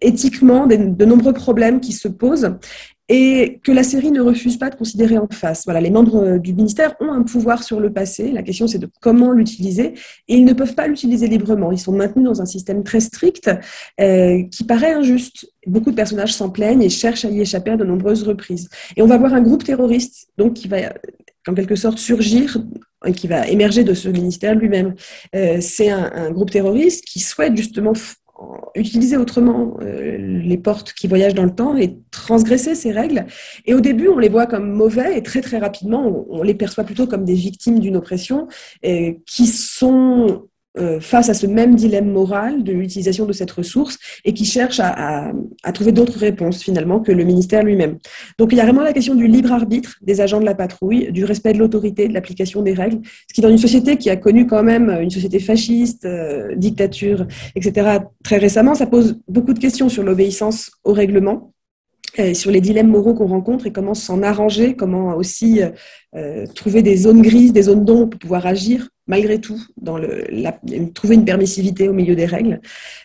éthiquement 0.00 0.66
de 0.66 1.04
nombreux 1.04 1.34
problèmes 1.34 1.80
qui 1.80 1.92
se 1.92 2.08
posent 2.08 2.56
et 3.08 3.60
que 3.62 3.72
la 3.72 3.82
série 3.82 4.10
ne 4.10 4.20
refuse 4.20 4.56
pas 4.56 4.70
de 4.70 4.76
considérer 4.76 5.18
en 5.18 5.28
face. 5.30 5.64
Voilà, 5.64 5.80
les 5.80 5.90
membres 5.90 6.16
euh, 6.16 6.38
du 6.38 6.54
ministère 6.54 6.94
ont 7.00 7.12
un 7.12 7.22
pouvoir 7.22 7.62
sur 7.62 7.80
le 7.80 7.92
passé. 7.92 8.32
La 8.32 8.42
question, 8.42 8.66
c'est 8.66 8.78
de 8.78 8.88
comment 9.00 9.32
l'utiliser. 9.32 9.94
Ils 10.28 10.44
ne 10.44 10.52
peuvent 10.52 10.74
pas 10.74 10.86
l'utiliser 10.86 11.26
librement. 11.26 11.72
Ils 11.72 11.78
sont 11.78 11.92
maintenus 11.92 12.24
dans 12.24 12.40
un 12.40 12.46
système 12.46 12.84
très 12.84 13.00
strict 13.00 13.50
euh, 14.00 14.42
qui 14.50 14.64
paraît 14.64 14.92
injuste. 14.92 15.46
Beaucoup 15.66 15.90
de 15.90 15.96
personnages 15.96 16.34
s'en 16.34 16.50
plaignent 16.50 16.82
et 16.82 16.88
cherchent 16.88 17.24
à 17.24 17.30
y 17.30 17.40
échapper 17.40 17.72
à 17.72 17.76
de 17.76 17.84
nombreuses 17.84 18.22
reprises. 18.22 18.68
Et 18.96 19.02
on 19.02 19.06
va 19.06 19.18
voir 19.18 19.34
un 19.34 19.42
groupe 19.42 19.64
terroriste, 19.64 20.28
donc 20.38 20.54
qui 20.54 20.68
va 20.68 20.94
en 21.48 21.54
quelque 21.54 21.74
sorte 21.74 21.98
surgir 21.98 22.58
qui 23.10 23.26
va 23.26 23.48
émerger 23.48 23.82
de 23.82 23.94
ce 23.94 24.08
ministère 24.08 24.54
lui-même. 24.54 24.94
Euh, 25.34 25.58
c'est 25.60 25.90
un, 25.90 26.30
groupe 26.30 26.50
terroriste 26.50 27.04
qui 27.04 27.18
souhaite 27.18 27.56
justement 27.56 27.94
utiliser 28.74 29.16
autrement 29.16 29.76
euh, 29.80 30.16
les 30.18 30.56
portes 30.56 30.92
qui 30.92 31.06
voyagent 31.08 31.34
dans 31.34 31.44
le 31.44 31.54
temps 31.54 31.76
et 31.76 31.98
transgresser 32.10 32.74
ces 32.74 32.92
règles. 32.92 33.26
Et 33.66 33.74
au 33.74 33.80
début, 33.80 34.08
on 34.08 34.18
les 34.18 34.28
voit 34.28 34.46
comme 34.46 34.70
mauvais 34.70 35.18
et 35.18 35.22
très 35.22 35.40
très 35.40 35.58
rapidement, 35.58 36.26
on, 36.28 36.42
les 36.42 36.54
perçoit 36.54 36.84
plutôt 36.84 37.06
comme 37.06 37.24
des 37.24 37.34
victimes 37.34 37.78
d'une 37.78 37.96
oppression 37.96 38.48
et 38.82 39.20
qui 39.26 39.46
sont 39.46 40.48
euh, 40.78 41.00
face 41.00 41.28
à 41.28 41.34
ce 41.34 41.46
même 41.46 41.74
dilemme 41.74 42.10
moral 42.10 42.64
de 42.64 42.72
l'utilisation 42.72 43.26
de 43.26 43.34
cette 43.34 43.50
ressource 43.50 43.98
et 44.24 44.32
qui 44.32 44.46
cherche 44.46 44.80
à, 44.80 45.30
trouver 45.74 45.92
d'autres 45.92 46.18
réponses 46.18 46.62
finalement 46.62 47.00
que 47.00 47.12
le 47.12 47.24
ministère 47.24 47.62
lui-même. 47.62 47.98
Donc 48.38 48.52
il 48.52 48.56
y 48.56 48.60
a 48.60 48.64
vraiment 48.64 48.80
la 48.80 48.94
question 48.94 49.14
du 49.14 49.26
libre 49.26 49.52
arbitre 49.52 49.98
des 50.00 50.22
agents 50.22 50.40
de 50.40 50.46
la 50.46 50.54
patrouille, 50.54 51.12
du 51.12 51.26
respect 51.26 51.52
de 51.52 51.58
l'autorité, 51.58 52.08
de 52.08 52.14
l'application 52.14 52.62
des 52.62 52.72
règles, 52.72 53.00
ce 53.28 53.34
qui 53.34 53.42
dans 53.42 53.50
une 53.50 53.58
société 53.58 53.98
qui 53.98 54.08
a 54.08 54.16
connu 54.16 54.46
quand 54.46 54.62
même 54.62 54.88
une 54.88 55.10
société 55.10 55.40
fasciste, 55.40 56.06
euh, 56.06 56.54
dictature, 56.56 57.26
etc. 57.54 57.98
très 58.24 58.38
récemment, 58.38 58.74
ça 58.74 58.86
pose 58.86 59.20
beaucoup 59.28 59.52
de 59.52 59.58
questions 59.58 59.90
sur 59.90 60.02
l'obéissance 60.02 60.70
au 60.84 60.94
règlement. 60.94 61.52
Et 62.16 62.34
sur 62.34 62.50
les 62.50 62.60
dilemmes 62.60 62.90
moraux 62.90 63.14
qu'on 63.14 63.26
rencontre 63.26 63.66
et 63.66 63.72
comment 63.72 63.94
s'en 63.94 64.22
arranger, 64.22 64.74
comment 64.74 65.16
aussi 65.16 65.60
euh, 66.14 66.46
trouver 66.54 66.82
des 66.82 66.96
zones 66.96 67.22
grises, 67.22 67.54
des 67.54 67.62
zones 67.62 67.84
d'ombre 67.84 68.10
pour 68.10 68.20
pouvoir 68.20 68.46
agir 68.46 68.88
malgré 69.12 69.38
tout, 69.38 69.60
trouver 70.94 71.16
une 71.16 71.26
permissivité 71.26 71.86
au 71.86 71.92
milieu 71.92 72.16
des 72.16 72.24
règles. 72.24 72.62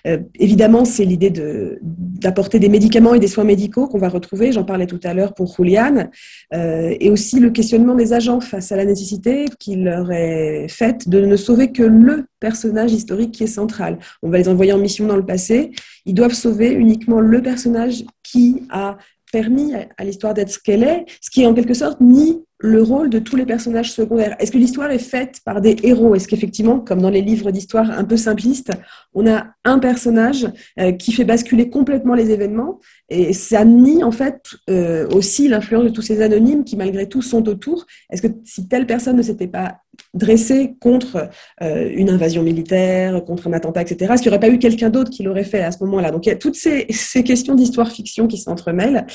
Euh, 0.07 0.19
évidemment, 0.39 0.85
c'est 0.85 1.03
l'idée 1.03 1.33
d'apporter 1.81 2.59
des 2.59 2.69
médicaments 2.69 3.13
et 3.13 3.19
des 3.19 3.27
soins 3.27 3.43
médicaux 3.43 3.87
qu'on 3.87 3.97
va 3.97 4.07
retrouver, 4.07 4.53
j'en 4.53 4.63
parlais 4.63 4.87
tout 4.87 5.01
à 5.03 5.13
l'heure 5.13 5.33
pour 5.33 5.53
Juliane, 5.53 6.09
euh, 6.53 6.95
et 6.97 7.09
aussi 7.09 7.41
le 7.41 7.49
questionnement 7.49 7.93
des 7.93 8.13
agents 8.13 8.39
face 8.39 8.71
à 8.71 8.77
la 8.77 8.85
nécessité 8.85 9.47
qui 9.59 9.75
leur 9.75 10.09
est 10.13 10.69
faite 10.69 11.09
de 11.09 11.19
ne 11.25 11.35
sauver 11.35 11.73
que 11.73 11.83
le 11.83 12.27
personnage 12.39 12.93
historique 12.93 13.33
qui 13.33 13.43
est 13.43 13.55
central. 13.61 13.99
On 14.23 14.29
va 14.29 14.37
les 14.37 14.47
envoyer 14.47 14.71
en 14.71 14.77
mission 14.77 15.07
dans 15.07 15.17
le 15.17 15.25
passé, 15.25 15.71
ils 16.05 16.13
doivent 16.13 16.39
sauver 16.45 16.71
uniquement 16.71 17.19
le 17.19 17.41
personnage 17.41 18.05
qui 18.23 18.63
a 18.69 18.97
permis 19.33 19.73
à 19.97 20.03
l'histoire 20.05 20.33
d'être 20.33 20.51
ce 20.51 20.59
qu'elle 20.59 20.83
est, 20.83 21.03
ce 21.19 21.29
qui 21.29 21.41
est 21.41 21.45
en 21.45 21.53
quelque 21.53 21.73
sorte 21.73 21.99
ni 21.99 22.46
le 22.59 22.81
rôle 22.81 23.09
de 23.09 23.19
tous 23.19 23.35
les 23.35 23.45
personnages 23.45 23.91
secondaires. 23.91 24.35
Est-ce 24.39 24.51
que 24.51 24.57
l'histoire 24.57 24.89
est 24.89 24.99
faite 24.99 25.41
par 25.45 25.61
des 25.61 25.75
héros? 25.83 26.15
Est-ce 26.15 26.27
qu'effectivement, 26.27 26.79
comme 26.79 27.01
dans 27.01 27.09
les 27.09 27.21
livres 27.21 27.51
d'histoire 27.51 27.91
un 27.91 28.03
peu 28.03 28.17
simplistes, 28.17 28.71
on 29.13 29.27
a 29.27 29.47
un 29.63 29.79
personnage 29.79 30.47
euh, 30.79 30.91
qui 30.91 31.11
fait 31.11 31.23
basculer 31.23 31.69
complètement 31.69 32.15
les 32.15 32.31
événements 32.31 32.79
et 33.09 33.33
ça 33.33 33.63
nie 33.63 34.03
en 34.03 34.11
fait 34.11 34.41
euh, 34.69 35.07
aussi 35.09 35.47
l'influence 35.47 35.83
de 35.83 35.89
tous 35.89 36.01
ces 36.01 36.21
anonymes 36.21 36.63
qui 36.63 36.77
malgré 36.77 37.07
tout 37.07 37.21
sont 37.21 37.47
autour? 37.47 37.85
Est-ce 38.09 38.21
que 38.21 38.33
si 38.43 38.67
telle 38.67 38.87
personne 38.87 39.17
ne 39.17 39.21
s'était 39.21 39.47
pas 39.47 39.81
dressée 40.13 40.75
contre 40.79 41.29
euh, 41.61 41.89
une 41.93 42.09
invasion 42.09 42.43
militaire, 42.43 43.23
contre 43.25 43.47
un 43.47 43.53
attentat, 43.53 43.81
etc., 43.81 44.13
est-ce 44.13 44.21
qu'il 44.21 44.31
n'y 44.31 44.37
aurait 44.37 44.47
pas 44.47 44.53
eu 44.53 44.59
quelqu'un 44.59 44.89
d'autre 44.89 45.09
qui 45.09 45.23
l'aurait 45.23 45.43
fait 45.43 45.63
à 45.63 45.71
ce 45.71 45.83
moment-là? 45.83 46.11
Donc 46.11 46.25
il 46.25 46.29
y 46.29 46.31
a 46.31 46.35
toutes 46.35 46.55
ces, 46.55 46.87
questions 47.23 47.55
d'histoire-fiction 47.55 48.27
qui 48.27 48.37
s'entremêlent 48.37 49.05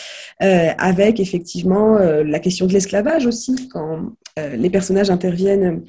avec 0.40 1.20
effectivement 1.20 1.98
la 1.98 2.38
question 2.38 2.66
de 2.66 2.72
l'esclavage 2.72 3.26
aussi, 3.26 3.68
quand 3.68 4.12
euh, 4.38 4.56
les 4.56 4.70
personnages 4.70 5.10
interviennent 5.10 5.82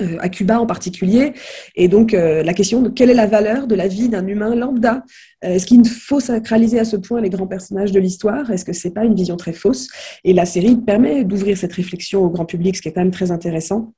euh, 0.00 0.16
à 0.20 0.28
Cuba 0.28 0.60
en 0.60 0.66
particulier, 0.66 1.32
et 1.76 1.88
donc 1.88 2.12
euh, 2.12 2.42
la 2.42 2.52
question 2.52 2.82
de 2.82 2.88
quelle 2.88 3.10
est 3.10 3.14
la 3.14 3.26
valeur 3.26 3.66
de 3.66 3.74
la 3.74 3.86
vie 3.86 4.08
d'un 4.08 4.26
humain 4.26 4.54
lambda? 4.54 5.04
Est-ce 5.42 5.66
qu'il 5.66 5.86
faut 5.88 6.18
sacraliser 6.18 6.80
à 6.80 6.84
ce 6.84 6.96
point 6.96 7.20
les 7.20 7.30
grands 7.30 7.46
personnages 7.46 7.92
de 7.92 8.00
l'histoire? 8.00 8.50
Est-ce 8.50 8.64
que 8.64 8.72
c'est 8.72 8.90
pas 8.90 9.04
une 9.04 9.14
vision 9.14 9.36
très 9.36 9.52
fausse? 9.52 9.88
Et 10.24 10.32
la 10.32 10.44
série 10.44 10.76
permet 10.76 11.24
d'ouvrir 11.24 11.56
cette 11.56 11.72
réflexion 11.72 12.24
au 12.24 12.30
grand 12.30 12.44
public, 12.44 12.76
ce 12.76 12.82
qui 12.82 12.88
est 12.88 12.92
quand 12.92 13.02
même 13.02 13.12
très 13.12 13.30
intéressant. 13.30 13.92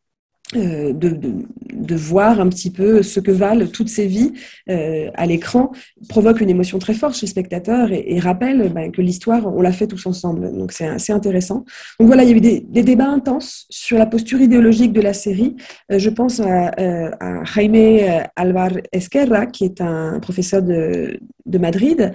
Euh, 0.57 0.94
de, 0.94 1.11
de, 1.74 1.94
voir 1.94 2.40
un 2.40 2.49
petit 2.49 2.70
peu 2.70 3.03
ce 3.03 3.20
que 3.20 3.30
valent 3.30 3.66
toutes 3.66 3.90
ces 3.90 4.07
vies 4.07 4.32
euh, 4.70 5.11
à 5.12 5.26
l'écran 5.26 5.72
provoque 6.09 6.40
une 6.40 6.49
émotion 6.49 6.78
très 6.78 6.94
forte 6.94 7.16
chez 7.16 7.26
le 7.26 7.30
spectateur 7.30 7.90
et, 7.92 8.18
rappelle 8.18 8.72
ben, 8.72 8.90
que 8.90 9.03
l'histoire, 9.03 9.46
on 9.46 9.61
l'a 9.61 9.72
fait 9.72 9.86
tous 9.86 10.07
ensemble. 10.07 10.57
Donc 10.57 10.72
c'est 10.72 10.86
assez 10.86 11.12
intéressant. 11.12 11.66
Donc 12.01 12.07
voilà, 12.09 12.22
il 12.24 12.30
y 12.30 12.32
a 12.32 12.36
eu 12.36 12.40
des, 12.40 12.82
débats 12.82 13.09
intenses 13.09 13.66
sur 13.68 13.99
la 13.99 14.07
posture 14.07 14.40
idéologique 14.40 14.94
de 14.94 15.03
la 15.03 15.12
série. 15.12 15.55
Euh, 15.92 15.99
je 15.99 16.09
pense 16.09 16.40
à, 16.40 16.70
à, 17.20 17.44
Jaime 17.44 18.26
Alvar 18.34 18.70
Esquerra, 18.92 19.44
qui 19.44 19.66
est 19.66 19.82
un 19.82 20.18
professeur 20.18 20.62
de, 20.62 21.20
de 21.44 21.59
Madrid, 21.59 22.12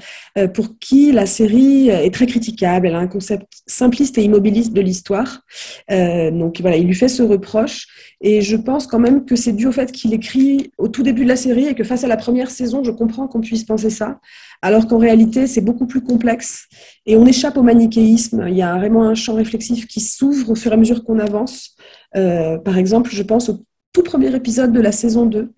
pour 0.56 0.80
qui 0.80 1.12
la 1.12 1.28
série 1.28 1.90
est 1.90 2.14
très 2.14 2.26
critiquable. 2.26 2.88
Elle 2.88 2.96
a 2.96 3.00
un 3.00 3.08
concept 3.08 3.48
simpliste 3.68 4.18
et 4.18 4.24
immobiliste 4.24 4.74
de 4.74 4.82
l'histoire. 4.82 5.42
donc 5.90 6.62
voilà, 6.62 6.78
il 6.78 6.88
lui 6.88 6.96
fait 6.96 7.08
ce 7.08 7.22
reproche. 7.22 7.88
Et 8.26 8.42
je 8.42 8.56
pense 8.56 8.88
quand 8.88 9.00
même 9.00 9.26
que 9.26 9.36
c'est 9.36 9.52
dû 9.52 9.68
au 9.68 9.74
fait 9.74 9.92
qu'il 9.92 10.14
écrit 10.14 10.72
au 10.78 10.88
tout 10.88 11.04
début 11.04 11.24
de 11.24 11.28
la 11.28 11.36
série 11.36 11.66
et 11.66 11.76
que 11.76 11.84
face 11.84 12.06
à 12.06 12.08
la 12.08 12.16
première 12.16 12.50
saison, 12.50 12.82
je 12.82 12.92
comprends 12.92 13.28
qu'on 13.28 13.42
puisse 13.42 13.66
penser 13.66 13.90
ça, 13.90 14.22
alors 14.62 14.88
qu'en 14.88 14.98
réalité, 14.98 15.46
c'est 15.46 15.60
beaucoup 15.60 15.86
plus 15.86 16.02
complexe 16.02 16.68
et 17.06 17.18
on 17.18 17.26
échappe 17.26 17.58
au 17.58 17.64
manichéisme. 17.64 18.46
Il 18.48 18.56
y 18.56 18.62
a 18.62 18.78
vraiment 18.78 19.04
un 19.04 19.14
champ 19.14 19.36
réflexif 19.36 19.88
qui 19.88 20.00
s'ouvre 20.00 20.52
au 20.52 20.56
fur 20.56 20.72
et 20.72 20.76
à 20.76 20.78
mesure 20.78 21.04
qu'on 21.04 21.20
avance. 21.20 21.76
Euh, 22.16 22.58
par 22.58 22.78
exemple, 22.78 23.12
je 23.14 23.24
pense 23.24 23.50
au 23.50 23.60
tout 23.92 24.04
premier 24.04 24.34
épisode 24.34 24.72
de 24.72 24.80
la 24.80 24.94
saison 24.94 25.26
2, 25.26 25.40
euh, 25.40 25.52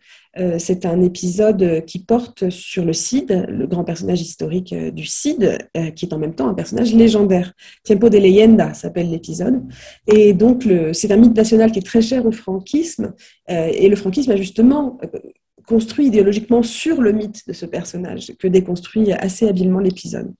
c'est 0.57 0.86
un 0.86 1.01
épisode 1.01 1.86
qui 1.86 1.99
porte 1.99 2.49
sur 2.49 2.86
le 2.86 2.93
Cid, 2.93 3.45
le 3.47 3.67
grand 3.67 3.83
personnage 3.83 4.21
historique 4.21 4.73
euh, 4.73 4.91
du 4.91 5.05
Cid, 5.05 5.57
euh, 5.77 5.91
qui 5.91 6.05
est 6.05 6.13
en 6.13 6.19
même 6.19 6.36
temps 6.36 6.47
un 6.47 6.53
personnage 6.53 6.93
légendaire. 6.93 7.53
Tiempo 7.83 8.09
de 8.09 8.17
leyenda 8.17 8.73
s'appelle 8.73 9.09
l'épisode. 9.09 9.61
Et 10.07 10.33
donc, 10.33 10.67
c'est 10.93 11.11
un 11.11 11.17
mythe 11.17 11.36
national 11.36 11.71
qui 11.71 11.79
est 11.79 11.86
très 11.86 12.01
cher 12.01 12.25
au 12.25 12.31
franquisme. 12.31 13.13
et 13.47 13.88
le 13.88 13.95
franquisme 13.95 14.31
a 14.31 14.36
justement 14.36 14.99
construit 15.67 16.07
idéologiquement 16.07 16.63
sur 16.63 17.01
le 17.01 17.11
mythe 17.11 17.47
de 17.47 17.53
ce 17.53 17.65
personnage, 17.65 18.33
que 18.39 18.47
déconstruit 18.47 19.11
assez 19.13 19.47
habilement 19.47 19.79
l'épisode. 19.79 20.33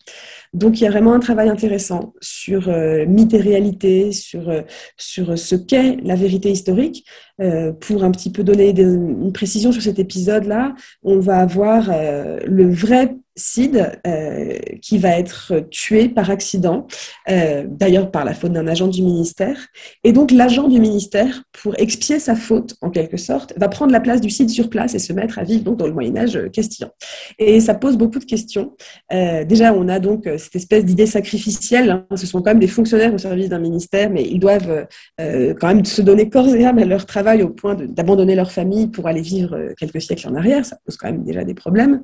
Donc 0.54 0.80
il 0.80 0.84
y 0.84 0.88
a 0.88 0.91
vraiment 0.91 1.14
un 1.14 1.20
travail 1.20 1.50
intéressant 1.50 2.14
sur 2.22 2.70
euh, 2.70 3.06
mythe 3.06 3.34
et 3.34 3.41
réalité, 3.41 4.12
euh, 4.36 4.62
sur 4.98 5.38
ce 5.38 5.56
qu'est 5.56 5.98
la 6.04 6.16
vérité 6.16 6.52
historique. 6.52 7.06
Euh, 7.42 7.74
pour 7.74 8.04
un 8.04 8.12
petit 8.12 8.32
peu 8.32 8.44
donner 8.44 8.70
une 8.70 9.34
précision 9.34 9.72
sur 9.72 9.82
cet 9.82 10.00
épisode-là, 10.00 10.74
on 11.04 11.20
va 11.20 11.40
avoir 11.40 11.90
le 11.90 12.70
vrai 12.70 13.16
Sid, 13.38 14.00
euh, 14.08 14.58
qui 14.82 14.98
va 14.98 15.20
être 15.20 15.60
tué 15.70 16.08
par 16.08 16.30
accident, 16.30 16.88
euh, 17.30 17.66
d'ailleurs 17.68 18.10
par 18.10 18.24
la 18.24 18.34
faute 18.34 18.54
d'un 18.54 18.66
agent 18.66 18.88
du 18.88 19.02
ministère. 19.02 19.68
Et 20.06 20.14
donc 20.14 20.32
l'agent 20.32 20.70
du 20.70 20.80
ministère, 20.80 21.44
pour 21.52 21.78
expier 21.78 22.20
sa 22.20 22.36
faute 22.36 22.76
en 22.82 22.90
quelque 22.90 23.18
sorte, 23.18 23.54
va 23.58 23.68
prendre 23.68 23.92
la 23.92 24.00
place 24.00 24.22
du 24.22 24.30
Cid 24.30 24.50
sur 24.50 24.70
place 24.70 24.96
et 24.96 25.00
se 25.00 25.12
mettre 25.12 25.38
à 25.38 25.44
vivre 25.44 25.66
donc 25.66 25.78
dans 25.78 25.88
le 25.88 25.94
Moyen 25.94 26.16
Âge 26.16 26.40
castillan. 26.54 26.90
Et 27.38 27.60
ça 27.60 27.74
pose 27.74 27.98
beaucoup 27.98 28.20
de 28.20 28.26
questions. 28.26 28.74
Euh, 29.12 29.44
déjà, 29.44 29.74
on 29.74 29.90
a 29.90 30.00
donc 30.00 30.30
cette 30.38 30.56
espèce 30.56 30.86
d'idée 30.86 31.06
sacrificielle. 31.06 31.90
Hein. 31.90 32.06
Ce 32.16 32.28
sont 32.28 32.42
quand 32.42 32.52
même 32.52 32.60
des 32.60 32.68
fonctionnaires 32.68 33.14
au 33.14 33.18
service 33.18 33.50
d'un 33.50 33.60
ministère, 33.60 34.10
mais 34.10 34.24
ils 34.24 34.40
doivent 34.40 34.88
quand 35.18 35.68
même 35.68 35.84
se 35.84 36.02
donner 36.02 36.30
corps 36.30 36.48
et 36.48 36.66
âme 36.66 36.78
à 36.78 36.86
leur 36.86 37.06
travail 37.06 37.25
au 37.44 37.50
point 37.50 37.76
d'abandonner 37.76 38.36
leur 38.36 38.52
famille 38.52 38.88
pour 38.88 39.08
aller 39.08 39.22
vivre 39.22 39.74
quelques 39.78 40.02
siècles 40.02 40.28
en 40.28 40.36
arrière. 40.36 40.66
Ça 40.66 40.78
pose 40.86 40.98
quand 40.98 41.12
même 41.12 41.24
déjà 41.24 41.44
des 41.44 41.54
problèmes. 41.54 42.02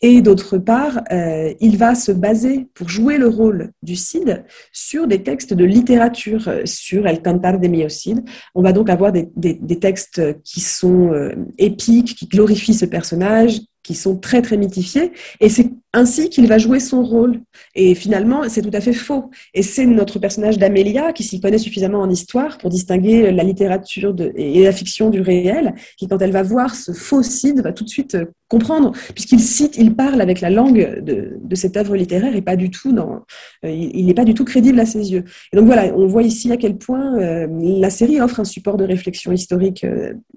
Et 0.00 0.20
d'autre 0.22 0.58
part, 0.58 1.00
euh, 1.12 1.52
il 1.60 1.76
va 1.76 1.94
se 1.94 2.12
baser 2.12 2.66
pour 2.74 2.88
jouer 2.88 3.18
le 3.18 3.28
rôle 3.28 3.72
du 3.82 3.96
Cid 3.96 4.44
sur 4.72 5.06
des 5.06 5.22
textes 5.22 5.54
de 5.54 5.64
littérature, 5.64 6.48
euh, 6.48 6.62
sur 6.64 7.06
El 7.06 7.22
Cantar 7.22 7.58
de 7.58 7.68
Mio 7.68 7.88
Cid. 7.88 8.22
On 8.54 8.62
va 8.62 8.72
donc 8.72 8.90
avoir 8.90 9.12
des, 9.12 9.28
textes 9.80 10.22
qui 10.42 10.60
sont 10.60 11.12
euh, 11.12 11.34
épiques, 11.58 12.14
qui 12.16 12.26
glorifient 12.26 12.74
ce 12.74 12.86
personnage, 12.86 13.60
qui 13.82 13.94
sont 13.94 14.16
très 14.16 14.42
très 14.42 14.56
mythifiés. 14.56 15.12
Et 15.40 15.48
c'est 15.48 15.70
ainsi 15.96 16.28
qu'il 16.28 16.46
va 16.46 16.58
jouer 16.58 16.78
son 16.78 17.02
rôle. 17.02 17.40
Et 17.74 17.94
finalement, 17.94 18.42
c'est 18.48 18.60
tout 18.60 18.70
à 18.74 18.82
fait 18.82 18.92
faux. 18.92 19.30
Et 19.54 19.62
c'est 19.62 19.86
notre 19.86 20.18
personnage 20.18 20.58
d'Amélia, 20.58 21.14
qui 21.14 21.24
s'y 21.24 21.40
connaît 21.40 21.58
suffisamment 21.58 22.00
en 22.00 22.10
histoire 22.10 22.58
pour 22.58 22.68
distinguer 22.68 23.32
la 23.32 23.42
littérature 23.42 24.14
et 24.36 24.62
la 24.62 24.72
fiction 24.72 25.08
du 25.08 25.22
réel, 25.22 25.74
qui 25.96 26.06
quand 26.06 26.20
elle 26.20 26.32
va 26.32 26.42
voir 26.42 26.74
ce 26.74 26.92
faux 26.92 27.22
Cid, 27.22 27.62
va 27.62 27.72
tout 27.72 27.84
de 27.84 27.88
suite 27.88 28.14
euh, 28.14 28.26
comprendre, 28.48 28.92
puisqu'il 29.14 29.40
cite, 29.40 29.76
il 29.78 29.96
parle 29.96 30.20
avec 30.20 30.40
la 30.40 30.50
langue 30.50 31.00
de, 31.02 31.54
cette 31.54 31.76
œuvre 31.76 31.96
littéraire 31.96 32.36
et 32.36 32.42
pas 32.42 32.54
du 32.54 32.70
tout 32.70 32.94
euh, 32.96 33.70
il 33.70 34.06
n'est 34.06 34.14
pas 34.14 34.24
du 34.24 34.34
tout 34.34 34.44
crédible 34.44 34.78
à 34.78 34.86
ses 34.86 35.10
yeux. 35.10 35.24
Et 35.52 35.56
donc 35.56 35.66
voilà, 35.66 35.92
on 35.96 36.06
voit 36.06 36.22
ici 36.22 36.52
à 36.52 36.58
quel 36.58 36.76
point 36.76 37.18
euh, 37.18 37.48
la 37.80 37.90
série 37.90 38.20
offre 38.20 38.38
un 38.38 38.44
support 38.44 38.76
de 38.76 38.84
réflexion 38.84 39.32
historique 39.32 39.84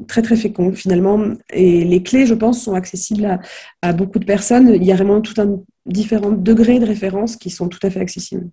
très 0.07 0.21
très 0.21 0.37
fécond 0.37 0.71
finalement, 0.71 1.19
et 1.51 1.83
les 1.83 2.01
clés, 2.01 2.25
je 2.25 2.33
pense, 2.33 2.63
sont 2.63 2.73
accessibles 2.73 3.25
à, 3.25 3.39
à 3.81 3.93
beaucoup 3.93 4.19
de 4.19 4.25
personnes. 4.25 4.71
Il 4.73 4.83
y 4.83 4.91
a 4.91 4.95
vraiment 4.95 5.21
tout 5.21 5.39
un 5.39 5.48
différents 5.85 6.31
degrés 6.31 6.79
de 6.79 6.85
référence 6.85 7.35
qui 7.35 7.49
sont 7.49 7.67
tout 7.67 7.79
à 7.83 7.89
fait 7.89 7.99
accessibles. 7.99 8.49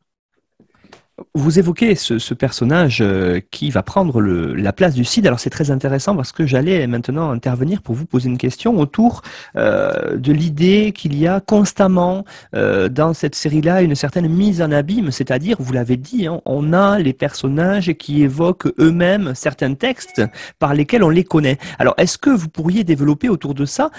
Vous 1.34 1.58
évoquez 1.58 1.94
ce, 1.94 2.34
personnage 2.34 2.98
euh, 3.00 3.40
qui 3.50 3.70
va 3.70 3.82
prendre 3.82 4.20
la 4.20 4.72
place 4.74 4.92
du 4.92 5.04
Cid. 5.04 5.26
Alors 5.26 5.40
c'est 5.40 5.48
très 5.48 5.70
intéressant 5.70 6.14
parce 6.14 6.30
que 6.30 6.44
j'allais 6.44 6.86
maintenant 6.86 7.30
intervenir 7.30 7.80
pour 7.80 7.94
vous 7.94 8.04
poser 8.04 8.28
une 8.28 8.36
question 8.36 8.78
autour 8.78 9.22
euh, 9.56 10.18
de 10.18 10.32
l'idée 10.32 10.92
qu'il 10.94 11.18
y 11.18 11.26
a 11.26 11.40
constamment 11.40 12.26
euh, 12.54 12.90
dans 12.90 13.14
cette 13.14 13.34
série-là 13.34 13.80
une 13.80 13.94
certaine 13.94 14.28
mise 14.28 14.60
en 14.60 14.70
abîme, 14.70 15.10
c'est-à-dire, 15.10 15.56
vous 15.58 15.72
l'avez 15.72 15.96
dit, 15.96 16.26
hein, 16.26 16.42
on 16.44 16.74
a 16.74 16.98
les 16.98 17.14
personnages 17.14 17.94
qui 17.94 18.22
évoquent 18.22 18.68
eux-mêmes 18.78 19.32
certains 19.34 19.72
textes 19.72 20.22
par 20.58 20.74
lesquels 20.74 21.02
on 21.02 21.08
les 21.08 21.24
connaît. 21.24 21.56
Alors 21.78 21.94
est-ce 21.96 22.18
que 22.18 22.30
vous 22.30 22.48
pourriez 22.48 22.84
développer 22.84 23.30
autour 23.30 23.54
de 23.54 23.64
ça, 23.64 23.90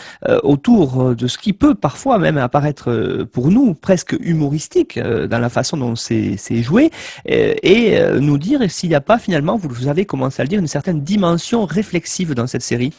autour 0.43 1.15
de 1.15 1.27
ce 1.27 1.39
qui 1.39 1.53
peut 1.53 1.73
parfois 1.73 2.19
même 2.19 2.37
apparaître 2.37 3.25
pour 3.31 3.49
nous 3.49 3.73
presque 3.73 4.15
humoristique 4.19 4.99
dans 4.99 5.39
la 5.39 5.49
façon 5.49 5.77
dont 5.77 5.95
c'est 5.95 6.37
joué 6.61 6.85
euh, 6.85 7.06
et 7.25 7.97
euh, 7.97 8.19
nous 8.19 8.37
dire 8.37 8.69
s'il 8.69 8.89
n'y 8.89 8.95
a 8.95 9.01
pas 9.01 9.19
finalement, 9.19 9.57
vous 9.57 9.87
avez 9.87 10.05
commencé 10.05 10.41
à 10.41 10.45
le 10.45 10.49
dire, 10.49 10.59
une 10.59 10.67
certaine 10.67 11.01
dimension 11.01 11.65
réflexive 11.65 12.33
dans 12.33 12.47
cette 12.47 12.61
série. 12.61 12.93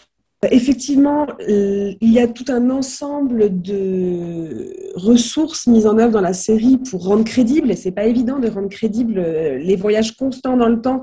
Effectivement, 0.51 1.27
euh, 1.49 1.95
il 2.01 2.13
y 2.13 2.21
a 2.21 2.29
tout 2.29 2.45
un 2.49 2.71
ensemble 2.71 3.61
de 3.61 4.73
ressources 4.95 5.67
mises 5.67 5.87
en 5.87 5.99
œuvre 5.99 6.13
dans 6.13 6.21
la 6.21 6.33
série 6.33 6.79
pour 6.79 7.05
rendre 7.05 7.25
crédible, 7.25 7.73
et 7.73 7.77
c'est 7.77 7.91
pas 7.91 8.05
évident 8.05 8.39
de 8.39 8.49
rendre 8.49 8.69
crédible 8.69 9.21
les 9.21 9.75
voyages 9.75 10.13
constants 10.13 10.57
dans 10.57 10.69
le 10.69 10.81
temps, 10.81 11.03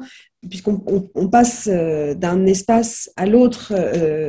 puisqu'on 0.49 1.27
passe 1.29 1.67
d'un 1.67 2.45
espace 2.45 3.11
à 3.17 3.25
l'autre, 3.25 3.73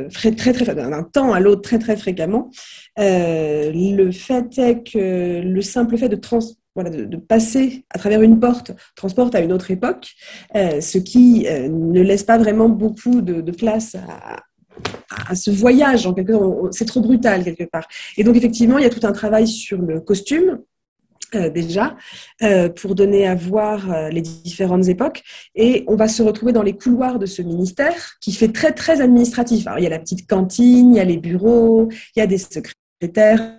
très, 0.09 0.33
très, 0.33 0.51
très, 0.51 0.75
d'un 0.75 1.03
temps 1.03 1.31
à 1.31 1.39
l'autre 1.39 1.61
très 1.61 1.79
très 1.79 1.95
fréquemment. 1.95 2.49
le 2.97 4.11
fait 4.11 4.57
est 4.57 4.91
que 4.91 5.41
le 5.41 5.61
simple 5.61 5.97
fait 5.97 6.09
de 6.09 6.17
trans 6.17 6.39
de, 6.83 7.17
passer 7.17 7.85
à 7.89 7.99
travers 7.99 8.21
une 8.21 8.39
porte 8.39 8.71
transporte 8.95 9.35
à 9.35 9.41
une 9.41 9.51
autre 9.51 9.71
époque, 9.71 10.11
euh, 10.55 10.81
ce 10.81 10.97
qui 10.97 11.47
euh, 11.47 11.67
ne 11.69 12.01
laisse 12.01 12.23
pas 12.23 12.37
vraiment 12.37 12.69
beaucoup 12.69 13.21
de, 13.21 13.51
place 13.51 13.95
à, 13.95 15.35
ce 15.35 15.49
voyage. 15.49 16.05
En 16.05 16.13
quelque 16.13 16.33
c'est 16.71 16.85
trop 16.85 17.01
brutal 17.01 17.43
quelque 17.43 17.63
part. 17.63 17.87
Et 18.17 18.23
donc 18.23 18.35
effectivement, 18.35 18.77
il 18.77 18.83
y 18.83 18.87
a 18.87 18.89
tout 18.89 19.05
un 19.05 19.11
travail 19.11 19.47
sur 19.47 19.81
le 19.81 19.99
costume. 19.99 20.59
Euh, 21.35 21.49
déjà, 21.49 21.97
pour 22.77 22.95
donner 22.95 23.27
à 23.27 23.35
voir 23.35 24.09
les 24.11 24.21
différentes 24.21 24.87
époques. 24.87 25.23
Et 25.55 25.83
on 25.87 25.97
va 25.97 26.07
se 26.07 26.23
retrouver 26.23 26.53
dans 26.53 26.63
les 26.63 26.77
couloirs 26.77 27.19
de 27.19 27.25
ce 27.25 27.41
ministère 27.41 28.17
qui 28.21 28.31
fait 28.31 28.47
très, 28.47 28.71
très 28.71 29.01
administratif. 29.01 29.67
Alors, 29.67 29.79
il 29.79 29.83
y 29.83 29.87
a 29.87 29.89
la 29.89 29.99
petite 29.99 30.25
cantine, 30.25 30.93
il 30.93 30.97
y 30.97 31.01
a 31.01 31.03
les 31.03 31.17
bureaux, 31.17 31.89
il 32.15 32.19
y 32.19 32.21
a 32.21 32.27
des 32.27 32.37
secrétaires, 32.37 33.56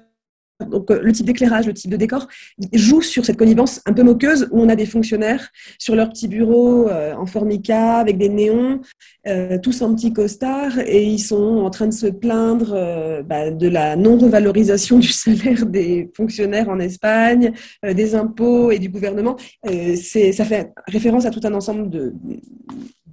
donc 0.67 0.91
le 0.91 1.13
type 1.13 1.27
d'éclairage, 1.27 1.67
le 1.67 1.75
type 1.75 1.91
de 1.91 1.97
décor, 1.97 2.27
joue 2.73 3.03
sur 3.03 3.25
cette 3.25 3.37
connivence 3.37 3.81
un 3.87 3.93
peu 3.93 4.03
moqueuse 4.03 4.49
où 4.51 4.61
on 4.61 4.69
a 4.69 4.77
des 4.77 4.87
fonctionnaires 4.87 5.51
sur 5.79 5.95
leur 5.95 6.11
petit 6.11 6.29
bureau 6.29 6.89
en 6.89 7.27
formica 7.27 7.97
avec 7.97 8.19
des 8.19 8.29
néons, 8.29 8.81
tous 9.63 9.83
en 9.83 9.95
petit 9.95 10.13
costard, 10.13 10.79
et 10.81 11.05
ils 11.05 11.19
sont 11.19 11.59
en 11.59 11.71
train 11.71 11.87
de 11.87 11.93
se 11.93 12.07
plaindre 12.07 13.23
bah, 13.25 13.51
de 13.51 13.69
la 13.69 13.97
non-revalorisation 13.97 14.99
du 14.99 15.09
salaire 15.13 15.67
des 15.67 16.11
fonctionnaires 16.17 16.69
en 16.69 16.79
Espagne, 16.81 17.53
des 17.83 18.15
impôts 18.15 18.71
et 18.71 18.79
du 18.79 18.89
gouvernement. 18.89 19.37
ça 19.65 20.45
fait 20.45 20.73
référence 20.87 21.27
à 21.27 21.31
tout 21.31 21.41
un 21.45 21.55
ensemble 21.55 21.91
de, 21.91 22.15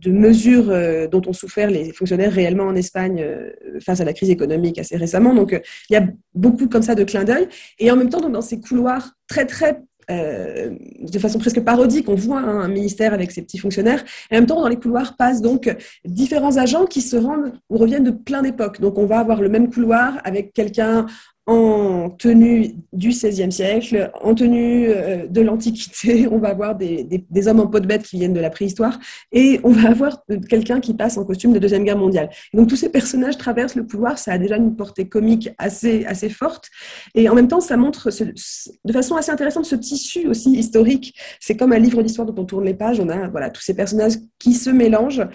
de 0.06 0.12
mesures 0.12 0.70
euh, 0.70 1.08
dont 1.08 1.22
ont 1.28 1.34
souffert 1.34 1.70
les 1.70 1.92
fonctionnaires 1.92 2.32
réellement 2.32 2.66
en 2.66 2.76
Espagne 2.76 3.22
euh, 3.22 3.52
face 3.80 4.02
à 4.02 4.06
la 4.06 4.14
crise 4.14 4.30
économique 4.30 4.78
assez 4.78 4.96
récemment. 4.98 5.34
Donc, 5.34 5.54
euh, 5.54 5.60
il 5.90 5.94
y 5.94 5.96
a 5.98 6.06
beaucoup 6.34 6.68
comme 6.68 6.84
ça 6.84 6.96
de 6.96 7.04
clins 7.04 7.24
d'œil. 7.24 7.48
Et 7.80 7.90
en 7.92 7.96
même 7.96 8.10
temps, 8.10 8.30
dans 8.30 8.42
ces 8.42 8.60
couloirs 8.60 9.12
très, 9.28 9.46
très 9.46 9.82
de 10.08 11.18
façon 11.18 11.40
presque 11.40 11.62
parodique, 11.62 12.08
on 12.10 12.14
voit 12.14 12.38
hein, 12.38 12.60
un 12.60 12.68
ministère 12.68 13.12
avec 13.12 13.32
ses 13.32 13.42
petits 13.42 13.58
fonctionnaires. 13.58 14.04
Et 14.30 14.36
en 14.36 14.42
même 14.42 14.46
temps, 14.46 14.62
dans 14.62 14.68
les 14.68 14.76
couloirs 14.76 15.16
passent 15.18 15.42
donc 15.42 15.76
différents 16.06 16.58
agents 16.58 16.86
qui 16.86 17.02
se 17.02 17.16
rendent 17.16 17.54
ou 17.72 17.80
reviennent 17.80 18.04
de 18.04 18.12
plein 18.12 18.44
d'époques. 18.44 18.80
Donc, 18.80 19.00
on 19.00 19.08
va 19.08 19.18
avoir 19.18 19.42
le 19.42 19.50
même 19.50 19.68
couloir 19.68 20.20
avec 20.24 20.54
quelqu'un 20.54 21.08
en 21.48 22.10
tenue 22.10 22.74
du 22.92 23.10
XVIe 23.10 23.52
siècle, 23.52 24.12
en 24.22 24.34
tenue 24.34 24.88
euh, 24.90 25.28
de 25.28 25.42
l'Antiquité. 25.42 26.28
On 26.32 26.40
va 26.40 26.50
avoir 26.50 26.76
des, 26.76 27.08
hommes 27.48 27.60
en 27.60 27.68
peau 27.68 27.80
de 27.80 27.86
bête 27.86 28.04
qui 28.04 28.18
viennent 28.18 28.34
de 28.34 28.40
la 28.40 28.50
préhistoire 28.50 28.98
et 29.32 29.60
on 29.64 29.70
va 29.70 29.90
avoir 29.90 30.24
quelqu'un 30.50 30.80
qui 30.80 30.96
passe 30.96 31.18
en 31.18 31.26
costume 31.26 31.54
de 31.54 31.60
Deuxième 31.60 31.84
Guerre 31.84 31.98
mondiale. 31.98 32.30
donc 32.54 32.70
tous 32.70 32.76
ces 32.76 32.90
personnages 32.90 33.38
traversent 33.38 33.76
le 33.76 33.84
couloir, 33.84 34.18
ça 34.18 34.34
a 34.34 34.38
déjà 34.40 34.58
une 34.58 34.76
portée 34.76 35.08
comique 35.08 35.50
assez, 35.60 36.06
assez 36.06 36.30
forte 36.30 36.70
et 37.14 37.30
en 37.30 37.36
même 37.36 37.48
temps 37.48 37.62
ça 37.62 37.78
montre 37.78 38.10
de 38.10 38.94
façon 38.94 39.16
assez 39.16 39.32
intéressante 39.32 39.66
ce 39.66 39.76
tissu 39.76 40.28
aussi 40.28 40.52
historique. 40.54 41.16
C'est 41.40 41.56
comme 41.56 41.74
un 41.74 41.80
livre 41.80 42.02
d'histoire 42.02 42.26
dont 42.26 42.42
on 42.42 42.46
tourne 42.46 42.66
les 42.66 42.74
pages, 42.74 43.00
on 43.00 43.10
a 43.10 43.28
voilà, 43.28 43.52
tous 43.52 43.62
ces 43.62 43.76
personnages 43.76 44.16
qui 44.40 44.54
se 44.54 44.70
mélangent. 44.72 45.28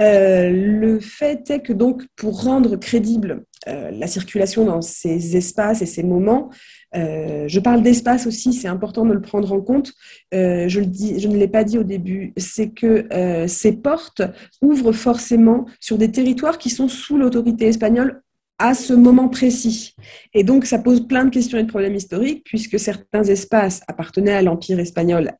Euh, 0.00 0.50
le 0.50 1.00
fait 1.00 1.50
est 1.50 1.60
que 1.60 1.72
donc 1.72 2.06
pour 2.14 2.44
rendre 2.44 2.76
crédible 2.76 3.44
euh, 3.66 3.90
la 3.90 4.06
circulation 4.06 4.64
dans 4.64 4.80
ces 4.80 5.36
espaces 5.36 5.82
et 5.82 5.86
ces 5.86 6.02
moments. 6.02 6.50
Euh, 6.94 7.46
je 7.48 7.60
parle 7.60 7.82
d'espace 7.82 8.26
aussi, 8.26 8.52
c'est 8.52 8.68
important 8.68 9.04
de 9.04 9.12
le 9.12 9.20
prendre 9.20 9.52
en 9.52 9.60
compte. 9.60 9.92
Je, 10.32 10.68
je 10.68 11.28
ne 11.28 11.36
l'ai 11.36 11.48
pas 11.48 11.64
dit 11.64 11.78
au 11.78 11.82
début, 11.82 12.32
c'est 12.36 12.70
que 12.70 13.06
ces 13.46 13.72
portes 13.72 14.22
ouvrent 14.62 14.92
forcément 14.92 15.66
sur 15.80 15.98
des 15.98 16.10
territoires 16.10 16.58
qui 16.58 16.70
sont 16.70 16.88
sous 16.88 17.18
l'autorité 17.18 17.66
espagnole 17.66 18.22
à 18.58 18.74
ce 18.74 18.92
moment 18.92 19.28
précis. 19.28 19.94
Et 20.34 20.44
donc, 20.44 20.66
ça 20.66 20.78
pose 20.78 21.06
plein 21.06 21.24
de 21.24 21.30
questions 21.30 21.58
et 21.58 21.62
de 21.62 21.68
problèmes 21.68 21.94
historiques, 21.94 22.42
puisque 22.44 22.78
certains 22.78 23.22
espaces 23.24 23.82
appartenaient 23.86 24.32
à 24.32 24.42
l'Empire 24.42 24.80
espagnol, 24.80 25.32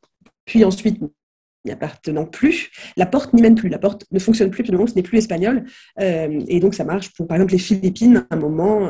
puis 0.45 0.63
ensuite 0.63 0.99
n'y 1.65 1.71
appartenant 1.71 2.25
plus, 2.25 2.71
la 2.97 3.05
porte 3.05 3.33
n'y 3.33 3.41
mène 3.41 3.55
plus. 3.55 3.69
La 3.69 3.79
porte 3.79 4.05
ne 4.11 4.19
fonctionne 4.19 4.49
plus, 4.49 4.63
tout 4.63 4.87
ce 4.87 4.95
n'est 4.95 5.03
plus 5.03 5.17
espagnol. 5.17 5.65
Euh, 5.99 6.41
et 6.47 6.59
donc, 6.59 6.73
ça 6.73 6.83
marche 6.83 7.13
pour, 7.13 7.27
par 7.27 7.37
exemple, 7.37 7.53
les 7.53 7.59
Philippines. 7.59 8.25
À 8.29 8.35
un 8.35 8.39
moment, 8.39 8.89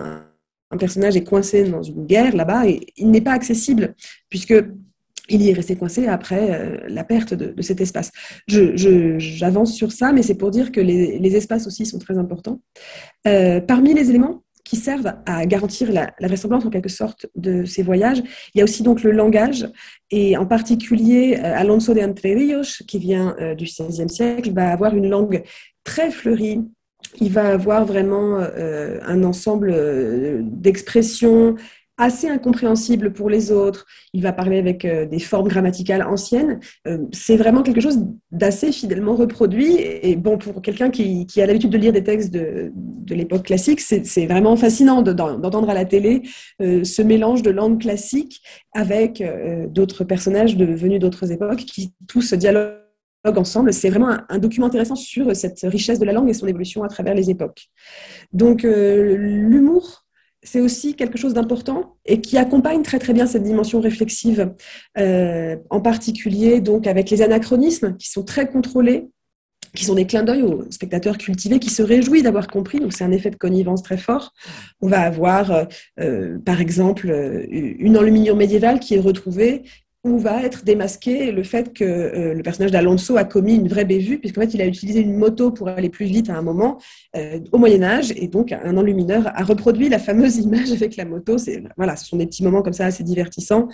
un, 0.71 0.77
personnage 0.77 1.15
est 1.15 1.23
coincé 1.23 1.63
dans 1.63 1.81
une 1.81 2.05
guerre 2.05 2.35
là-bas 2.35 2.67
et 2.67 2.81
il 2.95 3.09
n'est 3.09 3.21
pas 3.21 3.33
accessible 3.33 3.95
puisque 4.29 4.53
il 5.29 5.41
y 5.41 5.49
est 5.49 5.53
resté 5.53 5.75
coincé 5.75 6.07
après 6.07 6.49
euh, 6.51 6.77
la 6.87 7.03
perte 7.03 7.33
de, 7.33 7.59
cet 7.61 7.81
espace. 7.81 8.11
J'avance 8.47 9.73
sur 9.73 9.91
ça, 9.91 10.11
mais 10.11 10.23
c'est 10.23 10.35
pour 10.35 10.51
dire 10.51 10.71
que 10.71 10.81
les, 10.81 11.35
espaces 11.35 11.67
aussi 11.67 11.85
sont 11.85 11.99
très 11.99 12.17
importants. 12.17 12.61
Euh, 13.27 13.61
parmi 13.61 13.93
les 13.93 14.09
éléments 14.09 14.43
qui 14.69 14.75
servent 14.75 15.13
à 15.25 15.47
garantir 15.47 15.91
la, 15.91 16.13
vraisemblance 16.21 16.63
en 16.63 16.69
quelque 16.69 16.89
sorte 16.89 17.25
de 17.35 17.65
ces 17.65 17.81
voyages. 17.81 18.21
Il 18.53 18.59
y 18.59 18.61
a 18.61 18.63
aussi 18.63 18.83
donc 18.83 19.01
le 19.01 19.09
langage, 19.09 19.67
et 20.11 20.37
en 20.37 20.45
particulier 20.45 21.39
euh, 21.39 21.57
Alonso 21.57 21.95
de 21.95 22.01
Entre 22.01 22.29
Ríos, 22.29 22.83
qui 22.87 22.99
vient 22.99 23.35
euh, 23.41 23.55
du 23.55 23.65
XVIe 23.65 24.07
siècle, 24.07 24.51
va 24.53 24.69
avoir 24.69 24.95
une 24.95 25.09
langue 25.09 25.41
très 25.83 26.11
fleurie. 26.11 26.61
Il 27.19 27.31
va 27.31 27.47
avoir 27.47 27.83
vraiment 27.83 28.37
euh, 28.41 28.99
un 29.01 29.23
ensemble 29.23 29.73
d'expressions 30.43 31.55
assez 31.99 32.29
incompréhensible 32.29 33.11
pour 33.11 33.29
les 33.29 33.51
autres. 33.51 33.85
Il 34.13 34.23
va 34.23 34.31
parler 34.31 34.57
avec 34.57 34.85
euh, 34.85 35.05
des 35.05 35.19
formes 35.19 35.49
grammaticales 35.49 36.01
anciennes. 36.01 36.59
Euh, 36.87 36.99
c'est 37.11 37.35
vraiment 37.35 37.61
quelque 37.61 37.81
chose 37.81 38.05
d'assez 38.31 38.71
fidèlement 38.71 39.15
reproduit. 39.15 39.75
Et 39.77 40.15
bon, 40.15 40.37
pour 40.37 40.61
quelqu'un 40.61 40.89
qui, 40.89 41.27
a 41.39 41.45
l'habitude 41.45 41.69
de 41.69 41.77
lire 41.77 41.91
des 41.91 42.03
textes 42.03 42.31
de, 42.31 42.71
l'époque 43.09 43.43
classique, 43.43 43.81
c'est 43.81 44.25
vraiment 44.27 44.55
fascinant 44.55 45.01
d'entendre 45.01 45.69
à 45.69 45.73
la 45.73 45.83
télé 45.83 46.21
euh, 46.61 46.83
ce 46.83 47.01
mélange 47.01 47.41
de 47.41 47.49
langue 47.49 47.81
classique 47.81 48.41
avec 48.73 49.23
d'autres 49.71 50.03
personnages 50.03 50.55
venus 50.55 50.99
d'autres 50.99 51.31
époques 51.31 51.65
qui 51.65 51.91
tous 52.07 52.33
dialoguent 52.33 52.77
ensemble. 53.25 53.73
C'est 53.73 53.89
vraiment 53.89 54.15
un, 54.29 54.37
document 54.37 54.67
intéressant 54.67 54.95
sur 54.95 55.35
cette 55.35 55.59
richesse 55.63 55.99
de 55.99 56.05
la 56.05 56.13
langue 56.13 56.29
et 56.29 56.33
son 56.33 56.47
évolution 56.47 56.83
à 56.83 56.87
travers 56.87 57.15
les 57.15 57.29
époques. 57.29 57.67
Donc, 58.31 58.61
l'humour 58.63 60.05
c'est 60.43 60.61
aussi 60.61 60.95
quelque 60.95 61.17
chose 61.17 61.33
d'important 61.33 61.97
et 62.05 62.21
qui 62.21 62.37
accompagne 62.37 62.81
très 62.81 63.13
bien 63.13 63.25
cette 63.25 63.43
dimension 63.43 63.81
réflexive, 63.81 64.53
euh, 64.97 65.57
en 65.69 65.81
particulier 65.81 66.61
donc 66.61 66.87
avec 66.87 67.09
les 67.09 67.21
anachronismes 67.21 67.97
qui 67.97 68.09
sont 68.09 68.23
très 68.23 68.47
contrôlés, 68.47 69.09
qui 69.75 69.85
sont 69.85 69.95
des 69.95 70.07
clins 70.07 70.23
d'œil 70.23 70.41
aux 70.41 70.69
spectateurs 70.71 71.17
cultivés 71.17 71.59
qui 71.59 71.69
se 71.69 71.83
réjouissent 71.83 72.23
d'avoir 72.23 72.47
compris. 72.47 72.79
Donc 72.79 72.93
c'est 72.93 73.03
un 73.03 73.11
effet 73.11 73.29
de 73.29 73.35
connivence 73.35 73.83
très 73.83 73.97
fort. 73.97 74.33
On 74.81 74.87
va 74.87 75.01
avoir 75.01 75.51
euh, 75.51 75.65
euh, 75.99 76.39
par 76.39 76.61
exemple 76.61 77.07
une 77.49 77.97
enluminure 77.97 78.35
médiévale 78.35 78.79
qui 78.79 78.95
est 78.95 78.99
retrouvée 78.99 79.63
où 80.05 80.17
va 80.17 80.43
être 80.43 80.63
démasqué 80.63 81.31
le 81.31 81.43
fait 81.43 81.73
que 81.73 81.83
euh, 81.83 82.33
le 82.33 82.41
personnage 82.41 82.71
d'Alonso 82.71 83.17
a 83.17 83.25
commis 83.25 83.55
une 83.55 83.67
vraie 83.67 83.83
bévue, 83.83 84.17
puisqu'en 84.17 84.41
fait, 84.41 84.53
il 84.53 84.61
a 84.61 84.65
utilisé 84.65 85.01
une 85.01 85.15
moto 85.15 85.51
pour 85.51 85.67
aller 85.67 85.89
plus 85.89 86.05
vite 86.05 86.29
à 86.29 86.37
un 86.37 86.41
moment 86.41 86.79
euh, 87.17 87.39
au 87.51 87.57
Moyen 87.57 87.83
Âge, 87.83 88.13
et 88.15 88.27
donc 88.27 88.53
un 88.53 88.77
enlumineur 88.77 89.27
a 89.27 89.43
reproduit 89.43 89.89
la 89.89 89.99
fameuse 89.99 90.37
image 90.45 90.71
avec 90.71 90.95
la 90.95 91.05
moto. 91.05 91.35
Voilà, 91.75 91.95
ce 91.97 92.05
sont 92.05 92.17
des 92.17 92.27
petits 92.27 92.43
moments 92.43 92.61
comme 92.61 92.73
ça 92.73 92.85
assez 92.85 93.03
divertissants. 93.03 93.67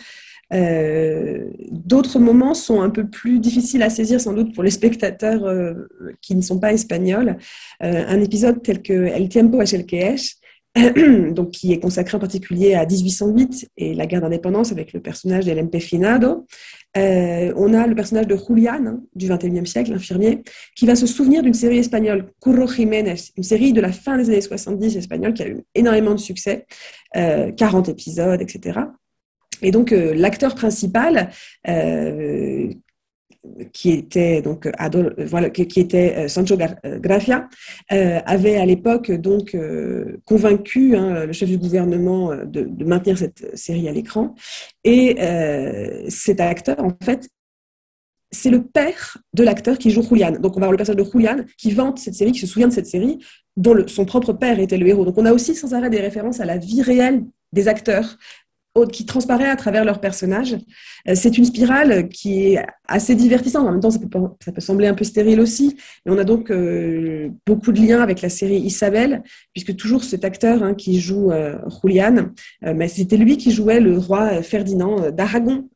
Euh, 0.54 1.50
d'autres 1.72 2.20
moments 2.20 2.54
sont 2.54 2.82
un 2.82 2.92
peu 2.92 3.08
plus 3.08 3.40
difficiles 3.40 3.82
à 3.82 3.90
saisir 3.90 4.22
sans 4.22 4.34
doute 4.34 4.54
pour 4.54 4.64
les 4.64 4.70
spectateurs 4.70 5.76
qui 6.22 6.36
ne 6.36 6.42
sont 6.42 6.60
pas 6.60 6.72
espagnols. 6.72 7.38
un 7.80 8.22
épisode 8.22 8.62
tel 8.62 8.84
que 8.84 8.94
El 8.94 9.28
tiempo 9.28 9.62
es 9.62 9.74
el 9.74 9.88
que 9.88 9.96
es, 9.96 10.40
donc 11.32 11.52
qui 11.52 11.72
est 11.72 11.80
consacré 11.80 12.18
en 12.18 12.20
particulier 12.20 12.74
à 12.74 12.86
1808 12.86 13.70
et 13.78 13.94
la 13.94 14.06
guerre 14.06 14.20
d'indépendance 14.20 14.74
avec 14.74 14.92
le 14.92 15.00
personnage 15.00 15.46
d'El 15.46 15.60
Empecinado. 15.60 16.46
Euh, 16.98 17.54
on 17.56 17.74
a 17.74 17.88
le 17.88 17.96
personnage 17.96 18.28
de 18.28 18.36
Julian 18.36 18.86
hein, 18.86 19.02
du 19.16 19.30
XXIe 19.30 19.66
siècle, 19.66 19.92
l'infirmier, 19.92 20.44
qui 20.76 20.86
va 20.86 20.96
se 20.96 21.08
souvenir 21.08 21.44
d'une 21.44 21.54
série 21.54 21.78
espagnole, 21.78 22.28
Curro 22.42 22.68
Jiménez, 22.68 23.16
une 23.38 23.44
série 23.44 23.72
de 23.72 23.80
la 23.80 23.92
fin 23.94 24.18
des 24.18 24.30
années 24.30 24.42
70 24.42 24.98
espagnole 24.98 25.34
qui 25.34 25.44
a 25.44 25.48
eu 25.48 25.62
énormément 25.74 26.14
de 26.14 26.20
succès, 26.20 26.66
40 27.14 27.88
euh, 27.88 27.92
épisodes, 27.92 28.42
etc. 28.42 28.80
Et 29.62 29.72
donc, 29.72 29.94
euh, 29.94 30.14
l'acteur 30.14 30.56
principal, 30.56 31.30
qui 33.74 33.92
était 33.92 34.42
donc 34.42 34.70
voilà 35.18 35.50
qui, 35.50 35.80
était 35.80 36.16
euh, 36.18 36.28
Sancho 36.28 36.58
euh, 36.60 37.00
Grafia 37.00 37.48
euh, 37.92 38.20
avait 38.26 38.58
à 38.58 38.66
l'époque 38.66 39.12
donc 39.12 39.56
convaincu 40.26 40.96
hein, 40.96 41.26
le 41.26 41.34
chef 41.34 41.50
du 41.50 41.58
gouvernement 41.58 42.36
de, 42.46 42.68
maintenir 42.84 43.18
cette 43.18 43.58
série 43.58 43.88
à 43.88 43.92
l'écran 43.92 44.36
et 44.84 45.18
cet 46.10 46.40
acteur 46.40 46.84
en 46.84 46.92
fait 47.04 47.30
c'est 48.32 48.50
le 48.50 48.64
père 48.64 49.18
de 49.34 49.44
l'acteur 49.44 49.78
qui 49.78 49.92
joue 49.92 50.02
Julian. 50.02 50.32
Donc 50.32 50.58
on 50.58 50.60
va 50.60 50.66
avoir 50.66 50.72
le 50.72 50.78
personnage 50.78 51.06
de 51.06 51.10
Julian 51.10 51.38
qui 51.58 51.72
vante 51.72 52.00
cette 52.00 52.16
série, 52.16 52.34
qui 52.34 52.40
se 52.40 52.48
souvient 52.48 52.68
de 52.68 52.74
cette 52.74 52.88
série, 52.88 53.20
dont 53.56 53.88
son 53.88 54.04
propre 54.04 54.34
père 54.34 54.60
était 54.60 54.78
le 54.78 54.88
héros. 54.88 55.06
Donc 55.06 55.18
on 55.18 55.26
a 55.26 55.32
aussi 55.32 55.56
sans 55.56 55.74
arrêt 55.74 55.90
des 55.90 56.02
références 56.02 56.42
à 56.42 56.46
la 56.46 56.58
vie 56.58 56.82
réelle 56.82 57.24
des 57.54 57.68
acteurs, 57.70 58.18
qui 58.84 59.06
transparaît 59.06 59.50
à 59.50 59.56
travers 59.56 59.86
leurs 59.86 60.02
personnages. 60.02 60.58
Euh, 61.08 61.16
c'est 61.16 61.38
une 61.38 61.46
spirale 61.46 62.10
qui 62.10 62.54
est 62.54 62.66
assez 62.88 63.16
divertissante. 63.16 63.68
En 63.68 63.72
même 63.72 63.80
temps, 63.80 63.92
ça 63.92 64.00
peut, 64.00 64.62
sembler 64.62 64.88
un 64.88 64.94
peu 64.94 65.06
stérile 65.06 65.40
aussi. 65.40 65.78
Mais 66.06 66.12
on 66.12 66.18
a 66.18 66.26
donc 66.26 66.52
euh, 66.52 67.30
beaucoup 67.46 67.72
de 67.72 67.80
liens 67.80 68.02
avec 68.02 68.22
la 68.22 68.30
série 68.30 68.58
Isabelle, 68.58 69.24
puisque 69.54 69.76
toujours 69.78 70.04
cet 70.04 70.26
acteur 70.26 70.62
hein, 70.62 70.74
qui 70.74 71.00
joue 71.00 71.32
euh, 71.32 71.56
Julian, 71.82 72.32
mais 72.62 72.88
c'était 72.88 73.18
lui 73.18 73.38
qui 73.38 73.52
jouait 73.52 73.80
le 73.80 73.98
roi 73.98 74.42
Ferdinand 74.42 75.12
d'Aragon, 75.12 75.70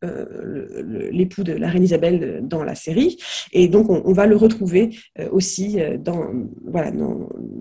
l'époux 1.11 1.43
de 1.43 1.53
la 1.53 1.69
reine 1.69 1.83
Isabelle 1.83 2.41
dans 2.43 2.63
la 2.63 2.75
série. 2.75 3.17
Et 3.53 3.67
donc, 3.67 3.89
on, 3.89 4.11
va 4.11 4.25
le 4.25 4.35
retrouver 4.35 4.97
aussi 5.31 5.77
dans. 5.99 6.25
Voilà, 6.65 6.91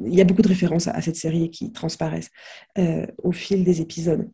il 0.07 0.15
y 0.15 0.21
a 0.21 0.25
beaucoup 0.25 0.43
de 0.43 0.49
références 0.49 0.89
à 0.89 1.01
cette 1.03 1.17
série 1.17 1.51
qui 1.51 1.73
transparaissent 1.73 2.31
au 3.23 3.33
fil 3.33 3.65
des 3.65 3.81
épisodes. 3.81 4.29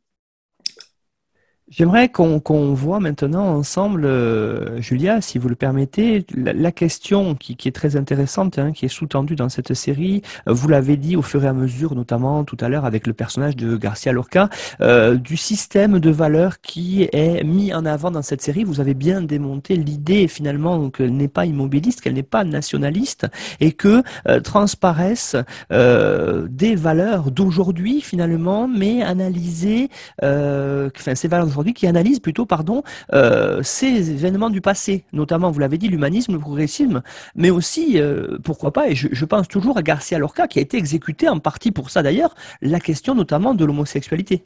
J'aimerais 1.77 2.09
qu'on 2.09 2.72
voit 2.72 3.01
maintenant 3.01 3.47
ensemble, 3.47 4.05
euh, 4.05 4.81
Julia, 4.81 5.20
si 5.20 5.39
vous 5.39 5.49
le 5.49 5.57
permettez, 5.57 6.25
la, 6.37 6.70
question 6.70 7.35
qui, 7.35 7.57
est 7.66 7.75
très 7.75 7.97
intéressante, 7.97 8.61
hein, 8.61 8.70
qui 8.70 8.85
est 8.85 8.89
sous-tendue 8.89 9.35
dans 9.35 9.49
cette 9.49 9.75
série. 9.75 10.22
Euh, 10.47 10.53
vous 10.53 10.68
l'avez 10.68 10.97
dit 10.97 11.16
au 11.16 11.22
fur 11.22 11.43
et 11.43 11.49
à 11.49 11.53
mesure, 11.53 11.97
notamment 11.97 12.45
tout 12.45 12.57
à 12.61 12.68
l'heure 12.68 12.85
avec 12.85 13.09
le 13.09 13.12
personnage 13.12 13.57
de 13.57 13.77
Garcia 13.77 14.12
Lorca, 14.12 14.51
euh, 14.83 15.16
du 15.16 15.37
système 15.37 15.99
de 15.99 16.11
valeurs 16.11 16.61
qui 16.61 17.09
est 17.12 17.43
mis 17.43 17.75
en 17.75 17.85
avant 17.87 18.12
dans 18.12 18.22
cette 18.22 18.43
série. 18.43 18.62
Vous 18.62 18.79
avez 18.79 18.95
bien 18.95 19.20
démonté 19.20 19.75
l'idée 19.75 20.29
finalement 20.29 20.91
qu'elle 20.91 21.16
n'est 21.16 21.27
pas 21.27 21.45
immobiliste, 21.45 22.03
qu'elle 22.03 22.14
n'est 22.14 22.22
pas 22.22 22.45
nationaliste, 22.45 23.27
et 23.59 23.72
que 23.72 24.05
transparaissent 24.45 25.37
des 25.70 26.75
valeurs 26.77 27.33
d'aujourd'hui 27.33 28.01
finalement, 28.01 28.68
mais 28.68 29.03
analysées, 29.03 29.89
enfin 30.22 31.14
ces 31.16 31.27
valeurs 31.27 31.49
qui 31.72 31.86
analyse 31.86 32.20
plutôt 32.20 32.46
pardon, 32.46 32.82
euh, 33.12 33.62
ces 33.62 34.10
événements 34.10 34.50
du 34.50 34.60
passé, 34.60 35.04
notamment, 35.12 35.50
vous 35.50 35.60
l'avez 35.60 35.78
dit, 35.78 35.88
l'humanisme, 35.88 36.32
le 36.32 36.38
progressisme, 36.38 37.02
mais 37.34 37.50
aussi, 37.50 38.00
euh, 38.00 38.38
pourquoi 38.42 38.72
pas, 38.72 38.88
et 38.88 38.94
je, 38.94 39.24
pense 39.24 39.48
toujours 39.48 39.78
à 39.78 39.82
Garcia 39.82 40.18
Lorca, 40.18 40.46
qui 40.48 40.58
a 40.58 40.62
été 40.62 40.76
exécuté 40.76 41.28
en 41.28 41.38
partie 41.38 41.70
pour 41.70 41.90
ça 41.90 42.02
d'ailleurs, 42.02 42.34
la 42.60 42.80
question 42.80 43.14
notamment 43.14 43.54
de 43.54 43.64
l'homosexualité. 43.64 44.44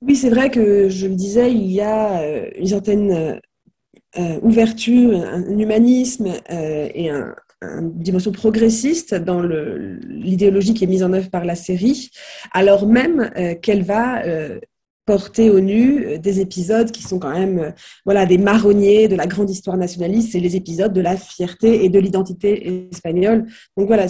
Oui, 0.00 0.14
c'est 0.14 0.30
vrai 0.30 0.50
que 0.50 0.88
je 0.88 1.06
le 1.08 1.14
disais, 1.14 1.52
il 1.52 1.72
y 1.72 1.80
a 1.80 2.20
euh, 2.20 2.50
une 2.56 2.66
certaine 2.66 3.40
ouverture, 4.42 5.12
un, 5.14 5.58
humanisme 5.58 6.28
et 6.48 7.10
un, 7.10 7.34
une 7.62 7.92
dimension 7.92 8.32
progressiste 8.32 9.14
dans 9.14 9.42
l'idéologie 9.42 10.74
qui 10.74 10.84
est 10.84 10.88
mise 10.88 11.02
en 11.02 11.12
œuvre 11.12 11.30
par 11.30 11.44
la 11.44 11.54
série, 11.54 12.10
alors 12.52 12.86
même 12.86 13.30
qu'elle 13.62 13.82
va 13.82 14.22
porter 15.08 15.48
au 15.48 15.60
nu 15.60 16.04
euh, 16.04 16.18
des 16.18 16.40
épisodes 16.40 16.90
qui 16.90 17.02
sont 17.02 17.18
quand 17.18 17.32
même 17.32 17.58
euh, 17.58 17.70
voilà 18.04 18.26
des 18.26 18.36
marronniers 18.36 19.08
de 19.08 19.16
la 19.16 19.26
grande 19.26 19.48
histoire 19.48 19.78
nationaliste, 19.78 20.32
c'est 20.32 20.38
les 20.38 20.54
épisodes 20.54 20.92
de 20.92 21.00
la 21.00 21.16
fierté 21.16 21.82
et 21.82 21.88
de 21.88 21.98
l'identité 21.98 22.88
espagnole. 22.92 23.46
Donc 23.78 23.86
voilà, 23.86 24.04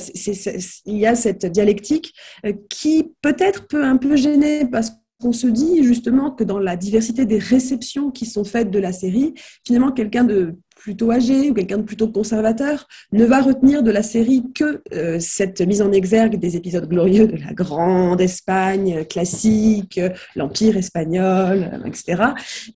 il 0.86 0.98
y 0.98 1.06
a 1.06 1.14
cette 1.14 1.46
dialectique 1.46 2.12
euh, 2.44 2.52
qui 2.68 3.12
peut-être 3.22 3.68
peut 3.68 3.84
un 3.84 3.96
peu 3.96 4.16
gêner 4.16 4.66
parce 4.66 4.90
qu'on 5.20 5.32
se 5.32 5.46
dit 5.46 5.84
justement 5.84 6.32
que 6.32 6.42
dans 6.42 6.58
la 6.58 6.74
diversité 6.76 7.26
des 7.26 7.38
réceptions 7.38 8.10
qui 8.10 8.26
sont 8.26 8.44
faites 8.44 8.72
de 8.72 8.80
la 8.80 8.92
série, 8.92 9.34
finalement 9.64 9.92
quelqu'un 9.92 10.24
de 10.24 10.56
plutôt 10.78 11.10
âgé 11.10 11.50
ou 11.50 11.54
quelqu'un 11.54 11.78
de 11.78 11.82
plutôt 11.82 12.08
conservateur 12.08 12.86
ne 13.12 13.24
va 13.24 13.40
retenir 13.40 13.82
de 13.82 13.90
la 13.90 14.02
série 14.02 14.44
que 14.54 14.80
euh, 14.94 15.18
cette 15.20 15.60
mise 15.60 15.82
en 15.82 15.92
exergue 15.92 16.38
des 16.38 16.56
épisodes 16.56 16.88
glorieux 16.88 17.26
de 17.26 17.36
la 17.36 17.52
grande 17.52 18.20
Espagne 18.20 19.04
classique, 19.04 20.00
l'Empire 20.36 20.76
espagnol, 20.76 21.82
etc. 21.84 22.22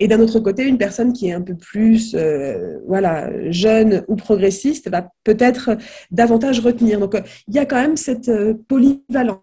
Et 0.00 0.08
d'un 0.08 0.20
autre 0.20 0.40
côté, 0.40 0.64
une 0.64 0.78
personne 0.78 1.12
qui 1.12 1.28
est 1.28 1.32
un 1.32 1.40
peu 1.40 1.54
plus 1.54 2.14
euh, 2.14 2.78
voilà, 2.86 3.30
jeune 3.50 4.04
ou 4.08 4.16
progressiste 4.16 4.90
va 4.90 5.08
peut-être 5.24 5.76
davantage 6.10 6.60
retenir. 6.60 6.98
Donc 6.98 7.16
il 7.48 7.54
y 7.54 7.58
a 7.58 7.66
quand 7.66 7.80
même 7.80 7.96
cette 7.96 8.28
euh, 8.28 8.54
polyvalence 8.68 9.40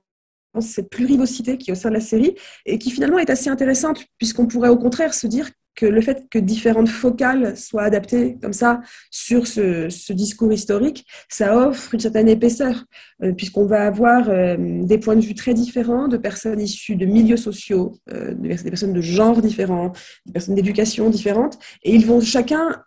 cette 0.62 0.90
plurivocité 0.90 1.58
qui 1.58 1.70
est 1.70 1.74
au 1.74 1.76
sein 1.76 1.90
de 1.90 1.94
la 1.94 2.02
série 2.02 2.36
et 2.66 2.80
qui 2.80 2.90
finalement 2.90 3.20
est 3.20 3.30
assez 3.30 3.50
intéressante 3.50 4.04
puisqu'on 4.18 4.48
pourrait 4.48 4.70
au 4.70 4.78
contraire 4.78 5.14
se 5.14 5.28
dire 5.28 5.50
que 5.80 5.86
le 5.86 6.02
fait 6.02 6.28
que 6.30 6.40
différentes 6.40 6.90
focales 6.90 7.56
soient 7.56 7.84
adaptées 7.84 8.38
comme 8.42 8.52
ça 8.52 8.82
sur 9.12 9.48
ce, 9.48 10.12
discours 10.12 10.52
historique, 10.52 11.06
ça 11.30 11.56
offre 11.58 11.94
une 11.94 12.02
certaine 12.02 12.28
épaisseur, 12.28 12.84
euh, 13.24 13.32
puisqu'on 13.32 13.66
va 13.66 13.86
avoir 13.86 14.30
euh, 14.30 14.58
des 14.60 14.98
points 14.98 15.16
de 15.16 15.22
vue 15.22 15.36
très 15.36 15.54
différents 15.54 16.10
de 16.10 16.18
personnes 16.18 16.60
issues 16.60 16.98
de 16.98 17.06
milieux 17.06 17.38
sociaux, 17.38 17.94
euh, 18.12 18.34
des 18.34 18.58
personnes 18.70 18.92
de 18.92 19.02
genres 19.02 19.42
différents, 19.42 19.94
des 20.26 20.34
personnes 20.34 20.56
d'éducation 20.56 21.10
différentes, 21.10 21.58
et 21.84 21.96
ils 21.96 22.06
vont 22.06 22.20
chacun 22.20 22.84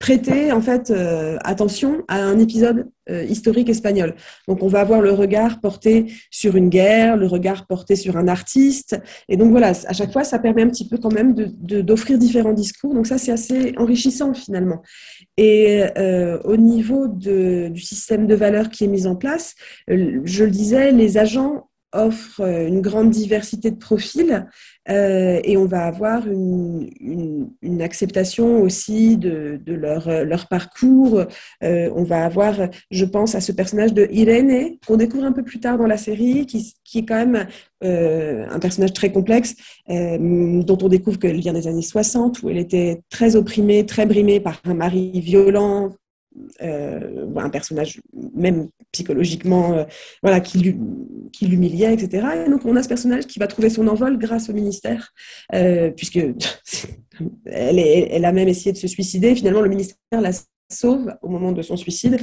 prêter 0.00 0.50
en 0.50 0.62
fait 0.62 0.90
euh, 0.90 1.36
attention 1.44 2.04
à 2.08 2.24
un 2.24 2.38
épisode 2.38 2.88
euh, 3.10 3.22
historique 3.22 3.68
espagnol. 3.68 4.14
Donc 4.48 4.62
on 4.62 4.66
va 4.66 4.80
avoir 4.80 5.02
le 5.02 5.12
regard 5.12 5.60
porté 5.60 6.10
sur 6.30 6.56
une 6.56 6.70
guerre, 6.70 7.18
le 7.18 7.26
regard 7.26 7.66
porté 7.66 7.96
sur 7.96 8.16
un 8.16 8.26
artiste, 8.26 8.98
et 9.28 9.36
donc 9.36 9.50
voilà, 9.50 9.72
à 9.86 9.92
chaque 9.92 10.12
fois 10.12 10.24
ça 10.24 10.38
permet 10.38 10.62
un 10.62 10.70
petit 10.70 10.88
peu 10.88 10.96
quand 10.96 11.12
même 11.12 11.34
d'offrir 11.34 12.16
différents 12.18 12.54
discours. 12.54 12.94
Donc 12.94 13.06
ça 13.06 13.18
c'est 13.18 13.30
assez 13.30 13.74
enrichissant 13.76 14.32
finalement. 14.32 14.80
Et 15.36 15.84
euh, 15.98 16.38
au 16.44 16.56
niveau 16.56 17.06
de, 17.06 17.68
du 17.68 17.82
système 17.82 18.26
de 18.26 18.34
valeurs 18.34 18.70
qui 18.70 18.84
est 18.84 18.88
mis 18.88 19.06
en 19.06 19.16
place, 19.16 19.54
je 19.86 20.44
le 20.44 20.50
disais, 20.50 20.92
les 20.92 21.18
agents 21.18 21.68
offrent 21.92 22.42
une 22.42 22.80
grande 22.80 23.10
diversité 23.10 23.70
de 23.70 23.76
profils 23.76 24.46
euh, 24.90 25.40
et 25.44 25.56
on 25.56 25.66
va 25.66 25.84
avoir 25.86 26.26
une, 26.26 27.50
acceptation 27.80 28.60
aussi 28.60 29.16
de, 29.16 29.58
de 29.64 29.72
leur, 29.72 30.48
parcours. 30.48 31.24
Euh, 31.62 31.90
on 31.94 32.02
va 32.02 32.24
avoir, 32.24 32.54
je 32.90 33.04
pense, 33.04 33.34
à 33.34 33.40
ce 33.40 33.52
personnage 33.52 33.94
de 33.94 34.06
Irene, 34.10 34.76
qu'on 34.86 34.96
découvre 34.96 35.24
un 35.24 35.32
peu 35.32 35.42
plus 35.42 35.60
tard 35.60 35.78
dans 35.78 35.86
la 35.86 35.96
série, 35.96 36.46
qui, 36.46 36.74
est 36.94 37.06
quand 37.06 37.14
même 37.14 37.46
euh, 37.84 38.46
un 38.50 38.58
personnage 38.58 38.92
très 38.92 39.12
complexe, 39.12 39.54
dont 39.88 40.78
on 40.82 40.88
découvre 40.88 41.18
qu'elle 41.18 41.40
vient 41.40 41.52
des 41.52 41.68
années 41.68 41.82
60, 41.82 42.42
où 42.42 42.50
elle 42.50 42.58
était 42.58 43.02
très 43.08 43.36
opprimée, 43.36 43.86
très 43.86 44.06
brimée 44.06 44.40
par 44.40 44.60
un 44.64 44.74
mari 44.74 45.20
violent, 45.20 45.90
euh, 46.62 47.26
un 47.36 47.50
personnage 47.50 48.00
même 48.34 48.68
psychologiquement 48.92 49.72
euh, 49.72 49.84
voilà 50.22 50.38
qui 50.38 50.58
l'humiliait 51.42 51.92
etc 51.92 52.44
et 52.46 52.48
donc 52.48 52.64
on 52.64 52.76
a 52.76 52.84
ce 52.84 52.88
personnage 52.88 53.26
qui 53.26 53.40
va 53.40 53.48
trouver 53.48 53.68
son 53.68 53.88
envol 53.88 54.16
grâce 54.16 54.48
au 54.48 54.52
ministère 54.52 55.12
euh, 55.54 55.90
puisque 55.90 56.18
elle, 57.46 57.78
elle, 57.80 58.24
a 58.24 58.32
même 58.32 58.46
essayé 58.46 58.72
de 58.72 58.78
se 58.78 58.86
suicider. 58.86 59.34
Finalement 59.34 59.60
le 59.60 59.68
ministère 59.68 59.96
la 60.12 60.30
sauve 60.70 61.12
au 61.20 61.28
moment 61.28 61.50
de 61.50 61.62
son 61.62 61.76
suicide 61.76 62.18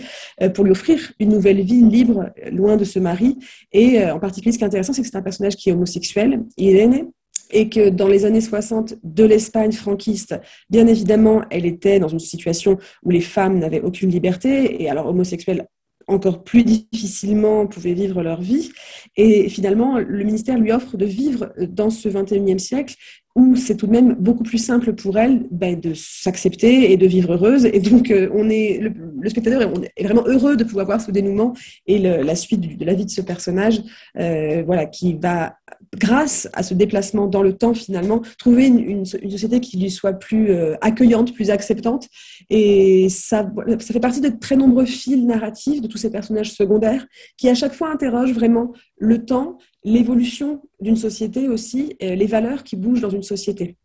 pour 0.53 0.63
lui 0.63 0.71
offrir 0.71 1.11
une 1.19 1.29
nouvelle 1.29 1.61
vie 1.61 1.81
libre 1.81 2.29
loin 2.49 2.77
de 2.77 2.85
ce 2.85 2.99
mari. 2.99 3.37
Et 3.73 4.01
en 4.05 4.19
particulier 4.19 4.53
ce 4.53 4.57
qui 4.57 4.63
est 4.63 4.67
intéressant 4.67 4.93
c'est 4.93 5.01
que 5.01 5.07
c'est 5.07 5.17
un 5.17 5.21
personnage 5.21 5.57
qui 5.57 5.69
est 5.69 5.73
homosexuel. 5.73 6.43
Il 6.55 6.77
est 6.77 6.87
né 6.87 7.05
et 7.51 7.69
que 7.69 7.89
dans 7.89 8.07
les 8.07 8.25
années 8.25 8.41
60 8.41 8.95
de 9.03 9.23
l'Espagne 9.23 9.71
franquiste, 9.71 10.39
bien 10.69 10.87
évidemment, 10.87 11.43
elle 11.49 11.65
était 11.65 11.99
dans 11.99 12.07
une 12.07 12.19
situation 12.19 12.77
où 13.03 13.09
les 13.09 13.21
femmes 13.21 13.59
n'avaient 13.59 13.81
aucune 13.81 14.09
liberté, 14.09 14.81
et 14.81 14.89
alors 14.89 15.07
homosexuels 15.07 15.67
encore 16.07 16.43
plus 16.43 16.63
difficilement 16.63 17.67
pouvaient 17.67 17.93
vivre 17.93 18.23
leur 18.23 18.41
vie. 18.41 18.71
Et 19.17 19.49
finalement, 19.49 19.99
le 19.99 20.23
ministère 20.23 20.57
lui 20.57 20.71
offre 20.71 20.95
de 20.95 21.05
vivre 21.05 21.53
dans 21.59 21.89
ce 21.89 22.07
21e 22.07 22.59
siècle 22.59 22.95
où 23.37 23.55
c'est 23.55 23.75
tout 23.75 23.85
de 23.85 23.91
même 23.91 24.15
beaucoup 24.15 24.41
plus 24.41 24.57
simple 24.57 24.93
pour 24.93 25.19
elle 25.19 25.45
ben, 25.51 25.79
de 25.79 25.93
s'accepter 25.93 26.91
et 26.91 26.97
de 26.97 27.05
vivre 27.05 27.33
heureuse. 27.33 27.65
Et 27.65 27.79
donc, 27.79 28.09
euh, 28.09 28.29
on 28.33 28.49
est, 28.49 28.79
le, 28.81 29.29
spectateur 29.29 29.61
est, 29.95 30.03
vraiment 30.03 30.25
heureux 30.25 30.57
de 30.57 30.63
pouvoir 30.63 30.87
voir 30.87 30.99
ce 30.99 31.11
dénouement 31.11 31.53
et 31.85 31.99
la 31.99 32.35
suite 32.35 32.79
de 32.79 32.83
la 32.83 32.95
vie 32.95 33.05
de 33.05 33.11
ce 33.11 33.21
personnage, 33.21 33.83
euh, 34.17 34.63
voilà, 34.65 34.87
qui 34.87 35.13
va, 35.13 35.55
grâce 35.95 36.49
à 36.53 36.63
ce 36.63 36.73
déplacement 36.73 37.27
dans 37.27 37.43
le 37.43 37.53
temps, 37.53 37.75
finalement, 37.75 38.23
trouver 38.39 38.65
une, 38.65 39.05
société 39.05 39.59
qui 39.59 39.77
lui 39.77 39.91
soit 39.91 40.13
plus 40.13 40.49
euh, 40.49 40.75
accueillante, 40.81 41.35
plus 41.35 41.51
acceptante. 41.51 42.07
Et 42.49 43.07
ça, 43.09 43.47
ça 43.79 43.93
fait 43.93 43.99
partie 43.99 44.21
de 44.21 44.29
très 44.29 44.55
nombreux 44.55 44.85
fils 44.85 45.23
narratifs 45.23 45.79
de 45.79 45.87
tous 45.87 45.99
ces 45.99 46.09
personnages 46.09 46.53
secondaires 46.53 47.05
qui, 47.37 47.49
à 47.49 47.53
chaque 47.53 47.73
fois, 47.73 47.91
interrogent 47.91 48.33
vraiment 48.33 48.73
le 48.97 49.23
temps 49.23 49.59
l'évolution 49.87 50.61
d'une 50.79 50.97
société 50.97 51.47
aussi, 51.47 51.95
les 51.99 52.25
valeurs 52.25 52.63
qui 52.63 52.75
bougent 52.75 53.01
dans 53.01 53.09
une 53.09 53.23
société. 53.23 53.77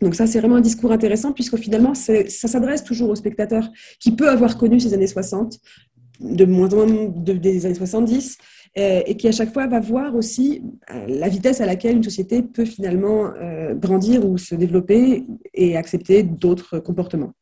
Donc 0.00 0.14
ça, 0.14 0.26
c'est 0.26 0.38
vraiment 0.38 0.56
un 0.56 0.60
discours 0.60 0.92
intéressant 0.92 1.32
puisque 1.32 1.56
finalement, 1.56 1.94
ça 1.94 2.48
s'adresse 2.48 2.84
toujours 2.84 3.10
au 3.10 3.14
spectateur 3.14 3.68
qui 4.00 4.12
peut 4.12 4.28
avoir 4.28 4.56
connu 4.58 4.80
ces 4.80 4.94
années 4.94 5.06
60, 5.06 5.58
de 6.20 6.44
moins 6.44 6.72
en 6.72 6.86
moins 6.86 7.08
des 7.08 7.66
années 7.66 7.74
70, 7.74 8.38
euh, 8.76 9.02
et 9.06 9.16
qui 9.16 9.28
à 9.28 9.32
chaque 9.32 9.52
fois 9.52 9.66
va 9.66 9.78
voir 9.78 10.16
aussi 10.16 10.62
euh, 10.90 11.06
la 11.06 11.28
vitesse 11.28 11.60
à 11.60 11.66
laquelle 11.66 11.96
une 11.96 12.02
société 12.02 12.42
peut 12.42 12.64
finalement 12.64 13.32
euh, 13.40 13.74
grandir 13.74 14.28
ou 14.28 14.36
se 14.36 14.56
développer 14.56 15.24
et 15.52 15.76
accepter 15.76 16.24
d'autres 16.24 16.80
comportements. 16.80 17.32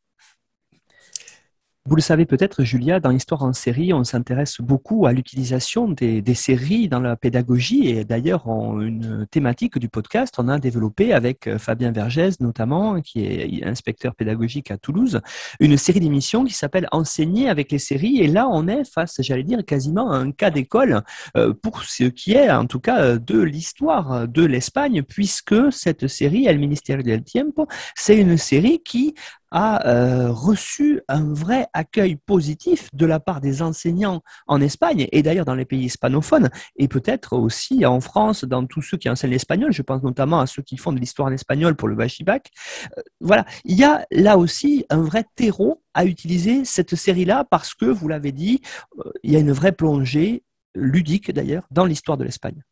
Vous 1.85 1.97
le 1.97 2.01
savez 2.01 2.27
peut-être, 2.27 2.63
Julia, 2.63 3.01
dans 3.01 3.11
l'histoire 3.11 3.43
en 3.43 3.53
série, 3.53 3.93
on 3.93 4.05
s'intéresse 4.05 4.61
beaucoup 4.61 5.05
à 5.07 5.13
l'utilisation 5.13 5.89
des, 5.89 6.23
séries 6.35 6.89
dans 6.89 7.01
la 7.01 7.17
pédagogie 7.17 7.89
et 7.89 8.05
d'ailleurs, 8.05 8.47
une 8.47 9.27
thématique 9.29 9.79
du 9.81 9.89
podcast, 9.89 10.37
on 10.39 10.47
a 10.47 10.61
développé 10.61 11.13
avec 11.13 11.49
euh, 11.49 11.59
Fabien 11.59 11.91
Vergès 11.91 12.39
notamment, 12.39 13.01
qui 13.01 13.25
est 13.25 13.65
inspecteur 13.65 14.15
pédagogique 14.15 14.71
à 14.71 14.79
Toulouse, 14.79 15.21
une 15.59 15.77
série 15.77 15.99
d'émissions 15.99 16.45
qui 16.45 16.55
s'appelle 16.55 16.87
Enseigner 16.93 17.49
avec 17.49 17.73
les 17.73 17.81
séries. 17.81 18.21
Et 18.21 18.29
là, 18.29 18.49
on 18.49 18.69
est 18.69 18.85
face, 18.89 19.17
j'allais 19.19 19.43
dire, 19.43 19.65
quasiment 19.65 20.13
à 20.13 20.19
un 20.19 20.31
cas 20.31 20.51
d'école 20.51 21.03
euh, 21.37 21.53
pour 21.53 21.83
ce 21.83 22.05
qui 22.05 22.35
est 22.35 22.49
en 22.49 22.67
tout 22.67 22.81
cas 22.81 23.17
de 23.17 23.41
l'histoire 23.41 24.29
de 24.29 24.45
l'Espagne 24.45 25.03
puisque 25.03 25.73
cette 25.73 26.07
série, 26.07 26.47
El 26.47 26.61
Ministerio 26.61 27.03
del 27.03 27.25
Tiempo, 27.25 27.67
c'est 27.97 28.17
une 28.17 28.37
série 28.37 28.81
qui 28.85 29.15
a 29.53 29.87
euh, 29.87 30.33
reçu 30.33 31.03
un 31.09 31.33
vrai 31.33 31.67
accueil 31.75 32.17
positif 32.17 32.89
de 32.95 33.07
la 33.07 33.21
part 33.21 33.41
des 33.41 33.63
enseignants 33.63 34.23
en 34.47 34.61
Espagne 34.61 35.07
et 35.13 35.23
d'ailleurs 35.23 35.45
dans 35.45 35.55
les 35.55 35.67
pays 35.67 35.85
hispanophones 35.85 36.49
et 36.77 36.89
peut-être 36.89 37.35
aussi 37.35 37.85
en 37.85 38.01
France 38.01 38.45
dans 38.45 38.67
tous 38.67 38.83
ceux 38.83 38.97
qui 38.97 39.09
enseignent 39.09 39.31
l'espagnol. 39.31 39.73
Je 39.73 39.83
pense 39.83 40.03
notamment 40.03 40.41
à 40.41 40.47
ceux 40.47 40.63
qui 40.63 40.79
font 40.79 40.93
de 40.93 40.99
l'histoire 40.99 41.29
en 41.29 41.33
espagnol 41.33 41.77
pour 41.77 41.89
le 41.89 41.95
Bachibac. 41.95 42.51
Euh, 42.97 43.03
voilà, 43.21 43.45
il 43.65 43.79
y 43.79 43.85
a 43.85 44.07
là 44.11 44.39
aussi 44.39 44.87
un 44.89 45.03
vrai 45.03 45.25
terreau 45.37 45.83
à 45.95 46.07
utiliser 46.07 46.65
cette 46.65 46.95
série-là 46.95 47.45
parce 47.45 47.75
que, 47.75 47.85
vous 47.85 48.09
l'avez 48.09 48.33
dit, 48.33 48.63
euh, 48.99 49.11
il 49.23 49.33
y 49.33 49.37
a 49.37 49.41
une 49.41 49.53
vraie 49.53 49.73
plongée 49.73 50.45
ludique 50.75 51.31
d'ailleurs 51.31 51.65
dans 51.71 51.85
l'histoire 51.85 52.17
de 52.17 52.25
l'Espagne. 52.25 52.63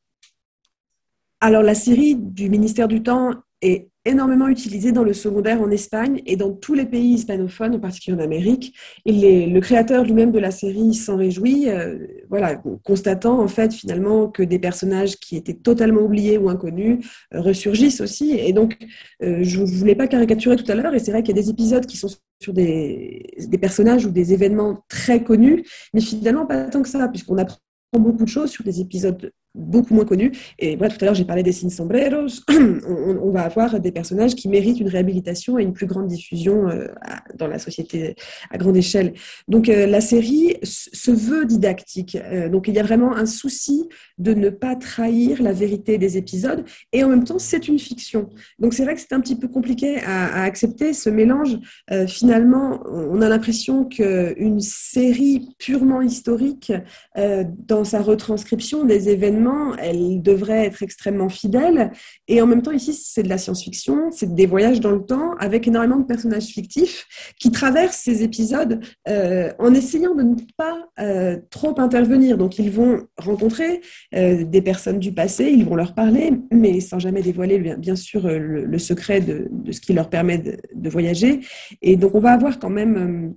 Alors 1.41 1.62
la 1.62 1.74
série 1.74 2.16
du 2.16 2.49
ministère 2.49 2.89
du 2.89 3.03
Temps 3.03 3.35
est 3.61 3.89
énormément 4.05 4.48
utilisée 4.48 4.92
dans 4.92 5.05
le 5.05 5.12
secondaire 5.12 5.61
en 5.61 5.70
Espagne 5.70 6.22
et 6.26 6.36
dans 6.36 6.53
tous 6.53 6.74
les 6.74 6.86
pays 6.86 7.14
hispanophones, 7.14 7.74
en 7.74 7.80
particulier 7.80 8.16
en 8.16 8.20
Amérique. 8.20 8.74
Le 9.05 9.61
créateur 9.61 10.05
lui-même 10.05 10.32
de 10.32 10.38
la 10.38 10.51
série 10.51 10.94
s'en 10.94 11.16
réjouit, 11.16 11.68
euh, 11.68 11.98
voilà, 12.28 12.61
constatant 12.82 13.40
en 13.40 13.48
fait 13.48 13.72
finalement 13.72 14.28
que 14.28 14.42
des 14.42 14.59
personnages 14.59 15.16
qui 15.16 15.36
étaient 15.36 15.55
totalement 15.55 16.01
oubliés 16.01 16.38
ou 16.38 16.48
inconnus 16.48 17.07
euh, 17.34 17.40
ressurgissent 17.40 18.01
aussi. 18.01 18.32
Et 18.32 18.53
donc, 18.53 18.76
euh, 19.22 19.40
je 19.42 19.61
ne 19.61 19.66
voulais 19.66 19.94
pas 19.94 20.07
caricaturer 20.07 20.57
tout 20.57 20.70
à 20.70 20.74
l'heure, 20.74 20.94
et 20.94 20.98
c'est 20.98 21.12
vrai 21.12 21.22
qu'il 21.22 21.36
y 21.36 21.38
a 21.38 21.42
des 21.42 21.51
épisodes 21.51 21.84
qui 21.84 21.96
sont 21.96 22.09
sur 22.42 22.55
des, 22.55 23.26
des 23.38 23.59
personnages 23.59 24.07
ou 24.07 24.11
des 24.11 24.32
événements 24.32 24.82
très 24.88 25.22
connus, 25.22 25.64
mais 25.92 26.01
finalement 26.01 26.46
pas 26.46 26.64
tant 26.64 26.80
que 26.80 26.88
ça, 26.88 27.07
puisqu'on 27.09 27.36
apprend 27.36 27.59
beaucoup 27.98 28.24
de 28.24 28.28
choses 28.28 28.51
sur 28.51 28.64
des 28.64 28.80
épisodes 28.80 29.30
beaucoup 29.55 29.94
moins 29.94 30.05
connus. 30.05 30.32
Et 30.59 30.76
voilà, 30.76 30.94
tout 30.94 30.98
à 31.03 31.07
l'heure, 31.07 31.14
j'ai 31.14 31.24
parlé 31.24 31.42
des 31.42 31.53
Sin 31.53 31.70
Sombreros. 31.70 32.40
on, 32.48 33.30
va 33.30 33.42
avoir 33.42 33.80
des 33.80 33.92
personnages 33.92 34.34
qui 34.34 34.48
méritent 34.48 34.80
une 34.80 34.88
réhabilitation 34.88 35.59
et 35.59 35.62
une 35.62 35.72
plus 35.72 35.86
grande 35.86 36.07
diffusion 36.07 36.68
euh, 36.68 36.88
dans 37.36 37.46
la 37.46 37.59
société 37.59 38.14
à 38.51 38.59
grande 38.59 38.76
échelle. 38.76 39.14
Donc, 39.48 39.68
euh, 39.68 39.86
la 39.86 40.01
série 40.01 40.57
se 40.62 41.11
veut 41.11 41.44
didactique. 41.44 42.16
Euh, 42.16 42.48
donc, 42.48 42.68
il 42.68 42.74
y 42.74 42.78
a 42.78 42.82
vraiment 42.82 43.14
un 43.14 43.26
souci 43.26 43.88
de 44.18 44.34
ne 44.34 44.51
pas 44.51 44.76
trahir 44.76 45.42
la 45.42 45.53
vérité 45.53 45.98
des 45.98 46.16
épisodes. 46.16 46.64
Et 46.92 47.03
en 47.03 47.09
même 47.09 47.24
temps, 47.24 47.38
c'est 47.38 47.68
une 47.68 47.78
fiction. 47.78 48.30
Donc, 48.59 48.74
c'est 48.74 48.84
vrai 48.84 48.94
que 48.94 49.01
c'est 49.01 49.12
un 49.12 49.20
petit 49.20 49.36
peu 49.36 49.48
compliqué 49.48 49.98
à, 50.05 50.42
accepter 50.42 50.92
ce 50.92 51.11
mélange. 51.11 51.59
finalement, 52.07 52.82
on 52.86 53.20
a 53.20 53.28
l'impression 53.28 53.84
qu'une 53.84 54.61
série 54.61 55.48
purement 55.59 56.01
historique, 56.01 56.72
dans 57.16 57.84
sa 57.84 58.01
retranscription 58.01 58.84
des 58.84 59.09
événements, 59.09 59.39
elle 59.78 60.22
devrait 60.22 60.66
être 60.66 60.82
extrêmement 60.82 61.28
fidèle. 61.28 61.93
Et 62.28 62.41
en 62.41 62.47
même 62.47 62.62
temps, 62.62 62.72
ici, 62.72 62.93
c'est 62.95 63.22
de 63.22 63.28
la 63.28 63.38
science-fiction, 63.38 64.11
c'est 64.11 64.34
des 64.34 64.47
voyages 64.47 64.80
dans 64.80 64.91
le 64.91 65.05
temps 65.05 65.34
avec 65.38 65.66
énormément 65.66 65.99
de 65.99 66.05
personnages 66.05 66.47
fictifs 66.47 67.07
qui 67.38 67.51
traversent 67.51 67.97
ces 67.97 68.22
épisodes 68.22 68.80
euh, 69.09 69.53
en 69.59 69.74
essayant 69.74 70.14
de 70.14 70.22
ne 70.22 70.36
pas 70.57 70.88
euh, 70.99 71.38
trop 71.51 71.78
intervenir. 71.80 72.38
Donc, 72.38 72.59
ils 72.59 72.70
vont 72.70 73.07
rencontrer 73.16 73.80
euh, 74.14 74.45
des 74.45 74.62
personnes 74.62 74.99
du 74.99 75.12
passé, 75.12 75.45
ils 75.45 75.64
vont 75.64 75.76
leur 75.76 75.95
parler, 75.95 76.32
mais 76.53 76.80
sans 76.80 76.99
jamais 76.99 77.22
dévoiler, 77.22 77.59
bien, 77.76 77.97
sûr, 77.97 78.26
le, 78.26 78.78
secret 78.78 79.20
de, 79.20 79.49
ce 79.70 79.80
qui 79.80 79.93
leur 79.93 80.09
permet 80.09 80.38
de, 80.38 80.57
de, 80.74 80.91
voyager. 80.91 81.41
Et 81.82 81.97
donc, 81.97 82.14
on 82.14 82.20
va 82.20 82.32
avoir 82.32 82.59
quand 82.59 82.70
même 82.70 83.34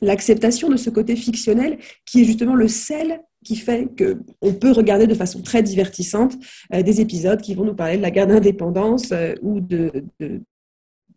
l'acceptation 0.00 0.68
de 0.68 0.76
ce 0.76 0.90
côté 0.90 1.16
fictionnel 1.16 1.78
qui 2.06 2.22
est 2.22 2.24
justement 2.24 2.54
le 2.54 2.68
sel 2.68 3.20
qui 3.44 3.56
fait 3.56 3.88
qu'on 3.96 4.52
peut 4.52 4.72
regarder 4.72 5.06
de 5.06 5.14
façon 5.14 5.40
très 5.40 5.62
divertissante 5.62 6.34
euh, 6.74 6.82
des 6.82 7.00
épisodes 7.00 7.40
qui 7.40 7.54
vont 7.54 7.64
nous 7.64 7.74
parler 7.74 7.96
de 7.96 8.02
la 8.02 8.10
guerre 8.10 8.26
d'indépendance 8.26 9.12
euh, 9.12 9.34
ou 9.42 9.60
de, 9.60 10.04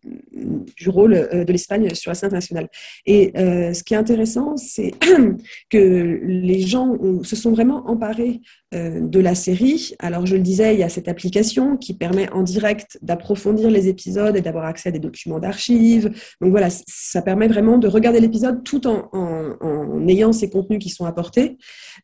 du 0.03 0.89
rôle 0.89 1.13
euh, 1.13 1.43
de 1.43 1.51
l'Espagne 1.51 1.93
sur 1.93 2.11
la 2.11 2.15
scène 2.15 2.27
internationale. 2.27 2.69
Et 3.05 3.31
ce 3.35 3.83
qui 3.83 3.93
est 3.93 3.97
intéressant, 3.97 4.57
c'est 4.57 4.91
que 5.69 6.19
les 6.23 6.61
gens 6.61 6.97
se 7.23 7.35
sont 7.35 7.51
vraiment 7.51 7.87
emparés 7.87 8.41
de 8.71 9.19
la 9.19 9.35
série. 9.35 9.93
Alors, 9.99 10.25
je 10.25 10.35
le 10.35 10.41
disais, 10.41 10.73
il 10.73 10.79
y 10.79 10.83
a 10.83 10.89
cette 10.89 11.07
application 11.07 11.77
qui 11.77 11.93
permet 11.93 12.31
en 12.31 12.41
direct 12.41 12.97
d'approfondir 13.01 13.69
les 13.69 13.87
épisodes 13.87 14.35
et 14.35 14.41
d'avoir 14.41 14.65
accès 14.65 14.89
à 14.89 14.91
des 14.91 14.99
documents 14.99 15.39
d'archives. 15.39 16.11
Donc 16.41 16.51
voilà, 16.51 16.69
ça 16.69 17.21
permet 17.21 17.47
vraiment 17.47 17.77
de 17.77 17.87
regarder 17.87 18.19
l'épisode 18.19 18.63
tout 18.63 18.87
en, 18.87 20.07
ayant 20.07 20.33
ces 20.33 20.49
contenus 20.49 20.79
qui 20.79 20.89
sont 20.89 21.05
apportés. 21.05 21.57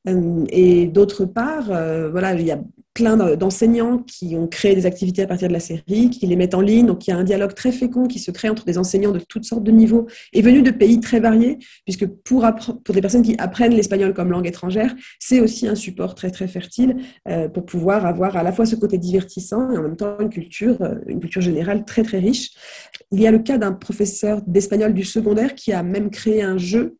Euh, 0.07 0.45
et 0.49 0.87
d'autre 0.87 1.25
part, 1.25 1.71
euh, 1.71 2.09
voilà, 2.09 2.33
il 2.33 2.45
y 2.45 2.51
a 2.51 2.59
plein 2.93 3.35
d'enseignants 3.35 3.99
qui 3.99 4.35
ont 4.35 4.47
créé 4.47 4.75
des 4.75 4.85
activités 4.85 5.21
à 5.21 5.27
partir 5.27 5.47
de 5.47 5.53
la 5.53 5.59
série, 5.59 6.09
qui 6.09 6.25
les 6.27 6.35
mettent 6.35 6.53
en 6.53 6.61
ligne. 6.61 6.85
Donc, 6.85 7.07
il 7.07 7.11
y 7.11 7.13
a 7.13 7.17
un 7.17 7.23
dialogue 7.23 7.53
très 7.53 7.71
fécond 7.71 8.07
qui 8.07 8.19
se 8.19 8.31
crée 8.31 8.49
entre 8.49 8.65
des 8.65 8.77
enseignants 8.77 9.11
de 9.11 9.19
toutes 9.19 9.45
sortes 9.45 9.63
de 9.63 9.71
niveaux 9.71 10.07
et 10.33 10.41
venus 10.41 10.63
de 10.63 10.71
pays 10.71 10.99
très 10.99 11.19
variés, 11.19 11.59
puisque 11.85 12.05
pour, 12.07 12.45
pour 12.83 12.95
des 12.95 13.01
personnes 13.01 13.21
qui 13.21 13.35
apprennent 13.37 13.73
l'espagnol 13.73 14.13
comme 14.13 14.31
langue 14.31 14.47
étrangère, 14.47 14.93
c'est 15.19 15.39
aussi 15.39 15.67
un 15.67 15.75
support 15.75 16.15
très, 16.15 16.31
très 16.31 16.47
fertile 16.47 16.97
euh, 17.27 17.47
pour 17.47 17.65
pouvoir 17.65 18.05
avoir 18.05 18.35
à 18.35 18.43
la 18.43 18.51
fois 18.51 18.65
ce 18.65 18.75
côté 18.75 18.97
divertissant 18.97 19.71
et 19.71 19.77
en 19.77 19.83
même 19.83 19.95
temps 19.95 20.17
une 20.19 20.29
culture, 20.29 20.77
une 21.07 21.19
culture 21.19 21.41
générale 21.41 21.85
très, 21.85 22.03
très 22.03 22.19
riche. 22.19 22.51
Il 23.11 23.21
y 23.21 23.27
a 23.27 23.31
le 23.31 23.39
cas 23.39 23.57
d'un 23.57 23.71
professeur 23.73 24.41
d'espagnol 24.45 24.93
du 24.93 25.03
secondaire 25.03 25.55
qui 25.55 25.71
a 25.73 25.83
même 25.83 26.09
créé 26.09 26.41
un 26.41 26.57
jeu 26.57 26.97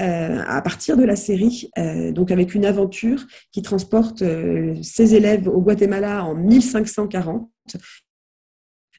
euh, 0.00 0.42
à 0.46 0.60
partir 0.60 0.96
de 0.98 1.04
la 1.04 1.16
série, 1.16 1.70
euh, 1.78 2.12
donc 2.12 2.30
avec 2.30 2.54
une 2.54 2.66
aventure 2.66 3.24
qui 3.50 3.62
transporte 3.62 4.20
euh, 4.20 4.74
ses 4.82 5.14
élèves 5.14 5.48
au 5.48 5.62
Guatemala 5.62 6.22
en 6.24 6.34
1540. 6.34 7.48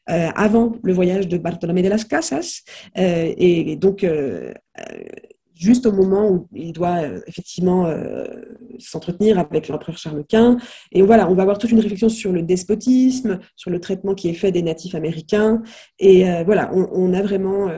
avant 0.07 0.73
le 0.83 0.93
voyage 0.93 1.27
de 1.27 1.37
Bartolomé 1.37 1.81
de 1.83 1.89
las 1.89 2.05
Casas. 2.05 2.63
et 2.95 3.75
donc, 3.75 4.05
juste 5.59 5.85
au 5.85 5.91
moment 5.91 6.29
où 6.29 6.47
il 6.53 6.73
doit 6.73 7.03
euh, 7.03 7.19
effectivement 7.27 7.85
euh, 7.85 8.25
s'entretenir 8.79 9.39
avec 9.39 9.67
l'empereur 9.67 9.97
Charles 9.97 10.23
Quint. 10.27 10.57
Et 10.91 11.01
voilà, 11.01 11.29
on 11.29 11.35
va 11.35 11.43
avoir 11.43 11.57
toute 11.57 11.71
une 11.71 11.79
réflexion 11.79 12.09
sur 12.09 12.31
le 12.31 12.41
despotisme, 12.41 13.39
sur 13.55 13.69
le 13.69 13.79
traitement 13.79 14.13
qui 14.13 14.29
est 14.29 14.33
fait 14.33 14.51
des 14.51 14.61
natifs 14.61 14.95
américains. 14.95 15.61
Et 15.99 16.29
euh, 16.29 16.43
voilà, 16.43 16.71
on, 16.73 17.13
a 17.13 17.21
vraiment 17.21 17.69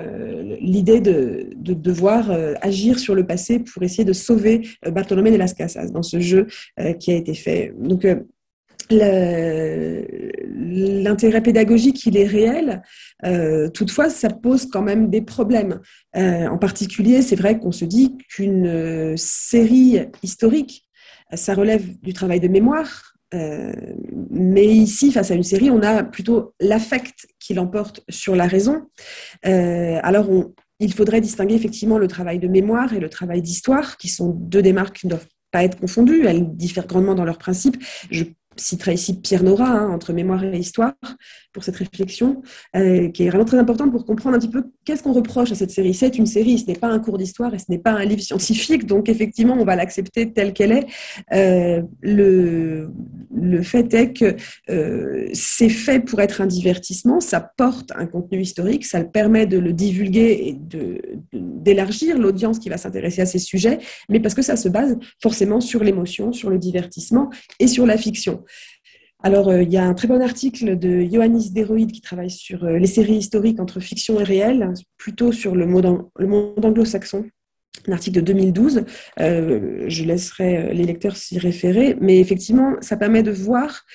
l'idée 0.59 0.99
de, 0.99 1.49
de, 1.55 1.73
devoir 1.73 2.31
agir 2.61 2.97
sur 2.97 3.13
le 3.13 3.25
passé 3.25 3.59
pour 3.59 3.83
essayer 3.83 4.03
de 4.03 4.13
sauver 4.13 4.67
Bartolomé 4.91 5.31
de 5.31 5.37
las 5.37 5.53
Casas 5.53 5.91
dans 5.91 6.01
ce 6.01 6.19
jeu 6.19 6.47
qui 6.99 7.11
a 7.11 7.15
été 7.15 7.35
fait. 7.35 7.73
L'intérêt 11.03 11.41
pédagogique, 11.41 12.05
il 12.05 12.17
est 12.17 12.25
réel. 12.25 12.81
Euh, 13.25 13.69
toutefois, 13.69 14.09
ça 14.09 14.29
pose 14.29 14.67
quand 14.67 14.81
même 14.81 15.09
des 15.09 15.21
problèmes. 15.21 15.79
Euh, 16.15 16.47
en 16.47 16.57
particulier, 16.57 17.21
c'est 17.21 17.35
vrai 17.35 17.59
qu'on 17.59 17.71
se 17.71 17.85
dit 17.85 18.17
qu'une 18.29 18.67
euh, 18.67 19.13
série 19.17 19.99
historique, 20.23 20.85
ça 21.33 21.53
relève 21.53 21.99
du 22.01 22.13
travail 22.13 22.39
de 22.39 22.47
mémoire. 22.47 23.13
mais 24.31 24.65
ici, 24.65 25.11
face 25.11 25.29
à 25.29 25.35
une 25.35 25.43
série, 25.43 25.69
on 25.69 25.83
a 25.83 26.03
plutôt 26.03 26.55
l'affect 26.59 27.27
qui 27.39 27.53
l'emporte 27.53 28.01
sur 28.09 28.35
la 28.35 28.47
raison. 28.47 28.87
alors, 29.43 30.27
il 30.79 30.93
faudrait 30.93 31.21
distinguer 31.21 31.53
effectivement 31.55 31.99
le 31.99 32.07
travail 32.07 32.39
de 32.39 32.47
mémoire 32.47 32.93
et 32.93 32.99
le 32.99 33.09
travail 33.09 33.43
d'histoire, 33.43 33.97
qui 33.97 34.07
sont 34.07 34.29
deux 34.29 34.63
démarques 34.63 34.97
qui 34.99 35.05
ne 35.07 35.11
doivent 35.11 35.27
pas 35.51 35.63
être 35.63 35.79
confondues. 35.79 36.25
Elles 36.25 36.55
diffèrent 36.55 36.87
grandement 36.87 37.15
dans 37.15 37.25
leurs 37.25 37.37
principes. 37.37 37.77
Je 38.09 38.23
citerai 38.61 38.93
ici 38.93 39.19
Pierre 39.19 39.43
Nora, 39.43 39.67
hein, 39.67 39.89
entre 39.89 40.13
mémoire 40.13 40.43
et 40.43 40.57
histoire, 40.57 40.93
pour 41.53 41.63
cette 41.63 41.77
réflexion, 41.77 42.41
euh, 42.75 43.09
qui 43.09 43.23
est 43.23 43.29
vraiment 43.29 43.45
très 43.45 43.57
importante 43.57 43.91
pour 43.91 44.05
comprendre 44.05 44.35
un 44.35 44.39
petit 44.39 44.49
peu 44.49 44.63
qu'est-ce 44.85 45.03
qu'on 45.03 45.13
reproche 45.13 45.51
à 45.51 45.55
cette 45.55 45.71
série. 45.71 45.93
C'est 45.93 46.17
une 46.17 46.25
série, 46.25 46.59
ce 46.59 46.67
n'est 46.67 46.75
pas 46.75 46.87
un 46.87 46.99
cours 46.99 47.17
d'histoire 47.17 47.53
et 47.53 47.59
ce 47.59 47.65
n'est 47.69 47.79
pas 47.79 47.91
un 47.91 48.05
livre 48.05 48.21
scientifique, 48.21 48.85
donc 48.85 49.09
effectivement, 49.09 49.55
on 49.59 49.65
va 49.65 49.75
l'accepter 49.75 50.31
telle 50.31 50.53
qu'elle 50.53 50.71
est. 50.71 50.87
Euh, 51.33 51.81
le, 52.01 52.91
le 53.33 53.63
fait 53.63 53.93
est 53.93 54.13
que 54.13 54.35
euh, 54.69 55.27
c'est 55.33 55.69
fait 55.69 55.99
pour 55.99 56.19
être 56.21 56.41
un 56.41 56.47
divertissement, 56.47 57.19
ça 57.19 57.39
porte 57.39 57.91
un 57.95 58.05
contenu 58.05 58.41
historique, 58.41 58.85
ça 58.85 58.99
le 58.99 59.09
permet 59.09 59.45
de 59.45 59.57
le 59.57 59.73
divulguer 59.73 60.47
et 60.47 60.57
d'élargir 61.33 62.17
de, 62.17 62.21
l'audience 62.21 62.59
qui 62.59 62.69
va 62.69 62.77
s'intéresser 62.77 63.21
à 63.21 63.25
ces 63.25 63.39
sujets, 63.39 63.79
mais 64.09 64.19
parce 64.19 64.33
que 64.33 64.41
ça 64.41 64.55
se 64.55 64.69
base 64.69 64.97
forcément 65.21 65.61
sur 65.61 65.83
l'émotion, 65.83 66.31
sur 66.31 66.49
le 66.49 66.57
divertissement 66.57 67.29
et 67.59 67.67
sur 67.67 67.85
la 67.85 67.97
fiction. 67.97 68.43
Alors, 69.21 69.49
euh, 69.49 69.63
il 69.63 69.69
y 69.69 69.77
a 69.77 69.83
un 69.83 69.93
très 69.93 70.07
bon 70.07 70.21
article 70.21 70.77
de 70.79 71.01
Ioannis 71.01 71.51
Deroïde 71.51 71.91
qui 71.91 71.99
travaille 71.99 72.29
sur 72.29 72.63
euh, 72.63 72.77
les 72.77 72.87
séries 72.87 73.17
historiques 73.17 73.59
entre 73.59 73.81
fiction 73.81 74.19
et 74.19 74.23
réel, 74.23 74.73
plutôt 74.97 75.33
sur 75.33 75.55
le 75.55 75.65
monde, 75.65 76.09
anglo-saxon. 76.63 77.25
Un 77.87 77.91
article 77.91 78.17
de 78.17 78.21
2012. 78.21 78.85
Euh, 79.19 79.85
je 79.87 80.03
laisserai 80.05 80.73
les 80.73 80.85
lecteurs 80.85 81.17
s'y 81.17 81.37
référer. 81.37 81.97
Mais 81.99 82.19
effectivement, 82.19 82.75
ça 82.81 82.97
permet 82.97 83.23
de 83.23 83.31
voir 83.31 83.85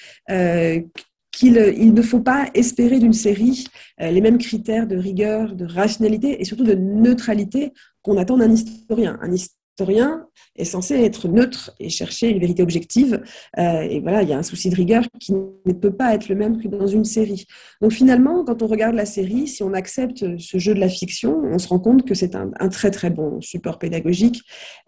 qu'il 1.30 1.74
il 1.76 1.94
ne 1.94 2.02
faut 2.02 2.20
pas 2.20 2.48
espérer 2.54 2.98
d'une 2.98 3.12
série 3.12 3.66
les 3.98 4.20
mêmes 4.20 4.38
critères 4.38 4.86
de 4.86 4.96
rigueur, 4.96 5.54
de 5.54 5.66
rationalité 5.66 6.40
et 6.40 6.44
surtout 6.44 6.64
de 6.64 6.74
neutralité 6.74 7.72
qu'on 8.02 8.16
attend 8.16 8.38
d'un 8.38 8.50
historien. 8.50 9.18
Un 9.20 9.32
historien 9.32 9.63
est 10.56 10.64
censé 10.64 10.94
être 10.94 11.28
neutre 11.28 11.72
et 11.80 11.88
chercher 11.88 12.28
une 12.28 12.38
vérité 12.38 12.62
objective. 12.62 13.20
Euh, 13.58 13.82
et 13.82 14.00
voilà, 14.00 14.22
il 14.22 14.28
y 14.28 14.32
a 14.32 14.38
un 14.38 14.42
souci 14.42 14.70
de 14.70 14.76
rigueur 14.76 15.04
qui 15.18 15.32
ne 15.32 15.72
peut 15.72 15.92
pas 15.92 16.14
être 16.14 16.28
le 16.28 16.36
même 16.36 16.62
que 16.62 16.68
dans 16.68 16.86
une 16.86 17.04
série. 17.04 17.46
Donc 17.80 17.92
finalement, 17.92 18.44
quand 18.44 18.62
on 18.62 18.66
regarde 18.66 18.94
la 18.94 19.06
série, 19.06 19.48
si 19.48 19.62
on 19.62 19.74
accepte 19.74 20.38
ce 20.38 20.58
jeu 20.58 20.74
de 20.74 20.80
la 20.80 20.88
fiction, 20.88 21.40
on 21.44 21.58
se 21.58 21.68
rend 21.68 21.80
compte 21.80 22.06
que 22.06 22.14
c'est 22.14 22.36
un, 22.36 22.50
très 22.68 22.90
très 22.90 23.10
bon 23.10 23.40
support 23.40 23.78
pédagogique. 23.78 24.42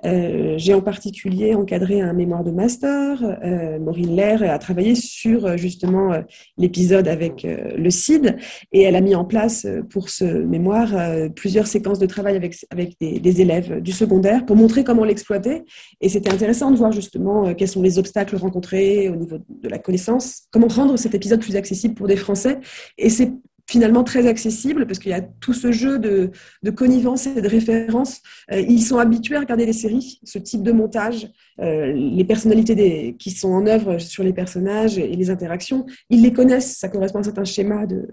Euh, 0.05 0.55
j'ai 0.57 0.74
en 0.74 0.82
particulier 0.82 1.55
encadré 1.55 2.01
un 2.01 2.12
mémoire 2.12 2.45
de 2.45 2.51
master. 2.53 3.22
Euh, 3.22 3.78
Maureen 3.78 4.14
Lair 4.14 4.43
a 4.43 4.59
travaillé 4.59 4.95
sur 4.95 5.57
justement 5.59 6.12
l'épisode 6.59 7.09
avec 7.09 7.43
le 7.45 7.91
CID 7.91 8.37
et 8.72 8.82
elle 8.82 8.97
a 8.97 9.01
mis 9.01 9.14
en 9.14 9.24
place 9.24 9.66
pour 9.91 10.11
ce 10.11 10.24
mémoire 10.24 10.95
plusieurs 11.34 11.66
séquences 11.66 11.99
de 11.99 12.07
travail 12.07 12.37
avec, 12.37 12.57
avec 12.70 12.97
des 13.01 13.41
élèves 13.41 13.80
du 13.80 13.93
secondaire 13.93 14.47
pour 14.47 14.57
montrer 14.57 14.76
comment 14.85 15.05
l'exploiter. 15.05 15.64
Et 16.01 16.09
c'était 16.09 16.33
intéressant 16.33 16.70
de 16.70 16.77
voir 16.77 16.93
justement 16.93 17.47
euh, 17.47 17.55
quels 17.55 17.68
sont 17.68 17.83
les 17.83 17.99
obstacles 17.99 18.37
rencontrés 18.37 19.09
au 19.09 19.16
niveau 19.16 19.39
de 19.49 19.68
la 19.68 19.79
connaissance, 19.79 20.45
comment 20.51 20.68
rendre 20.68 20.97
cet 20.97 21.14
épisode 21.14 21.41
plus 21.41 21.57
accessible 21.57 21.95
pour 21.95 22.07
des 22.07 22.16
Français. 22.16 22.59
Et 22.99 23.11
c'est 23.11 23.33
finalement 23.67 24.05
très 24.05 24.27
accessible 24.27 24.87
parce 24.87 24.99
qu'il 24.99 25.11
y 25.11 25.14
a 25.14 25.21
tout 25.21 25.53
ce 25.53 25.73
jeu 25.73 25.99
de, 25.99 26.31
connivence 26.71 27.27
et 27.27 27.41
de 27.41 27.49
référence. 27.49 28.21
Euh, 28.53 28.61
ils 28.61 28.83
sont 28.83 28.99
habitués 28.99 29.37
à 29.37 29.41
regarder 29.41 29.67
les 29.67 29.73
séries, 29.73 30.21
ce 30.25 30.39
type 30.39 30.62
de 30.62 30.73
montage, 30.73 31.29
euh, 31.61 31.93
les 31.93 32.25
personnalités 32.25 33.17
qui 33.19 33.31
sont 33.31 33.51
en 33.51 33.67
œuvre 33.67 33.99
sur 33.99 34.23
les 34.23 34.33
personnages 34.33 34.99
et 34.99 35.14
les 35.14 35.31
interactions. 35.31 35.87
Ils 36.11 36.23
les 36.23 36.33
connaissent, 36.33 36.77
ça 36.77 36.89
correspond 36.89 37.21
à 37.21 37.25
certains 37.25 37.45
schémas 37.45 37.87
de, 37.87 38.07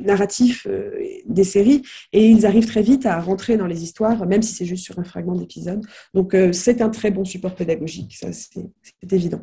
narratifs 0.00 0.66
euh, 0.68 0.90
des 1.26 1.44
séries 1.44 1.82
et 2.12 2.28
ils 2.28 2.46
arrivent 2.46 2.66
très 2.66 2.82
vite 2.82 3.06
à 3.06 3.20
rentrer 3.20 3.56
dans 3.56 3.66
les 3.66 3.82
histoires, 3.82 4.26
même 4.26 4.42
si 4.42 4.54
c'est 4.54 4.66
juste 4.66 4.84
sur 4.84 4.98
un 4.98 5.04
fragment 5.04 5.34
d'épisode. 5.34 5.84
Donc 6.14 6.36
c'est 6.52 6.82
un 6.82 6.90
très 6.90 7.10
bon 7.10 7.24
support 7.24 7.54
pédagogique, 7.54 8.16
ça 8.16 8.28
c'est 8.32 9.12
évident. 9.12 9.42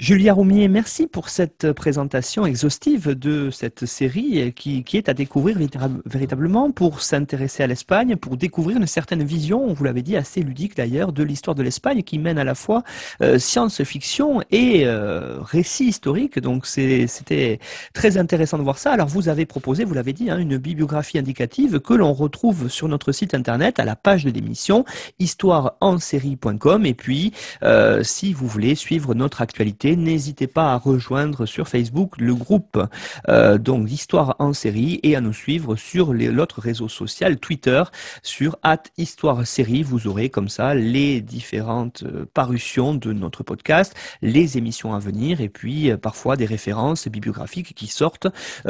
Julia 0.00 0.32
Roumier, 0.32 0.68
merci 0.68 1.08
pour 1.08 1.28
cette 1.28 1.72
présentation 1.72 2.46
exhaustive 2.46 3.18
de 3.18 3.50
cette 3.50 3.84
série 3.84 4.52
qui, 4.52 4.84
est 4.92 5.08
à 5.08 5.12
découvrir 5.12 5.58
véritablement 6.06 6.70
pour 6.70 7.02
s'intéresser 7.02 7.64
à 7.64 7.66
l'Espagne, 7.66 8.14
pour 8.14 8.36
découvrir 8.36 8.76
une 8.76 8.86
certaine 8.86 9.24
vision, 9.24 9.74
vous 9.74 9.82
l'avez 9.82 10.02
dit, 10.02 10.16
assez 10.16 10.40
ludique 10.40 10.76
d'ailleurs, 10.76 11.12
de 11.12 11.24
l'histoire 11.24 11.56
de 11.56 11.64
l'Espagne 11.64 12.04
qui 12.04 12.20
mène 12.20 12.38
à 12.38 12.44
la 12.44 12.54
fois 12.54 12.84
euh, 13.22 13.40
science-fiction 13.40 14.40
et 14.52 14.86
euh, 14.86 15.40
récit 15.40 15.86
historique. 15.86 16.38
Donc 16.38 16.66
c'était 16.66 17.58
très 17.92 18.18
intéressant 18.18 18.56
de 18.56 18.62
voir 18.62 18.78
ça. 18.78 18.92
Alors 18.92 19.08
vous 19.08 19.28
avez 19.28 19.46
proposé, 19.46 19.82
vous 19.84 19.94
l'avez 19.94 20.12
dit, 20.12 20.30
hein, 20.30 20.38
une 20.38 20.58
bibliographie 20.58 21.18
indicative 21.18 21.80
que 21.80 21.94
l'on 21.94 22.12
retrouve 22.12 22.68
sur 22.68 22.86
notre 22.86 23.10
site 23.10 23.34
internet 23.34 23.80
à 23.80 23.84
la 23.84 23.96
page 23.96 24.24
de 24.24 24.30
l'émission 24.30 24.84
histoireensérie.com 25.18 26.86
et 26.86 26.94
puis 26.94 27.32
euh, 27.64 28.04
si 28.04 28.32
vous 28.32 28.46
voulez 28.46 28.76
suivre 28.76 29.12
notre 29.12 29.42
actualité, 29.42 29.87
n'hésitez 29.96 30.46
pas 30.46 30.72
à 30.72 30.76
rejoindre 30.76 31.46
sur 31.46 31.68
Facebook 31.68 32.18
le 32.18 32.34
groupe 32.34 32.82
euh, 33.28 33.58
donc 33.58 33.86
d'Histoire 33.86 34.36
en 34.38 34.52
série 34.52 35.00
et 35.02 35.16
à 35.16 35.20
nous 35.20 35.32
suivre 35.32 35.76
sur 35.76 36.12
l'autre 36.12 36.60
réseau 36.60 36.88
social 36.88 37.38
Twitter 37.38 37.82
sur 38.22 38.56
Histoire 38.96 39.46
série. 39.46 39.82
Vous 39.82 40.06
aurez 40.06 40.28
comme 40.28 40.48
ça 40.48 40.74
les 40.74 41.20
différentes 41.20 42.02
euh, 42.04 42.24
parutions 42.32 42.94
de 42.94 43.12
notre 43.12 43.42
podcast, 43.42 43.94
les 44.22 44.58
émissions 44.58 44.94
à 44.94 44.98
venir 44.98 45.40
et 45.40 45.48
puis 45.48 45.90
euh, 45.90 45.96
parfois 45.96 46.36
des 46.36 46.46
références 46.46 47.08
bibliographiques 47.08 47.74
qui 47.74 47.86
sortent 47.86 48.28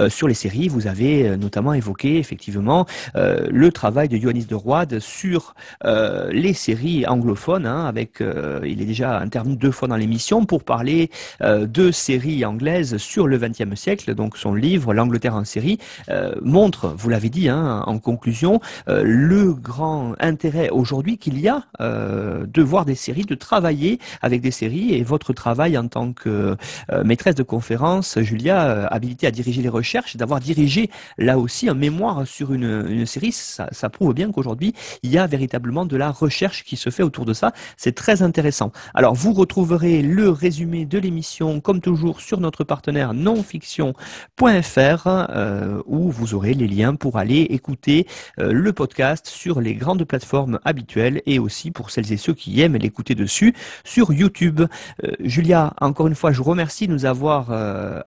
sur 0.08 0.28
les 0.28 0.34
séries. 0.34 0.68
Vous 0.68 0.86
avez 0.86 1.36
notamment 1.36 1.72
évoqué 1.72 2.18
effectivement 2.18 2.86
le 3.14 3.70
travail 3.70 4.08
de 4.08 4.16
Ioannis 4.16 4.46
de 4.46 4.54
Roide 4.54 4.98
sur 5.00 5.54
les 5.84 6.54
séries 6.54 7.06
anglophones. 7.06 7.66
Hein, 7.66 7.86
avec, 7.86 8.20
il 8.20 8.82
est 8.82 8.86
déjà 8.86 9.18
intervenu 9.18 9.56
deux 9.56 9.70
fois 9.70 9.88
dans 9.88 9.96
l'émission 9.96 10.44
pour 10.44 10.64
parler 10.64 11.07
euh, 11.42 11.66
deux 11.66 11.92
séries 11.92 12.44
anglaises 12.44 12.96
sur 12.98 13.26
le 13.26 13.38
XXe 13.38 13.74
siècle. 13.74 14.14
Donc 14.14 14.36
son 14.36 14.54
livre, 14.54 14.94
L'Angleterre 14.94 15.34
en 15.34 15.44
série, 15.44 15.78
euh, 16.11 16.34
montre, 16.42 16.94
vous 16.96 17.09
l'avez 17.09 17.30
dit 17.30 17.48
hein, 17.48 17.82
en 17.86 17.98
conclusion, 17.98 18.61
euh, 18.88 19.02
le 19.04 19.52
grand 19.52 20.14
intérêt 20.20 20.70
aujourd'hui 20.70 21.18
qu'il 21.18 21.38
y 21.40 21.48
a 21.48 21.64
de 21.80 22.62
voir 22.62 22.84
des 22.84 22.94
séries, 22.94 23.24
de 23.24 23.34
travailler 23.34 23.98
avec 24.22 24.40
des 24.40 24.50
séries. 24.50 24.94
Et 24.94 25.02
votre 25.02 25.32
travail 25.32 25.76
en 25.78 25.88
tant 25.88 26.12
que 26.12 26.56
maîtresse 27.04 27.34
de 27.34 27.42
conférence, 27.42 28.18
Julia, 28.20 28.86
habilitée 28.86 29.26
à 29.26 29.30
diriger 29.30 29.62
les 29.62 29.68
recherches, 29.68 30.16
d'avoir 30.16 30.40
dirigé 30.40 30.90
là 31.16 31.38
aussi 31.38 31.68
un 31.68 31.74
mémoire 31.74 32.26
sur 32.26 32.52
une, 32.52 32.86
une 32.88 33.06
série, 33.06 33.32
ça, 33.32 33.68
ça 33.72 33.88
prouve 33.88 34.14
bien 34.14 34.30
qu'aujourd'hui, 34.30 34.74
il 35.02 35.11
y 35.11 35.18
a 35.18 35.26
véritablement 35.26 35.86
de 35.86 35.96
la 35.96 36.11
recherche 36.11 36.64
qui 36.64 36.76
se 36.76 36.90
fait 36.90 37.02
autour 37.02 37.24
de 37.24 37.32
ça. 37.32 37.52
C'est 37.76 37.94
très 37.94 38.22
intéressant. 38.22 38.72
Alors, 38.94 39.14
vous 39.14 39.32
retrouverez 39.32 40.02
le 40.02 40.30
résumé 40.30 40.84
de 40.84 40.97
l'émission, 40.99 41.61
comme 41.61 41.80
toujours, 41.80 42.20
sur 42.20 42.40
notre 42.40 42.64
partenaire 42.64 43.14
nonfiction.fr, 43.14 45.07
euh, 45.07 45.82
où 45.86 46.11
vous 46.11 46.34
aurez 46.34 46.55
les 46.55 46.68
liens 46.68 46.94
pour 46.94 47.18
aller 47.18 47.42
écouter 47.51 48.07
euh, 48.38 48.53
le 48.53 48.72
podcast 48.72 49.26
sur 49.26 49.61
les 49.61 49.74
grandes 49.74 50.05
plateformes 50.05 50.59
habituelles 50.64 51.22
et 51.26 51.38
aussi 51.38 51.70
pour 51.70 51.90
celles 51.90 52.12
et 52.12 52.16
ceux 52.16 52.34
qui 52.34 52.61
aiment 52.61 52.76
l'écouter 52.76 53.14
dessus 53.14 53.55
sur 53.84 54.12
YouTube. 54.12 54.61
Euh, 55.05 55.12
Julia, 55.20 55.74
encore 55.80 56.07
une 56.07 56.14
fois, 56.14 56.32
je 56.32 56.38
vous 56.38 56.44
remercie 56.51 56.86
de 56.86 56.92
nous 56.92 57.05
avoir 57.05 57.49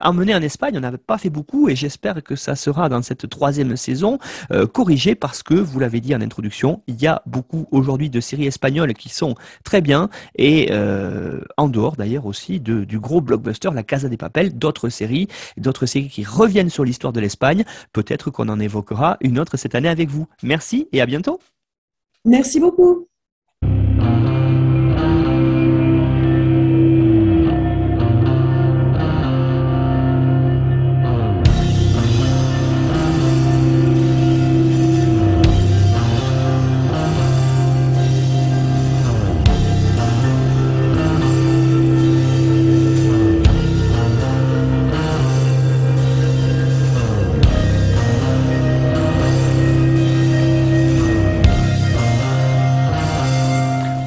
emmenés 0.00 0.34
en 0.34 0.42
Espagne. 0.42 0.74
On 0.76 0.80
n'avait 0.80 0.98
pas 0.98 1.18
fait 1.18 1.30
beaucoup 1.30 1.68
et 1.68 1.76
j'espère 1.76 2.22
que 2.22 2.36
ça 2.36 2.54
sera 2.54 2.88
dans 2.88 3.02
cette 3.02 3.28
troisième 3.28 3.76
saison 3.76 4.18
corrigé 4.72 5.14
parce 5.14 5.42
que, 5.42 5.54
vous 5.54 5.78
l'avez 5.78 6.00
dit 6.00 6.14
en 6.14 6.20
introduction, 6.20 6.82
il 6.86 7.00
y 7.00 7.06
a 7.06 7.22
beaucoup 7.26 7.66
aujourd'hui 7.70 8.10
de 8.10 8.20
séries 8.20 8.46
espagnoles 8.46 8.94
qui 8.94 9.08
sont 9.08 9.34
très 9.64 9.80
bien 9.80 10.08
et 10.36 10.70
en 11.56 11.68
dehors 11.68 11.96
d'ailleurs 11.96 12.26
aussi 12.26 12.60
de 12.60 12.81
du 12.84 12.98
gros 12.98 13.20
blockbuster 13.20 13.70
La 13.74 13.82
Casa 13.82 14.08
des 14.08 14.16
Papel, 14.16 14.56
d'autres 14.58 14.88
séries, 14.88 15.28
d'autres 15.56 15.86
séries 15.86 16.08
qui 16.08 16.24
reviennent 16.24 16.70
sur 16.70 16.84
l'histoire 16.84 17.12
de 17.12 17.20
l'Espagne. 17.20 17.64
Peut-être 17.92 18.30
qu'on 18.30 18.48
en 18.48 18.60
évoquera 18.60 19.16
une 19.20 19.38
autre 19.38 19.56
cette 19.56 19.74
année 19.74 19.88
avec 19.88 20.08
vous. 20.08 20.26
Merci 20.42 20.88
et 20.92 21.00
à 21.00 21.06
bientôt. 21.06 21.40
Merci 22.24 22.60
beaucoup. 22.60 23.08